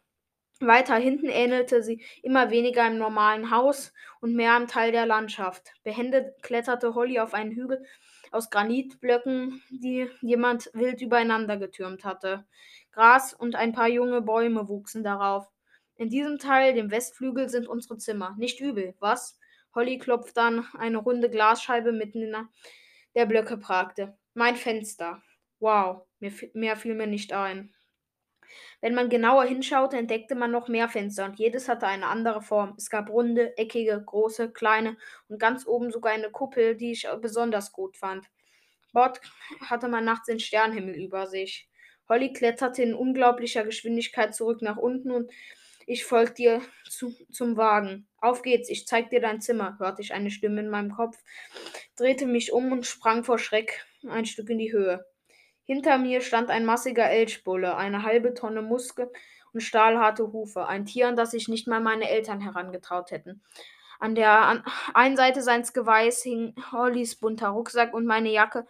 [0.67, 5.73] Weiter hinten ähnelte sie immer weniger einem normalen Haus und mehr einem Teil der Landschaft.
[5.83, 7.85] Behende kletterte Holly auf einen Hügel
[8.31, 12.45] aus Granitblöcken, die jemand wild übereinander getürmt hatte.
[12.91, 15.49] Gras und ein paar junge Bäume wuchsen darauf.
[15.95, 18.35] In diesem Teil, dem Westflügel, sind unsere Zimmer.
[18.37, 19.37] Nicht übel, was?
[19.75, 22.35] Holly klopfte an eine runde Glasscheibe mitten in
[23.15, 24.17] der Blöcke pragte.
[24.33, 25.21] Mein Fenster.
[25.59, 26.07] Wow,
[26.53, 27.73] mehr fiel mir nicht ein.
[28.81, 32.73] Wenn man genauer hinschaute, entdeckte man noch mehr Fenster und jedes hatte eine andere Form.
[32.77, 34.97] Es gab runde, eckige, große, kleine
[35.27, 38.27] und ganz oben sogar eine Kuppel, die ich besonders gut fand.
[38.93, 39.21] Dort
[39.61, 41.69] hatte man nachts den Sternhimmel über sich.
[42.09, 45.31] Holly kletterte in unglaublicher Geschwindigkeit zurück nach unten und
[45.87, 48.07] ich folgte ihr zu, zum Wagen.
[48.17, 51.17] Auf geht's, ich zeig dir dein Zimmer, hörte ich eine Stimme in meinem Kopf,
[51.95, 55.05] drehte mich um und sprang vor Schreck ein Stück in die Höhe.
[55.71, 59.07] Hinter mir stand ein massiger Elchbulle, eine halbe Tonne Muskeln
[59.53, 63.41] und stahlharte Hufe, ein Tier, an das sich nicht mal meine Eltern herangetraut hätten.
[63.97, 68.67] An der einen Seite seines Geweihs hing Hollys bunter Rucksack und meine Jacke,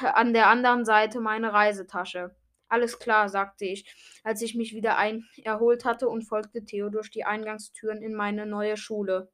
[0.00, 2.34] an der anderen Seite meine Reisetasche.
[2.68, 3.86] Alles klar, sagte ich,
[4.24, 8.46] als ich mich wieder ein erholt hatte und folgte Theo durch die Eingangstüren in meine
[8.46, 9.30] neue Schule.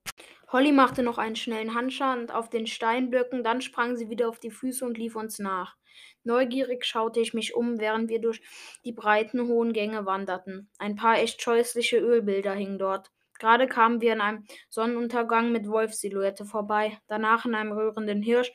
[0.48, 4.50] Holly machte noch einen schnellen Handstand auf den Steinblöcken, dann sprang sie wieder auf die
[4.50, 5.76] Füße und lief uns nach.
[6.24, 8.42] Neugierig schaute ich mich um, während wir durch
[8.84, 10.68] die breiten, hohen Gänge wanderten.
[10.78, 13.10] Ein paar echt scheußliche Ölbilder hingen dort.
[13.38, 18.52] Gerade kamen wir an einem Sonnenuntergang mit Wolfsilhouette vorbei, danach in einem rührenden Hirsch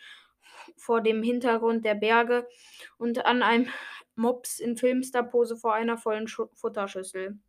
[0.75, 2.47] vor dem Hintergrund der Berge
[2.97, 3.67] und an einem
[4.15, 7.39] Mops in Filmstar-Pose vor einer vollen Schu Futterschüssel.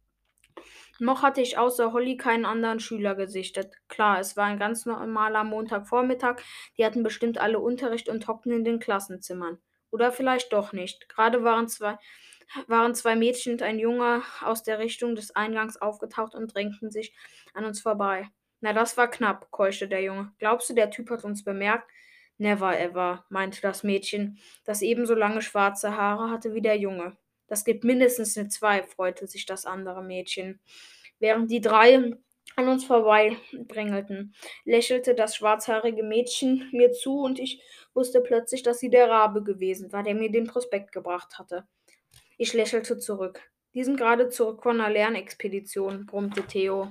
[0.99, 3.75] Noch hatte ich außer Holly keinen anderen Schüler gesichtet.
[3.89, 6.37] Klar, es war ein ganz normaler Montagvormittag,
[6.79, 9.59] die hatten bestimmt alle Unterricht und hockten in den Klassenzimmern.
[9.91, 11.09] Oder vielleicht doch nicht.
[11.09, 11.99] Gerade waren zwei,
[12.67, 17.15] waren zwei Mädchen und ein Junge aus der Richtung des Eingangs aufgetaucht und drängten sich
[17.55, 18.29] an uns vorbei.
[18.61, 20.33] Na, das war knapp, keuchte der Junge.
[20.39, 21.91] Glaubst du, der Typ hat uns bemerkt?
[22.39, 27.17] Never ever, meinte das Mädchen, das ebenso lange schwarze Haare hatte wie der Junge.
[27.53, 30.59] Das gibt mindestens eine zwei, freute sich das andere Mädchen.
[31.19, 32.17] Während die drei
[32.57, 34.35] an uns vorbeidrängelten,
[34.65, 37.63] lächelte das schwarzhaarige Mädchen mir zu und ich
[37.93, 41.69] wusste plötzlich, dass sie der Rabe gewesen war, der mir den Prospekt gebracht hatte.
[42.39, 43.43] Ich lächelte zurück.
[43.75, 46.91] Die sind gerade zurück von einer Lernexpedition, brummte Theo.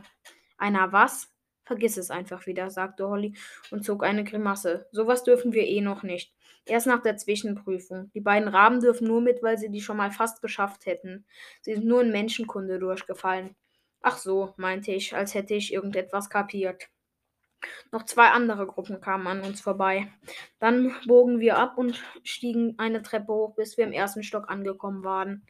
[0.60, 1.28] Einer was?
[1.72, 3.34] Vergiss es einfach wieder, sagte Holly
[3.72, 4.90] und zog eine Grimasse.
[4.92, 6.34] Sowas dürfen wir eh noch nicht.
[6.66, 8.12] Erst nach der Zwischenprüfung.
[8.14, 11.24] Die beiden Raben dürfen nur mit, weil sie die schon mal fast geschafft hätten.
[11.62, 13.56] Sie sind nur in Menschenkunde durchgefallen.
[14.02, 16.90] Ach so, meinte ich, als hätte ich irgendetwas kapiert.
[17.94, 20.12] Noch zwei andere Gruppen kamen an uns vorbei.
[20.60, 25.06] Dann bogen wir ab und stiegen eine Treppe hoch, bis wir im ersten Stock angekommen
[25.06, 25.46] waren.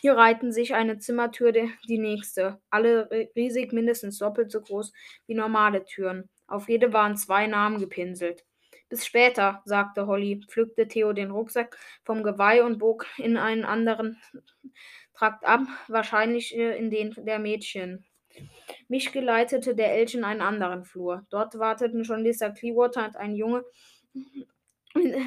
[0.00, 4.92] Hier reihten sich eine Zimmertür die nächste, alle riesig mindestens doppelt so groß
[5.26, 6.28] wie normale Türen.
[6.46, 8.44] Auf jede waren zwei Namen gepinselt.
[8.88, 14.20] Bis später, sagte Holly, pflückte Theo den Rucksack vom Geweih und bog in einen anderen
[15.14, 18.04] Trakt ab, wahrscheinlich äh, in den der Mädchen.
[18.88, 21.26] Mich geleitete der Elch in einen anderen Flur.
[21.30, 23.64] Dort warteten schon Lisa Clearwater und ein Junge,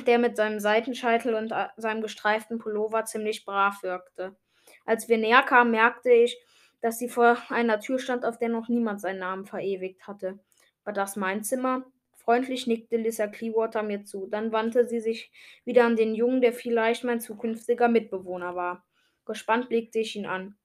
[0.08, 4.38] der mit seinem Seitenscheitel und äh, seinem gestreiften Pullover ziemlich brav wirkte.
[4.86, 6.38] Als wir näher kamen, merkte ich,
[6.82, 10.40] dass sie vor einer Tür stand, auf der noch niemand seinen Namen verewigt hatte.
[10.84, 11.86] War das mein Zimmer?
[12.16, 14.28] Freundlich nickte Lisa Clearwater mir zu.
[14.28, 15.32] Dann wandte sie sich
[15.66, 18.86] wieder an den Jungen, der vielleicht mein zukünftiger Mitbewohner war.
[19.26, 20.56] Gespannt blickte ich ihn an.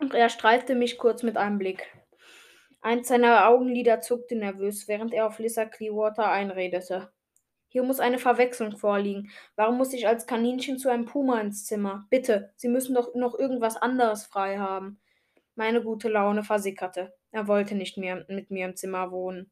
[0.00, 1.86] Und er streifte mich kurz mit einem Blick.
[2.80, 7.10] Eins seiner Augenlider zuckte nervös, während er auf Lisa Clearwater einredete.
[7.68, 9.30] Hier muss eine Verwechslung vorliegen.
[9.56, 12.06] Warum muss ich als Kaninchen zu einem Puma ins Zimmer?
[12.10, 14.98] Bitte, Sie müssen doch noch irgendwas anderes frei haben.
[15.54, 17.14] Meine gute Laune versickerte.
[17.30, 19.50] Er wollte nicht mehr mit mir im Zimmer wohnen.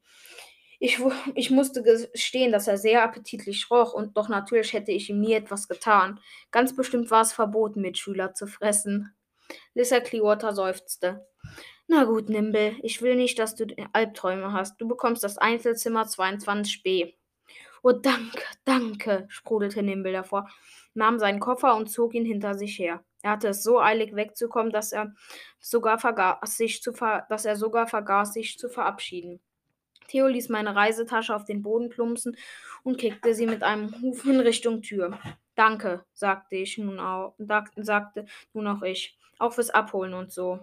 [0.79, 0.99] Ich,
[1.35, 5.33] ich musste gestehen, dass er sehr appetitlich roch, und doch natürlich hätte ich ihm nie
[5.33, 6.21] etwas getan.
[6.51, 9.15] Ganz bestimmt war es verboten, Mitschüler zu fressen.
[9.75, 11.27] Lissa Clearwater seufzte.
[11.87, 14.81] Na gut, Nimble, ich will nicht, dass du Albträume hast.
[14.81, 17.15] Du bekommst das Einzelzimmer 22b.
[17.89, 20.51] Oh, danke, danke, sprudelte Nimble davor,
[20.95, 23.05] nahm seinen Koffer und zog ihn hinter sich her.
[23.23, 25.15] Er hatte es so eilig wegzukommen, dass er
[25.61, 29.39] sogar vergaß, sich zu, ver dass er sogar vergaß, sich zu verabschieden.
[30.09, 32.37] Theo ließ meine Reisetasche auf den Boden plumpsen
[32.83, 35.21] und kickte sie mit einem Huf in Richtung Tür.
[35.55, 37.37] Danke, sagte ich nun auch,
[37.77, 39.17] sagte nun auch ich.
[39.39, 40.59] Auch fürs Abholen und so.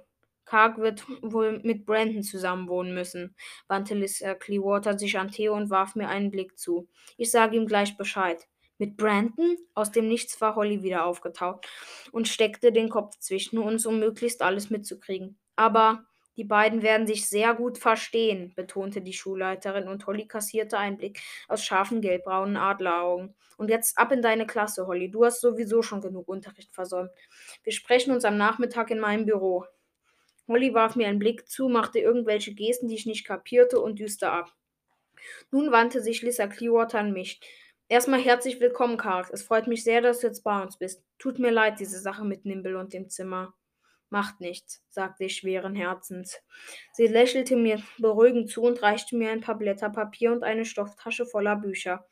[0.46, 3.36] Karg wird wohl mit Brandon zusammenwohnen müssen,
[3.68, 6.88] wandte Lisa Clearwater sich an Theo und warf mir einen Blick zu.
[7.18, 8.48] Ich sage ihm gleich Bescheid.
[8.78, 9.56] Mit Brandon?
[9.76, 11.68] Aus dem Nichts war Holly wieder aufgetaucht
[12.12, 15.38] und steckte den Kopf zwischen uns, um möglichst alles mitzukriegen.
[15.56, 16.06] Aber
[16.36, 21.22] die beiden werden sich sehr gut verstehen, betonte die Schulleiterin und Holly kassierte einen Blick
[21.48, 23.36] aus scharfen gelbbraunen Adleraugen.
[23.58, 25.12] Und jetzt ab in deine Klasse, Holly.
[25.12, 27.12] Du hast sowieso schon genug Unterricht versäumt.
[27.64, 29.66] Wir sprechen uns am Nachmittag in meinem Büro.
[30.48, 34.30] Holly warf mir einen Blick zu, machte irgendwelche Gesten, die ich nicht kapierte, und düste
[34.30, 34.54] ab.
[35.52, 37.40] Nun wandte sich Lisa Clearwater an mich.
[37.88, 39.26] Erstmal herzlich willkommen, Karl.
[39.32, 41.04] Es freut mich sehr, dass du jetzt bei uns bist.
[41.18, 43.54] Tut mir leid, diese Sache mit Nimble und dem Zimmer.
[44.10, 46.40] Macht nichts, sagte ich schweren Herzens.
[46.94, 51.26] Sie lächelte mir beruhigend zu und reichte mir ein paar Blätter Papier und eine Stofftasche
[51.26, 52.06] voller Bücher.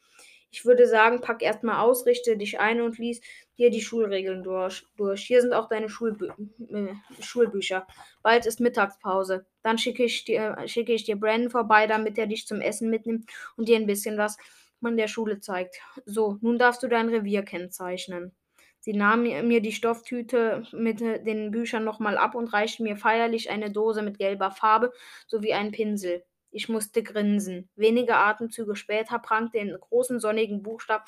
[0.51, 3.21] Ich würde sagen, pack erstmal aus, richte dich ein und lies
[3.57, 4.85] dir die Schulregeln durch.
[4.97, 5.23] durch.
[5.23, 7.87] Hier sind auch deine Schulbü äh, Schulbücher.
[8.21, 9.45] Bald ist Mittagspause.
[9.63, 13.29] Dann schicke ich, dir, schicke ich dir Brandon vorbei, damit er dich zum Essen mitnimmt
[13.55, 14.37] und dir ein bisschen was
[14.81, 15.77] von der Schule zeigt.
[16.05, 18.35] So, nun darfst du dein Revier kennzeichnen.
[18.79, 23.71] Sie nahm mir die Stofftüte mit den Büchern nochmal ab und reichte mir feierlich eine
[23.71, 24.91] Dose mit gelber Farbe
[25.27, 26.23] sowie einen Pinsel.
[26.51, 27.69] Ich musste grinsen.
[27.75, 31.05] Wenige Atemzüge später prangte in großen sonnigen Buchstaben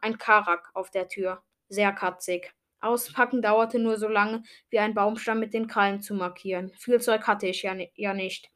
[0.00, 1.42] ein Karak auf der Tür.
[1.68, 2.54] Sehr katzig.
[2.80, 6.72] Auspacken dauerte nur so lange, wie ein Baumstamm mit den Krallen zu markieren.
[6.78, 8.50] Viel Zeug hatte ich ja, ja nicht.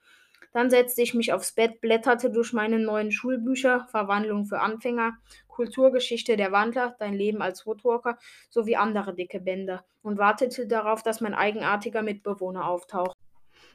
[0.52, 5.14] Dann setzte ich mich aufs Bett, blätterte durch meine neuen Schulbücher, Verwandlung für Anfänger,
[5.48, 8.18] Kulturgeschichte der Wandler, Dein Leben als Woodwalker
[8.50, 13.16] sowie andere dicke Bände und wartete darauf, dass mein eigenartiger Mitbewohner auftaucht.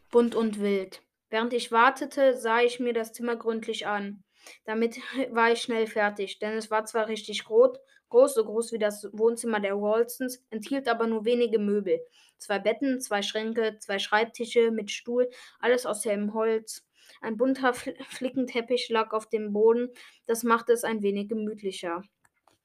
[0.10, 1.02] Bunt und wild.
[1.30, 4.24] Während ich wartete, sah ich mir das Zimmer gründlich an.
[4.66, 4.98] Damit
[5.32, 7.78] war ich schnell fertig, denn es war zwar richtig groß,
[8.10, 12.00] groß, so groß wie das Wohnzimmer der Walstons, enthielt aber nur wenige Möbel.
[12.38, 15.30] Zwei Betten, zwei Schränke, zwei Schreibtische mit Stuhl,
[15.60, 16.86] alles aus hellem Holz.
[17.22, 19.90] Ein bunter Flickenteppich lag auf dem Boden,
[20.26, 22.04] das machte es ein wenig gemütlicher.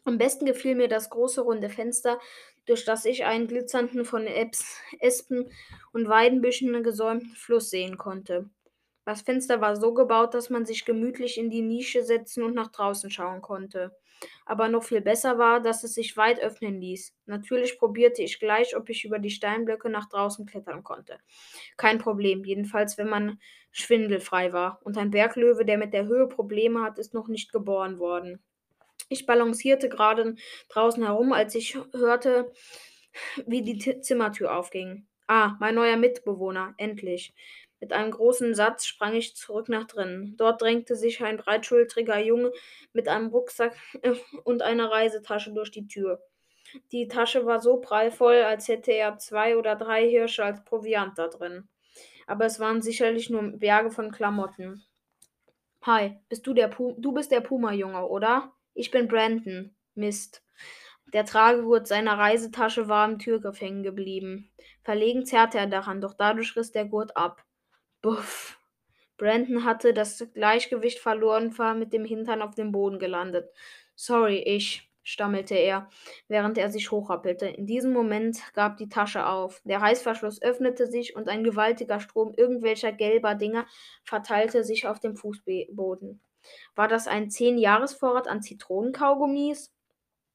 [0.07, 2.21] Am besten gefiel mir das große runde Fenster,
[2.67, 5.51] durch das ich einen glitzernden von Espen
[5.93, 8.49] und Weidenbüschen gesäumten Fluss sehen konnte.
[9.05, 12.73] Das Fenster war so gebaut, dass man sich gemütlich in die Nische setzen und nach
[12.73, 13.95] draußen schauen konnte.
[14.47, 17.15] Aber noch viel besser war, dass es sich weit öffnen ließ.
[17.27, 21.19] Natürlich probierte ich gleich, ob ich über die Steinblöcke nach draußen klettern konnte.
[21.77, 23.41] Kein Problem, jedenfalls wenn man
[23.73, 24.81] schwindelfrei war.
[24.85, 28.43] Und ein Berglöwe, der mit der Höhe Probleme hat, ist noch nicht geboren worden.
[29.09, 30.37] Ich balancierte gerade
[30.69, 32.53] draußen herum, als ich hörte,
[33.47, 35.07] wie die Zimmertür aufging.
[35.27, 37.35] Ah, mein neuer Mitbewohner, endlich.
[37.81, 40.37] Mit einem großen Satz sprang ich zurück nach drinnen.
[40.39, 42.51] Dort drängte sich ein breitschultriger Junge
[42.93, 43.77] mit einem Rucksack
[44.45, 46.23] und einer Reisetasche durch die Tür.
[46.93, 51.29] Die Tasche war so prallvoll, als hätte er zwei oder drei Hirsche als Proviant da
[51.29, 51.69] drin.
[52.27, 54.83] Aber es waren sicherlich nur Berge von Klamotten.
[55.83, 58.54] Hi, bist du der Pu du bist der Puma-Junge, oder?
[58.75, 59.75] Ich bin Brandon.
[59.95, 60.43] Mist.
[61.13, 64.51] Der Tragegurt seiner Reisetasche war am Türgriff hängen geblieben.
[64.83, 67.45] Verlegen zerrte er daran, doch dadurch riss der Gurt ab.
[68.03, 68.59] Buff.
[69.17, 73.49] Brandon hatte das Gleichgewicht verloren war mit dem Hintern auf dem Boden gelandet.
[73.95, 75.89] Sorry, ich, stammelte er,
[76.27, 77.47] während er sich hochrappelte.
[77.47, 79.63] In diesem Moment gab die Tasche auf.
[79.65, 83.67] Der Reißverschluss öffnete sich und ein gewaltiger Strom irgendwelcher gelber Dinger
[84.03, 86.21] verteilte sich auf dem Fußboden.
[86.75, 89.73] War das ein Zehn-Jahres-Vorrat an Zitronenkaugummis?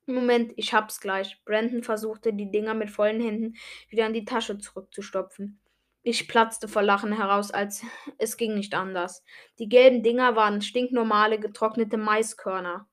[0.05, 1.39] Moment, ich hab's gleich.
[1.45, 3.55] Brandon versuchte, die Dinger mit vollen Händen
[3.89, 5.59] wieder in die Tasche zurückzustopfen.
[6.01, 7.83] Ich platzte vor Lachen heraus, als
[8.17, 9.23] es ging nicht anders.
[9.59, 12.87] Die gelben Dinger waren stinknormale getrocknete Maiskörner.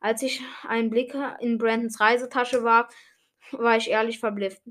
[0.00, 2.94] Als ich einen Blick in Brandons Reisetasche warf,
[3.52, 4.62] war ich ehrlich verblüfft.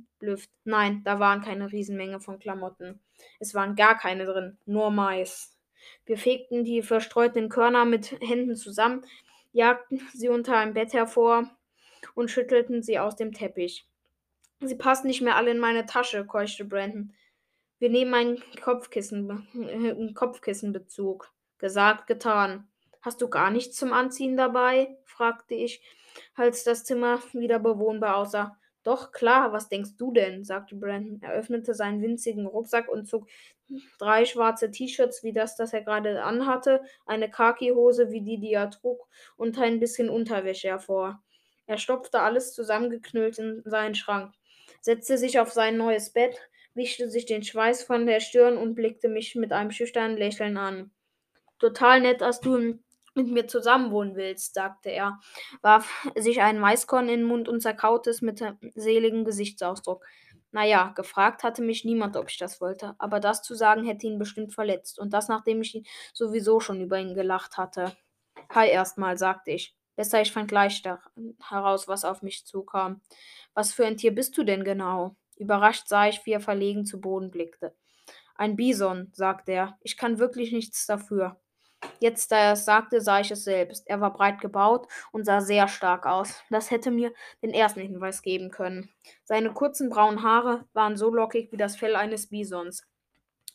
[0.64, 3.02] Nein, da waren keine Riesenmenge von Klamotten.
[3.40, 5.53] Es waren gar keine drin, nur Mais.
[6.06, 9.06] Wir fegten die verstreuten Körner mit Händen zusammen,
[9.52, 11.50] jagten sie unter einem Bett hervor
[12.16, 13.88] und schüttelten sie aus dem Teppich.
[14.62, 17.14] Sie passen nicht mehr alle in meine Tasche, keuchte Brandon.
[17.80, 21.32] Wir nehmen einen Kopfkissen, äh, Kopfkissenbezug.
[21.58, 22.68] Gesagt, getan.
[23.02, 24.98] Hast du gar nichts zum Anziehen dabei?
[25.06, 25.82] fragte ich,
[26.36, 28.58] als das Zimmer wieder bewohnbar aussah.
[28.84, 30.44] Doch, klar, was denkst du denn?
[30.44, 31.22] sagte Brandon.
[31.22, 33.28] Er öffnete seinen winzigen Rucksack und zog
[33.98, 38.70] drei schwarze T-Shirts wie das, das er gerade anhatte, eine Khaki-Hose wie die, die er
[38.70, 39.08] trug,
[39.38, 41.24] und ein bisschen Unterwäsche hervor.
[41.66, 44.34] Er stopfte alles zusammengeknüllt in seinen Schrank,
[44.82, 46.38] setzte sich auf sein neues Bett,
[46.74, 50.92] wischte sich den Schweiß von der Stirn und blickte mich mit einem schüchternen Lächeln an.
[51.60, 52.80] Total nett, dass du
[53.16, 55.20] mit mir zusammenwohnen willst, sagte er,
[55.62, 60.06] warf sich einen Maiskorn in den Mund und zerkaute es mit einem seligen Gesichtsausdruck.
[60.52, 64.20] Naja, gefragt hatte mich niemand, ob ich das wollte, aber das zu sagen hätte ihn
[64.20, 65.84] bestimmt verletzt, und das nachdem ich
[66.14, 67.96] sowieso schon über ihn gelacht hatte.
[68.52, 69.76] Hi erstmal, sagte ich.
[69.96, 70.82] Besser, ich fand gleich
[71.50, 73.02] heraus, was auf mich zukam.
[73.54, 75.16] Was für ein Tier bist du denn genau?
[75.38, 77.76] Überrascht sah ich, wie er verlegen zu Boden blickte.
[78.36, 79.78] Ein Bison, sagte er.
[79.82, 81.40] Ich kann wirklich nichts dafür.
[82.00, 83.88] Jetzt, da er es sagte, sah ich es selbst.
[83.88, 86.42] Er war breit gebaut und sah sehr stark aus.
[86.50, 88.90] Das hätte mir den ersten Hinweis geben können.
[89.24, 92.88] Seine kurzen braunen Haare waren so lockig wie das Fell eines Bisons.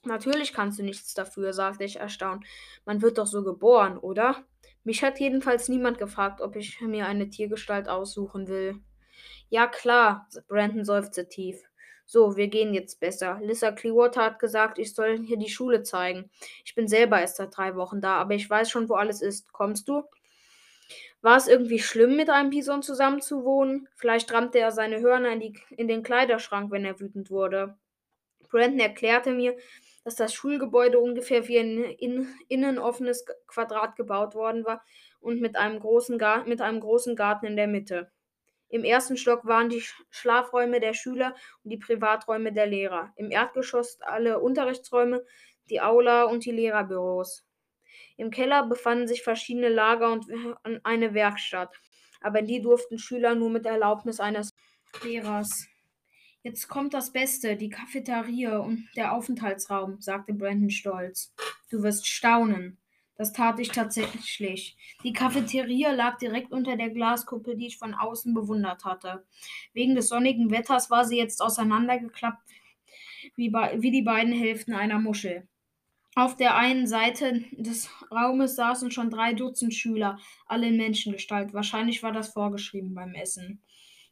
[0.05, 2.45] Natürlich kannst du nichts dafür, sagte ich erstaunt.
[2.85, 4.45] Man wird doch so geboren, oder?
[4.85, 8.81] Mich hat jedenfalls niemand gefragt, ob ich mir eine Tiergestalt aussuchen will.
[9.51, 11.63] Ja, klar, Brandon seufzte tief.
[12.11, 13.39] So, wir gehen jetzt besser.
[13.43, 16.31] Lissa Clearwater hat gesagt, ich soll hier die Schule zeigen.
[16.65, 19.53] Ich bin selber erst seit drei Wochen da, aber ich weiß schon, wo alles ist.
[19.53, 20.05] Kommst du?
[21.21, 23.89] War es irgendwie schlimm, mit einem Bison zusammenzuwohnen?
[23.95, 27.77] Vielleicht rammte er seine Hörner in, die, in den Kleiderschrank, wenn er wütend wurde.
[28.49, 29.55] Brandon erklärte mir,
[30.03, 34.83] dass das Schulgebäude ungefähr wie ein in, innen offenes Quadrat gebaut worden war
[35.21, 38.11] und mit einem, großen mit einem großen Garten in der Mitte.
[38.69, 41.35] Im ersten Stock waren die Schlafräume der Schüler
[41.65, 43.13] und die Privaträume der Lehrer.
[43.17, 45.25] Im Erdgeschoss alle Unterrichtsräume,
[45.71, 47.47] die Aula und die Lehrerbüros.
[48.17, 50.27] Im Keller befanden sich verschiedene Lager und
[50.83, 51.75] eine Werkstatt,
[52.21, 54.51] aber die durften Schüler nur mit Erlaubnis eines
[55.03, 55.67] Lehrers.
[56.43, 61.35] Jetzt kommt das Beste, die Cafeteria und der Aufenthaltsraum, sagte Brandon stolz.
[61.71, 62.79] Du wirst staunen.
[63.19, 64.77] Das tat ich tatsächlich.
[65.03, 69.27] Die Cafeteria lag direkt unter der Glaskuppel, die ich von außen bewundert hatte.
[69.73, 72.49] Wegen des sonnigen Wetters war sie jetzt auseinandergeklappt,
[73.35, 75.49] wie, wie die beiden Hälften einer Muschel.
[76.15, 81.53] Auf der einen Seite des Raumes saßen schon drei Dutzend Schüler, alle in Menschengestalt.
[81.53, 83.61] Wahrscheinlich war das vorgeschrieben beim Essen.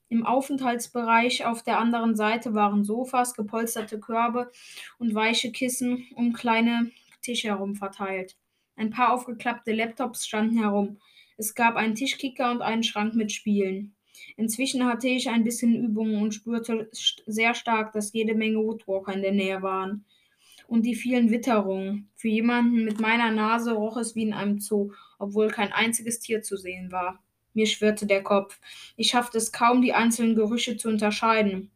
[0.09, 4.51] Im Aufenthaltsbereich auf der anderen Seite waren Sofas, gepolsterte Körbe
[4.99, 6.91] und weiche Kissen um kleine
[7.23, 8.37] Tische herum verteilt.
[8.77, 10.98] Ein paar aufgeklappte Laptops standen herum.
[11.36, 13.94] Es gab einen Tischkicker und einen Schrank mit Spielen.
[14.36, 16.89] Inzwischen hatte ich ein bisschen Übung und spürte
[17.27, 20.05] sehr stark, dass jede Menge Woodwalker in der Nähe waren.
[20.69, 22.09] Und die vielen Witterungen.
[22.16, 26.43] Für jemanden mit meiner Nase roch es wie in einem Zoo, obwohl kein einziges Tier
[26.43, 27.23] zu sehen war.
[27.55, 28.61] Mir schwirrte der Kopf.
[28.97, 31.70] Ich schaffte es kaum, die einzelnen Gerüche zu unterscheiden.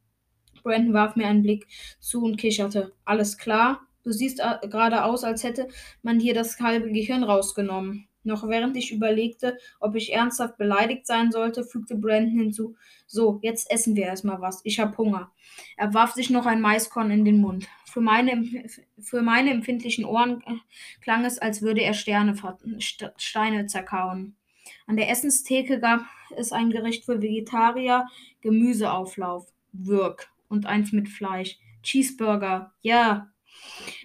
[0.62, 1.66] Brandon warf mir einen Blick
[2.01, 2.93] zu und kicherte.
[3.05, 3.86] Alles klar?
[4.02, 5.68] Du siehst äh, gerade aus, als hätte
[6.02, 8.06] man dir das halbe Gehirn rausgenommen.
[8.22, 13.70] Noch während ich überlegte, ob ich ernsthaft beleidigt sein sollte, fügte Brandon hinzu: So, jetzt
[13.70, 14.60] essen wir erstmal was.
[14.64, 15.31] Ich hab Hunger.
[15.77, 17.66] Er warf sich noch ein Maiskorn in den Mund.
[17.86, 18.66] Für meine,
[19.01, 20.55] für meine empfindlichen Ohren äh,
[21.02, 22.35] klang es, als würde er Sterne,
[23.16, 24.36] Steine zerkauen.
[24.86, 26.01] An der Essenstheke gab
[26.36, 28.06] es ein Gericht für Vegetarier,
[28.40, 31.59] Gemüseauflauf, Würg und eins mit Fleisch.
[31.82, 33.31] Cheeseburger, ja.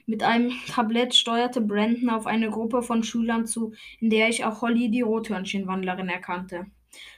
[0.05, 4.61] Mit einem Tablett steuerte Brandon auf eine Gruppe von Schülern zu, in der ich auch
[4.61, 6.67] Holly die Rothörnchenwandlerin erkannte.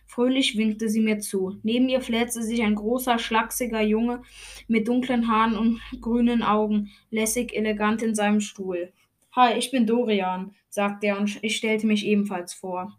[0.06, 1.60] Fröhlich winkte sie mir zu.
[1.64, 4.24] Neben ihr fläzte sich ein großer, schlachsiger Junge
[4.68, 8.92] mit dunklen Haaren und grünen Augen, lässig elegant in seinem Stuhl.
[9.34, 12.98] Hi, ich bin Dorian, sagte er und ich stellte mich ebenfalls vor.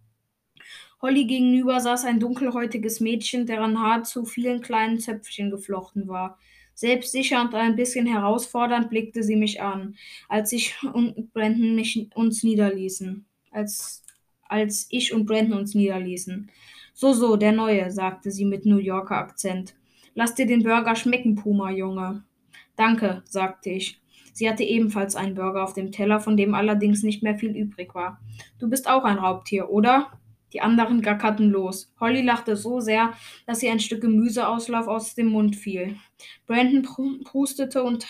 [1.00, 6.38] Holly gegenüber saß ein dunkelhäutiges Mädchen, deren Haar zu vielen kleinen Zöpfchen geflochten war.
[6.78, 9.96] Selbstsicher und ein bisschen herausfordernd blickte sie mich an,
[10.28, 13.26] als ich und Brandon mich, uns niederließen.
[13.50, 14.04] Als,
[14.42, 16.48] als ich und Brandon uns niederließen.
[16.94, 19.74] So, so, der Neue, sagte sie mit New Yorker Akzent.
[20.14, 22.22] Lass dir den Burger schmecken, Puma, Junge.
[22.76, 24.00] Danke, sagte ich.
[24.32, 27.92] Sie hatte ebenfalls einen Burger auf dem Teller, von dem allerdings nicht mehr viel übrig
[27.96, 28.20] war.
[28.60, 30.12] Du bist auch ein Raubtier, oder?
[30.52, 31.92] Die anderen gackerten los.
[32.00, 33.12] Holly lachte so sehr,
[33.46, 35.96] dass ihr ein Stück Gemüseauslauf aus dem Mund fiel.
[36.46, 38.06] Brandon prustete und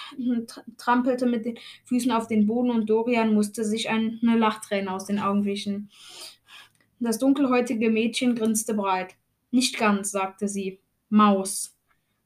[0.76, 5.18] trampelte mit den Füßen auf den Boden und Dorian musste sich eine Lachträne aus den
[5.18, 5.90] Augen wischen.
[7.00, 9.14] Das dunkelhäutige Mädchen grinste breit.
[9.50, 10.80] Nicht ganz, sagte sie.
[11.08, 11.76] Maus.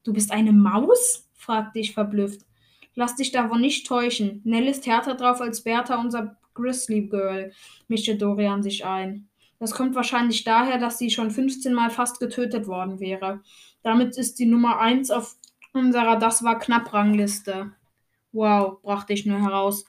[0.04, 1.28] Du bist eine Maus?
[1.34, 2.42] fragte ich verblüfft.
[2.94, 4.42] Lass dich davon nicht täuschen.
[4.44, 7.52] Nell ist härter drauf als Bertha, unser Grizzly Girl,
[7.88, 9.28] mischte Dorian sich ein.
[9.62, 13.44] Das kommt wahrscheinlich daher, dass sie schon 15 Mal fast getötet worden wäre.
[13.84, 15.36] Damit ist sie Nummer 1 auf
[15.72, 17.70] unserer Das war knapp Rangliste.
[18.32, 19.84] Wow, brachte ich nur heraus.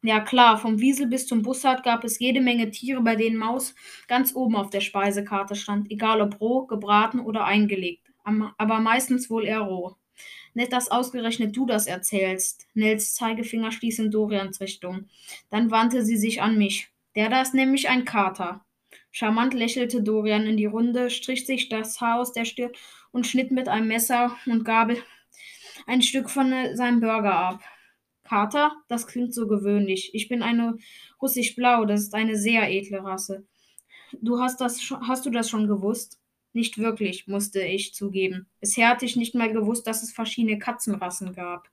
[0.00, 3.74] Ja klar, vom Wiesel bis zum Bussard gab es jede Menge Tiere, bei denen Maus
[4.08, 9.44] ganz oben auf der Speisekarte stand, egal ob roh, gebraten oder eingelegt, aber meistens wohl
[9.44, 9.96] eher roh.
[10.54, 12.68] Nett, dass ausgerechnet du das erzählst.
[12.72, 15.10] Nels Zeigefinger stieß in Dorians Richtung.
[15.50, 16.88] Dann wandte sie sich an mich.
[17.14, 18.64] Der da ist nämlich ein Kater.
[19.10, 22.72] Charmant lächelte Dorian in die Runde, strich sich das Haar aus der Stirn
[23.10, 25.02] und schnitt mit einem Messer und Gabel
[25.86, 27.64] ein Stück von seinem Burger ab.
[28.24, 28.72] Kater?
[28.88, 30.14] Das klingt so gewöhnlich.
[30.14, 30.76] Ich bin eine
[31.20, 33.44] russisch-blau, das ist eine sehr edle Rasse.
[34.20, 36.20] Du hast das hast du das schon gewusst?
[36.52, 38.46] Nicht wirklich, musste ich zugeben.
[38.60, 41.68] Bisher hatte ich nicht mal gewusst, dass es verschiedene Katzenrassen gab.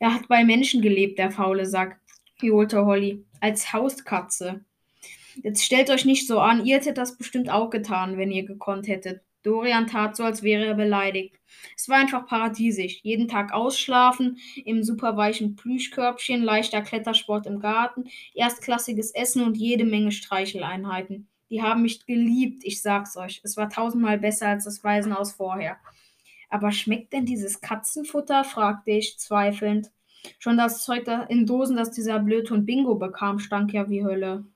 [0.00, 2.00] Er hat bei Menschen gelebt, der faule Sack,
[2.40, 4.64] johlte Holly, als Hauskatze.
[5.42, 8.88] Jetzt stellt euch nicht so an, ihr hättet das bestimmt auch getan, wenn ihr gekonnt
[8.88, 9.22] hättet.
[9.42, 11.38] Dorian tat so, als wäre er beleidigt.
[11.76, 13.00] Es war einfach paradiesisch.
[13.02, 18.04] Jeden Tag ausschlafen, im superweichen Plüschkörbchen, leichter Klettersport im Garten,
[18.34, 21.28] erstklassiges Essen und jede Menge Streicheleinheiten.
[21.50, 23.42] Die haben mich geliebt, ich sag's euch.
[23.44, 25.76] Es war tausendmal besser als das Waisenhaus vorher.
[26.48, 28.44] Aber schmeckt denn dieses Katzenfutter?
[28.44, 29.90] fragte ich zweifelnd.
[30.38, 34.46] Schon das Zeug in Dosen, das dieser Blödhund Bingo bekam, stank ja wie Hölle.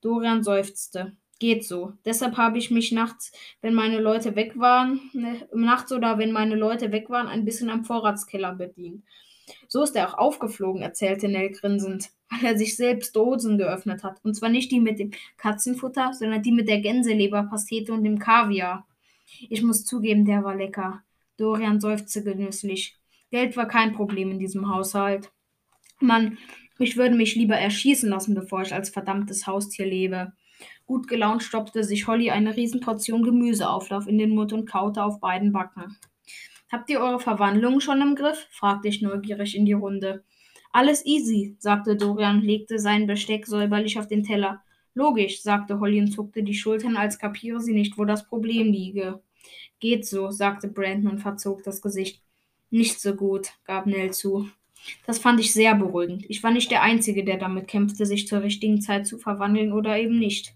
[0.00, 1.16] Dorian seufzte.
[1.38, 1.94] Geht so.
[2.04, 3.32] Deshalb habe ich mich nachts,
[3.62, 7.70] wenn meine Leute weg waren, ne, nachts oder wenn meine Leute weg waren, ein bisschen
[7.70, 9.02] am Vorratskeller bedient.
[9.68, 14.18] So ist er auch aufgeflogen, erzählte Nell grinsend, weil er sich selbst Dosen geöffnet hat.
[14.22, 18.86] Und zwar nicht die mit dem Katzenfutter, sondern die mit der Gänseleberpastete und dem Kaviar.
[19.48, 21.02] Ich muss zugeben, der war lecker.
[21.36, 22.98] Dorian seufzte genüsslich.
[23.30, 25.30] Geld war kein Problem in diesem Haushalt.
[26.00, 26.38] Mann,
[26.80, 30.32] ich würde mich lieber erschießen lassen, bevor ich als verdammtes Haustier lebe.
[30.86, 35.52] Gut gelaunt stopfte sich Holly eine Riesenportion Gemüseauflauf in den Mund und kaute auf beiden
[35.52, 35.96] Backen.
[36.70, 38.46] Habt ihr eure Verwandlung schon im Griff?
[38.50, 40.24] fragte ich neugierig in die Runde.
[40.72, 44.62] Alles easy, sagte Dorian und legte sein Besteck säuberlich auf den Teller.
[44.94, 49.20] Logisch, sagte Holly und zuckte die Schultern, als kapiere sie nicht, wo das Problem liege.
[49.80, 52.22] Geht so, sagte Brandon und verzog das Gesicht.
[52.70, 54.48] Nicht so gut, gab Nell zu.
[55.06, 56.24] Das fand ich sehr beruhigend.
[56.28, 59.98] Ich war nicht der Einzige, der damit kämpfte, sich zur richtigen Zeit zu verwandeln oder
[59.98, 60.54] eben nicht.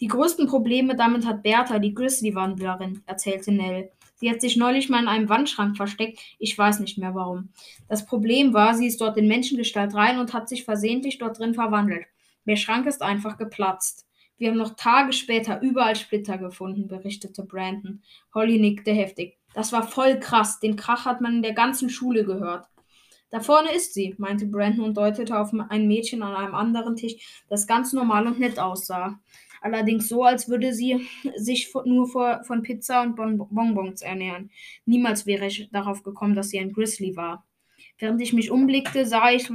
[0.00, 3.90] Die größten Probleme damit hat Bertha, die Grizzly-Wandlerin, erzählte Nell.
[4.14, 6.18] Sie hat sich neulich mal in einem Wandschrank versteckt.
[6.38, 7.50] Ich weiß nicht mehr warum.
[7.88, 11.54] Das Problem war, sie ist dort in Menschengestalt rein und hat sich versehentlich dort drin
[11.54, 12.06] verwandelt.
[12.46, 14.06] Der Schrank ist einfach geplatzt.
[14.38, 18.02] Wir haben noch Tage später überall Splitter gefunden, berichtete Brandon.
[18.34, 19.36] Holly nickte heftig.
[19.52, 20.60] Das war voll krass.
[20.60, 22.66] Den Krach hat man in der ganzen Schule gehört.
[23.30, 27.44] Da vorne ist sie, meinte Brandon und deutete auf ein Mädchen an einem anderen Tisch,
[27.48, 29.20] das ganz normal und nett aussah.
[29.60, 34.50] Allerdings so, als würde sie sich nur von Pizza und Bonbons ernähren.
[34.86, 37.44] Niemals wäre ich darauf gekommen, dass sie ein Grizzly war.
[37.98, 39.50] Während ich mich umblickte, sah ich,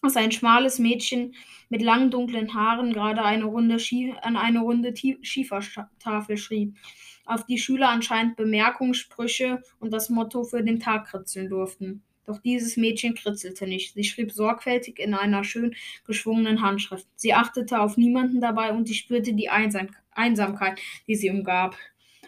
[0.00, 1.34] dass ein schmales Mädchen
[1.68, 3.76] mit langen dunklen Haaren gerade eine Runde
[4.22, 6.76] an eine runde Schiefertafel schrieb,
[7.24, 12.02] auf die Schüler anscheinend Bemerkungssprüche und das Motto für den Tag kritzeln durften.
[12.26, 13.94] Doch dieses Mädchen kritzelte nicht.
[13.94, 15.74] Sie schrieb sorgfältig in einer schön
[16.06, 17.06] geschwungenen Handschrift.
[17.16, 21.76] Sie achtete auf niemanden dabei und ich spürte die Einsam Einsamkeit, die sie umgab.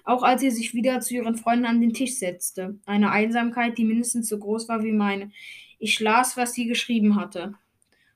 [0.05, 2.79] Auch als sie sich wieder zu ihren Freunden an den Tisch setzte.
[2.87, 5.31] Eine Einsamkeit, die mindestens so groß war wie meine.
[5.79, 7.55] Ich las, was sie geschrieben hatte.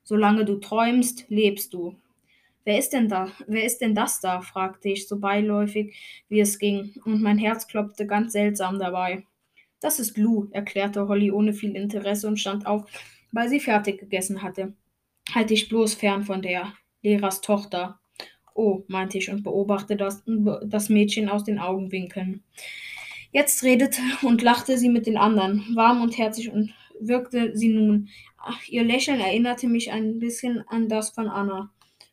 [0.02, 1.96] Solange du träumst, lebst du.
[2.64, 3.30] Wer ist denn da?
[3.46, 4.42] Wer ist denn das da?
[4.42, 5.94] fragte ich so beiläufig,
[6.28, 9.24] wie es ging, und mein Herz klopfte ganz seltsam dabei.
[9.80, 12.84] Das ist Lou, erklärte Holly ohne viel Interesse und stand auf,
[13.32, 14.74] weil sie fertig gegessen hatte.
[15.34, 16.72] Halt dich bloß fern von der
[17.02, 18.00] Lehrers Tochter.
[18.55, 20.24] Oh, meinte ich und beobachtete das,
[20.64, 22.42] das Mädchen aus den Augenwinkeln.
[23.30, 28.09] Jetzt redete und lachte sie mit den anderen, warm und herzig und wirkte sie nun.
[28.38, 31.70] Ach, ihr Lächeln erinnerte mich ein bisschen an das von Anna.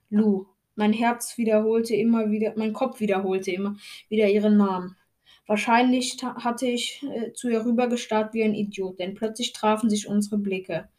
[0.10, 0.46] Lou.
[0.76, 3.78] Mein Herz wiederholte immer wieder, mein Kopf wiederholte immer
[4.10, 4.98] wieder ihren Namen.
[5.48, 10.38] Wahrscheinlich hatte ich äh, zu ihr rübergestarrt wie ein Idiot, denn plötzlich trafen sich unsere
[10.38, 10.90] Blicke.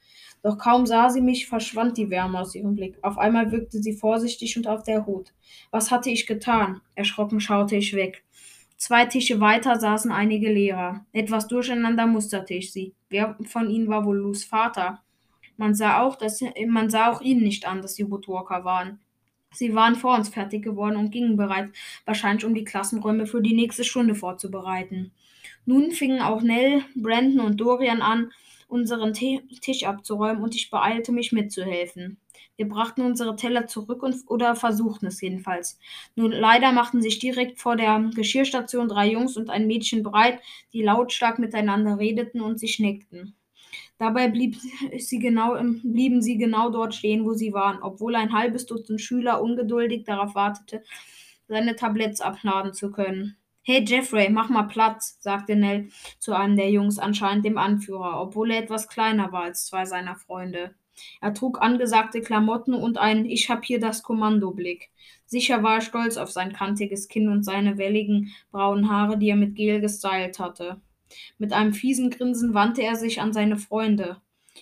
[0.43, 2.98] Doch kaum sah sie mich, verschwand die Wärme aus ihrem Blick.
[3.02, 5.32] Auf einmal wirkte sie vorsichtig und auf der Hut.
[5.73, 6.81] Was hatte ich getan?
[6.94, 8.23] Erschrocken schaute ich weg.
[8.77, 11.05] Zwei Tische weiter saßen einige Lehrer.
[11.12, 12.94] Etwas durcheinander musterte ich sie.
[13.09, 15.02] Wer von ihnen war wohl Lus Vater?
[15.56, 19.01] Man sah auch, dass, man sah auch ihnen nicht an, dass sie Woodwalker waren.
[19.57, 21.73] Sie waren vor uns fertig geworden und gingen bereits,
[22.05, 25.12] wahrscheinlich um die Klassenräume für die nächste Stunde vorzubereiten.
[25.65, 28.33] Nun fingen auch Nell, Brandon und Dorian an,
[28.69, 32.19] unseren Tisch abzuräumen und ich beeilte mich mitzuhelfen.
[32.57, 35.78] Wir brachten unsere Teller zurück und, oder versuchten es jedenfalls.
[36.16, 40.41] Nun leider machten sich direkt vor der Geschirrstation drei Jungs und ein Mädchen breit,
[40.73, 43.35] die lautstark miteinander redeten und sich neckten.
[43.98, 44.56] Dabei blieb
[44.98, 49.43] sie genau blieben sie genau dort stehen, wo sie waren, obwohl ein halbes Dutzend Schüler
[49.43, 50.82] ungeduldig darauf wartete,
[51.48, 53.36] seine Tabletts abladen zu können.
[53.62, 55.89] Hey Jeffrey, mach mal Platz, sagte Nell
[56.20, 60.14] zu einem der Jungs, anscheinend dem Anführer, obwohl er etwas kleiner war als zwei seiner
[60.14, 60.74] Freunde.
[61.20, 64.90] Er trug angesagte Klamotten und einen Ich hab hier das Kommando-Blick.
[65.27, 69.36] Sicher war er stolz auf sein kantiges Kinn und seine welligen braunen Haare, die er
[69.36, 70.81] mit Gel gestylt hatte.
[71.39, 74.20] Mit einem fiesen Grinsen wandte er sich an seine Freunde.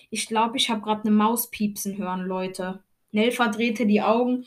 [0.09, 2.83] Ich glaube, ich habe gerade eine Maus piepsen hören, Leute.
[3.11, 4.45] Nell verdrehte die Augen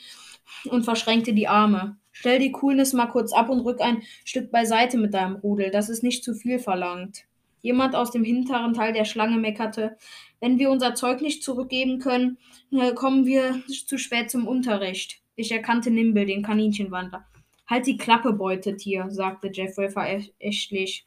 [0.71, 1.97] und verschränkte die Arme.
[2.13, 5.71] Stell die Coolness mal kurz ab und rück ein Stück beiseite mit deinem Rudel.
[5.71, 7.25] Das ist nicht zu viel verlangt.
[7.61, 9.97] Jemand aus dem hinteren Teil der Schlange meckerte.
[10.41, 12.39] Wenn wir unser Zeug nicht zurückgeben können,
[12.71, 15.21] äh, kommen wir zu spät zum Unterricht.
[15.35, 17.25] Ich erkannte Nimble, den Kaninchenwandler.
[17.67, 21.07] Halt die Klappe, Beutetier, sagte Jeffrey verächtlich.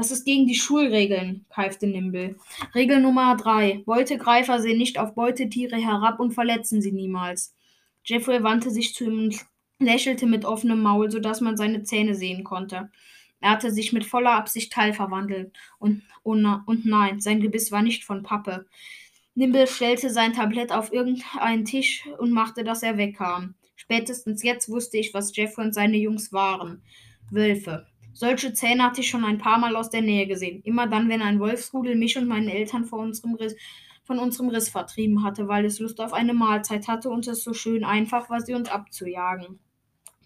[0.00, 2.36] Das ist gegen die Schulregeln, keifte Nimble.
[2.74, 3.82] Regel Nummer drei.
[3.84, 7.54] Beutegreifer sehen nicht auf Beutetiere herab und verletzen sie niemals.
[8.02, 9.44] Jeffrey wandte sich zu ihm und
[9.78, 12.90] lächelte mit offenem Maul, so dass man seine Zähne sehen konnte.
[13.40, 15.54] Er hatte sich mit voller Absicht teilverwandelt.
[15.78, 18.64] Und, und, und nein, sein Gebiss war nicht von Pappe.
[19.34, 23.54] Nimble stellte sein Tablett auf irgendeinen Tisch und machte, dass er wegkam.
[23.76, 26.82] Spätestens jetzt wusste ich, was Jeffrey und seine Jungs waren.
[27.30, 27.86] Wölfe.
[28.20, 30.60] Solche Zähne hatte ich schon ein paar Mal aus der Nähe gesehen.
[30.64, 33.56] Immer dann, wenn ein Wolfsrudel mich und meine Eltern vor unserem Riss,
[34.04, 37.54] von unserem Riss vertrieben hatte, weil es Lust auf eine Mahlzeit hatte und es so
[37.54, 39.58] schön einfach war, sie uns abzujagen.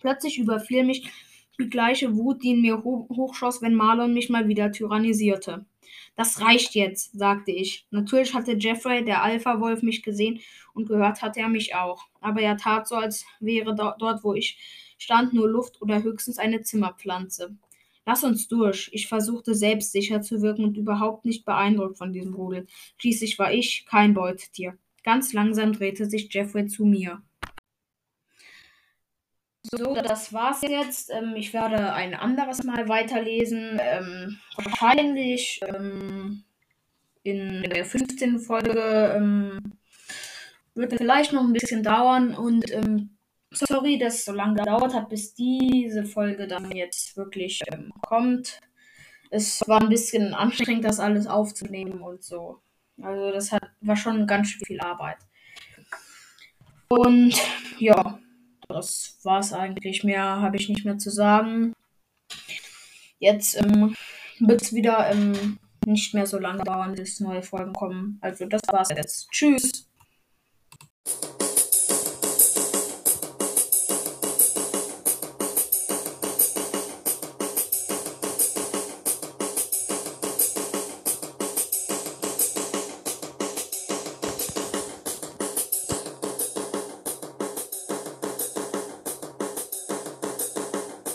[0.01, 1.09] Plötzlich überfiel mich
[1.57, 5.65] die gleiche Wut, die in mir ho hochschoss, wenn Marlon mich mal wieder tyrannisierte.
[6.17, 7.87] Das reicht jetzt, sagte ich.
[7.93, 10.41] Natürlich hatte Jeffrey, der Alpha-Wolf, mich gesehen
[10.73, 12.09] und gehört hatte er mich auch.
[12.21, 14.59] Aber er tat so, als wäre dort, wo ich
[14.99, 17.57] stand, nur Luft oder höchstens eine Zimmerpflanze.
[18.07, 18.91] Lass uns durch.
[18.93, 22.67] Ich versuchte selbstsicher zu wirken und überhaupt nicht beeindruckt von diesem Rudel.
[22.99, 24.77] Schließlich war ich kein Beutetier.
[25.03, 27.23] Ganz langsam drehte sich Jeffrey zu mir.
[29.63, 31.11] So, das war's jetzt.
[31.11, 33.79] Ähm, ich werde ein anderes Mal weiterlesen.
[33.81, 36.45] Ähm, wahrscheinlich ähm,
[37.23, 38.39] in der 15.
[38.41, 39.73] Folge ähm,
[40.75, 43.14] wird vielleicht noch ein bisschen dauern und ähm,
[43.55, 48.61] Sorry, dass es so lange gedauert hat, bis diese Folge dann jetzt wirklich ähm, kommt.
[49.31, 52.61] Es war ein bisschen anstrengend, das alles aufzunehmen und so.
[53.03, 55.19] Also das hat, war schon ganz viel Arbeit.
[56.89, 57.35] Und
[57.79, 58.19] ja,
[58.69, 60.05] das war es eigentlich.
[60.05, 61.73] Mehr habe ich nicht mehr zu sagen.
[63.19, 63.95] Jetzt ähm,
[64.39, 68.19] wird es wieder ähm, nicht mehr so lange dauern, bis neue Folgen kommen.
[68.21, 69.31] Also das war's jetzt.
[69.31, 69.89] Tschüss.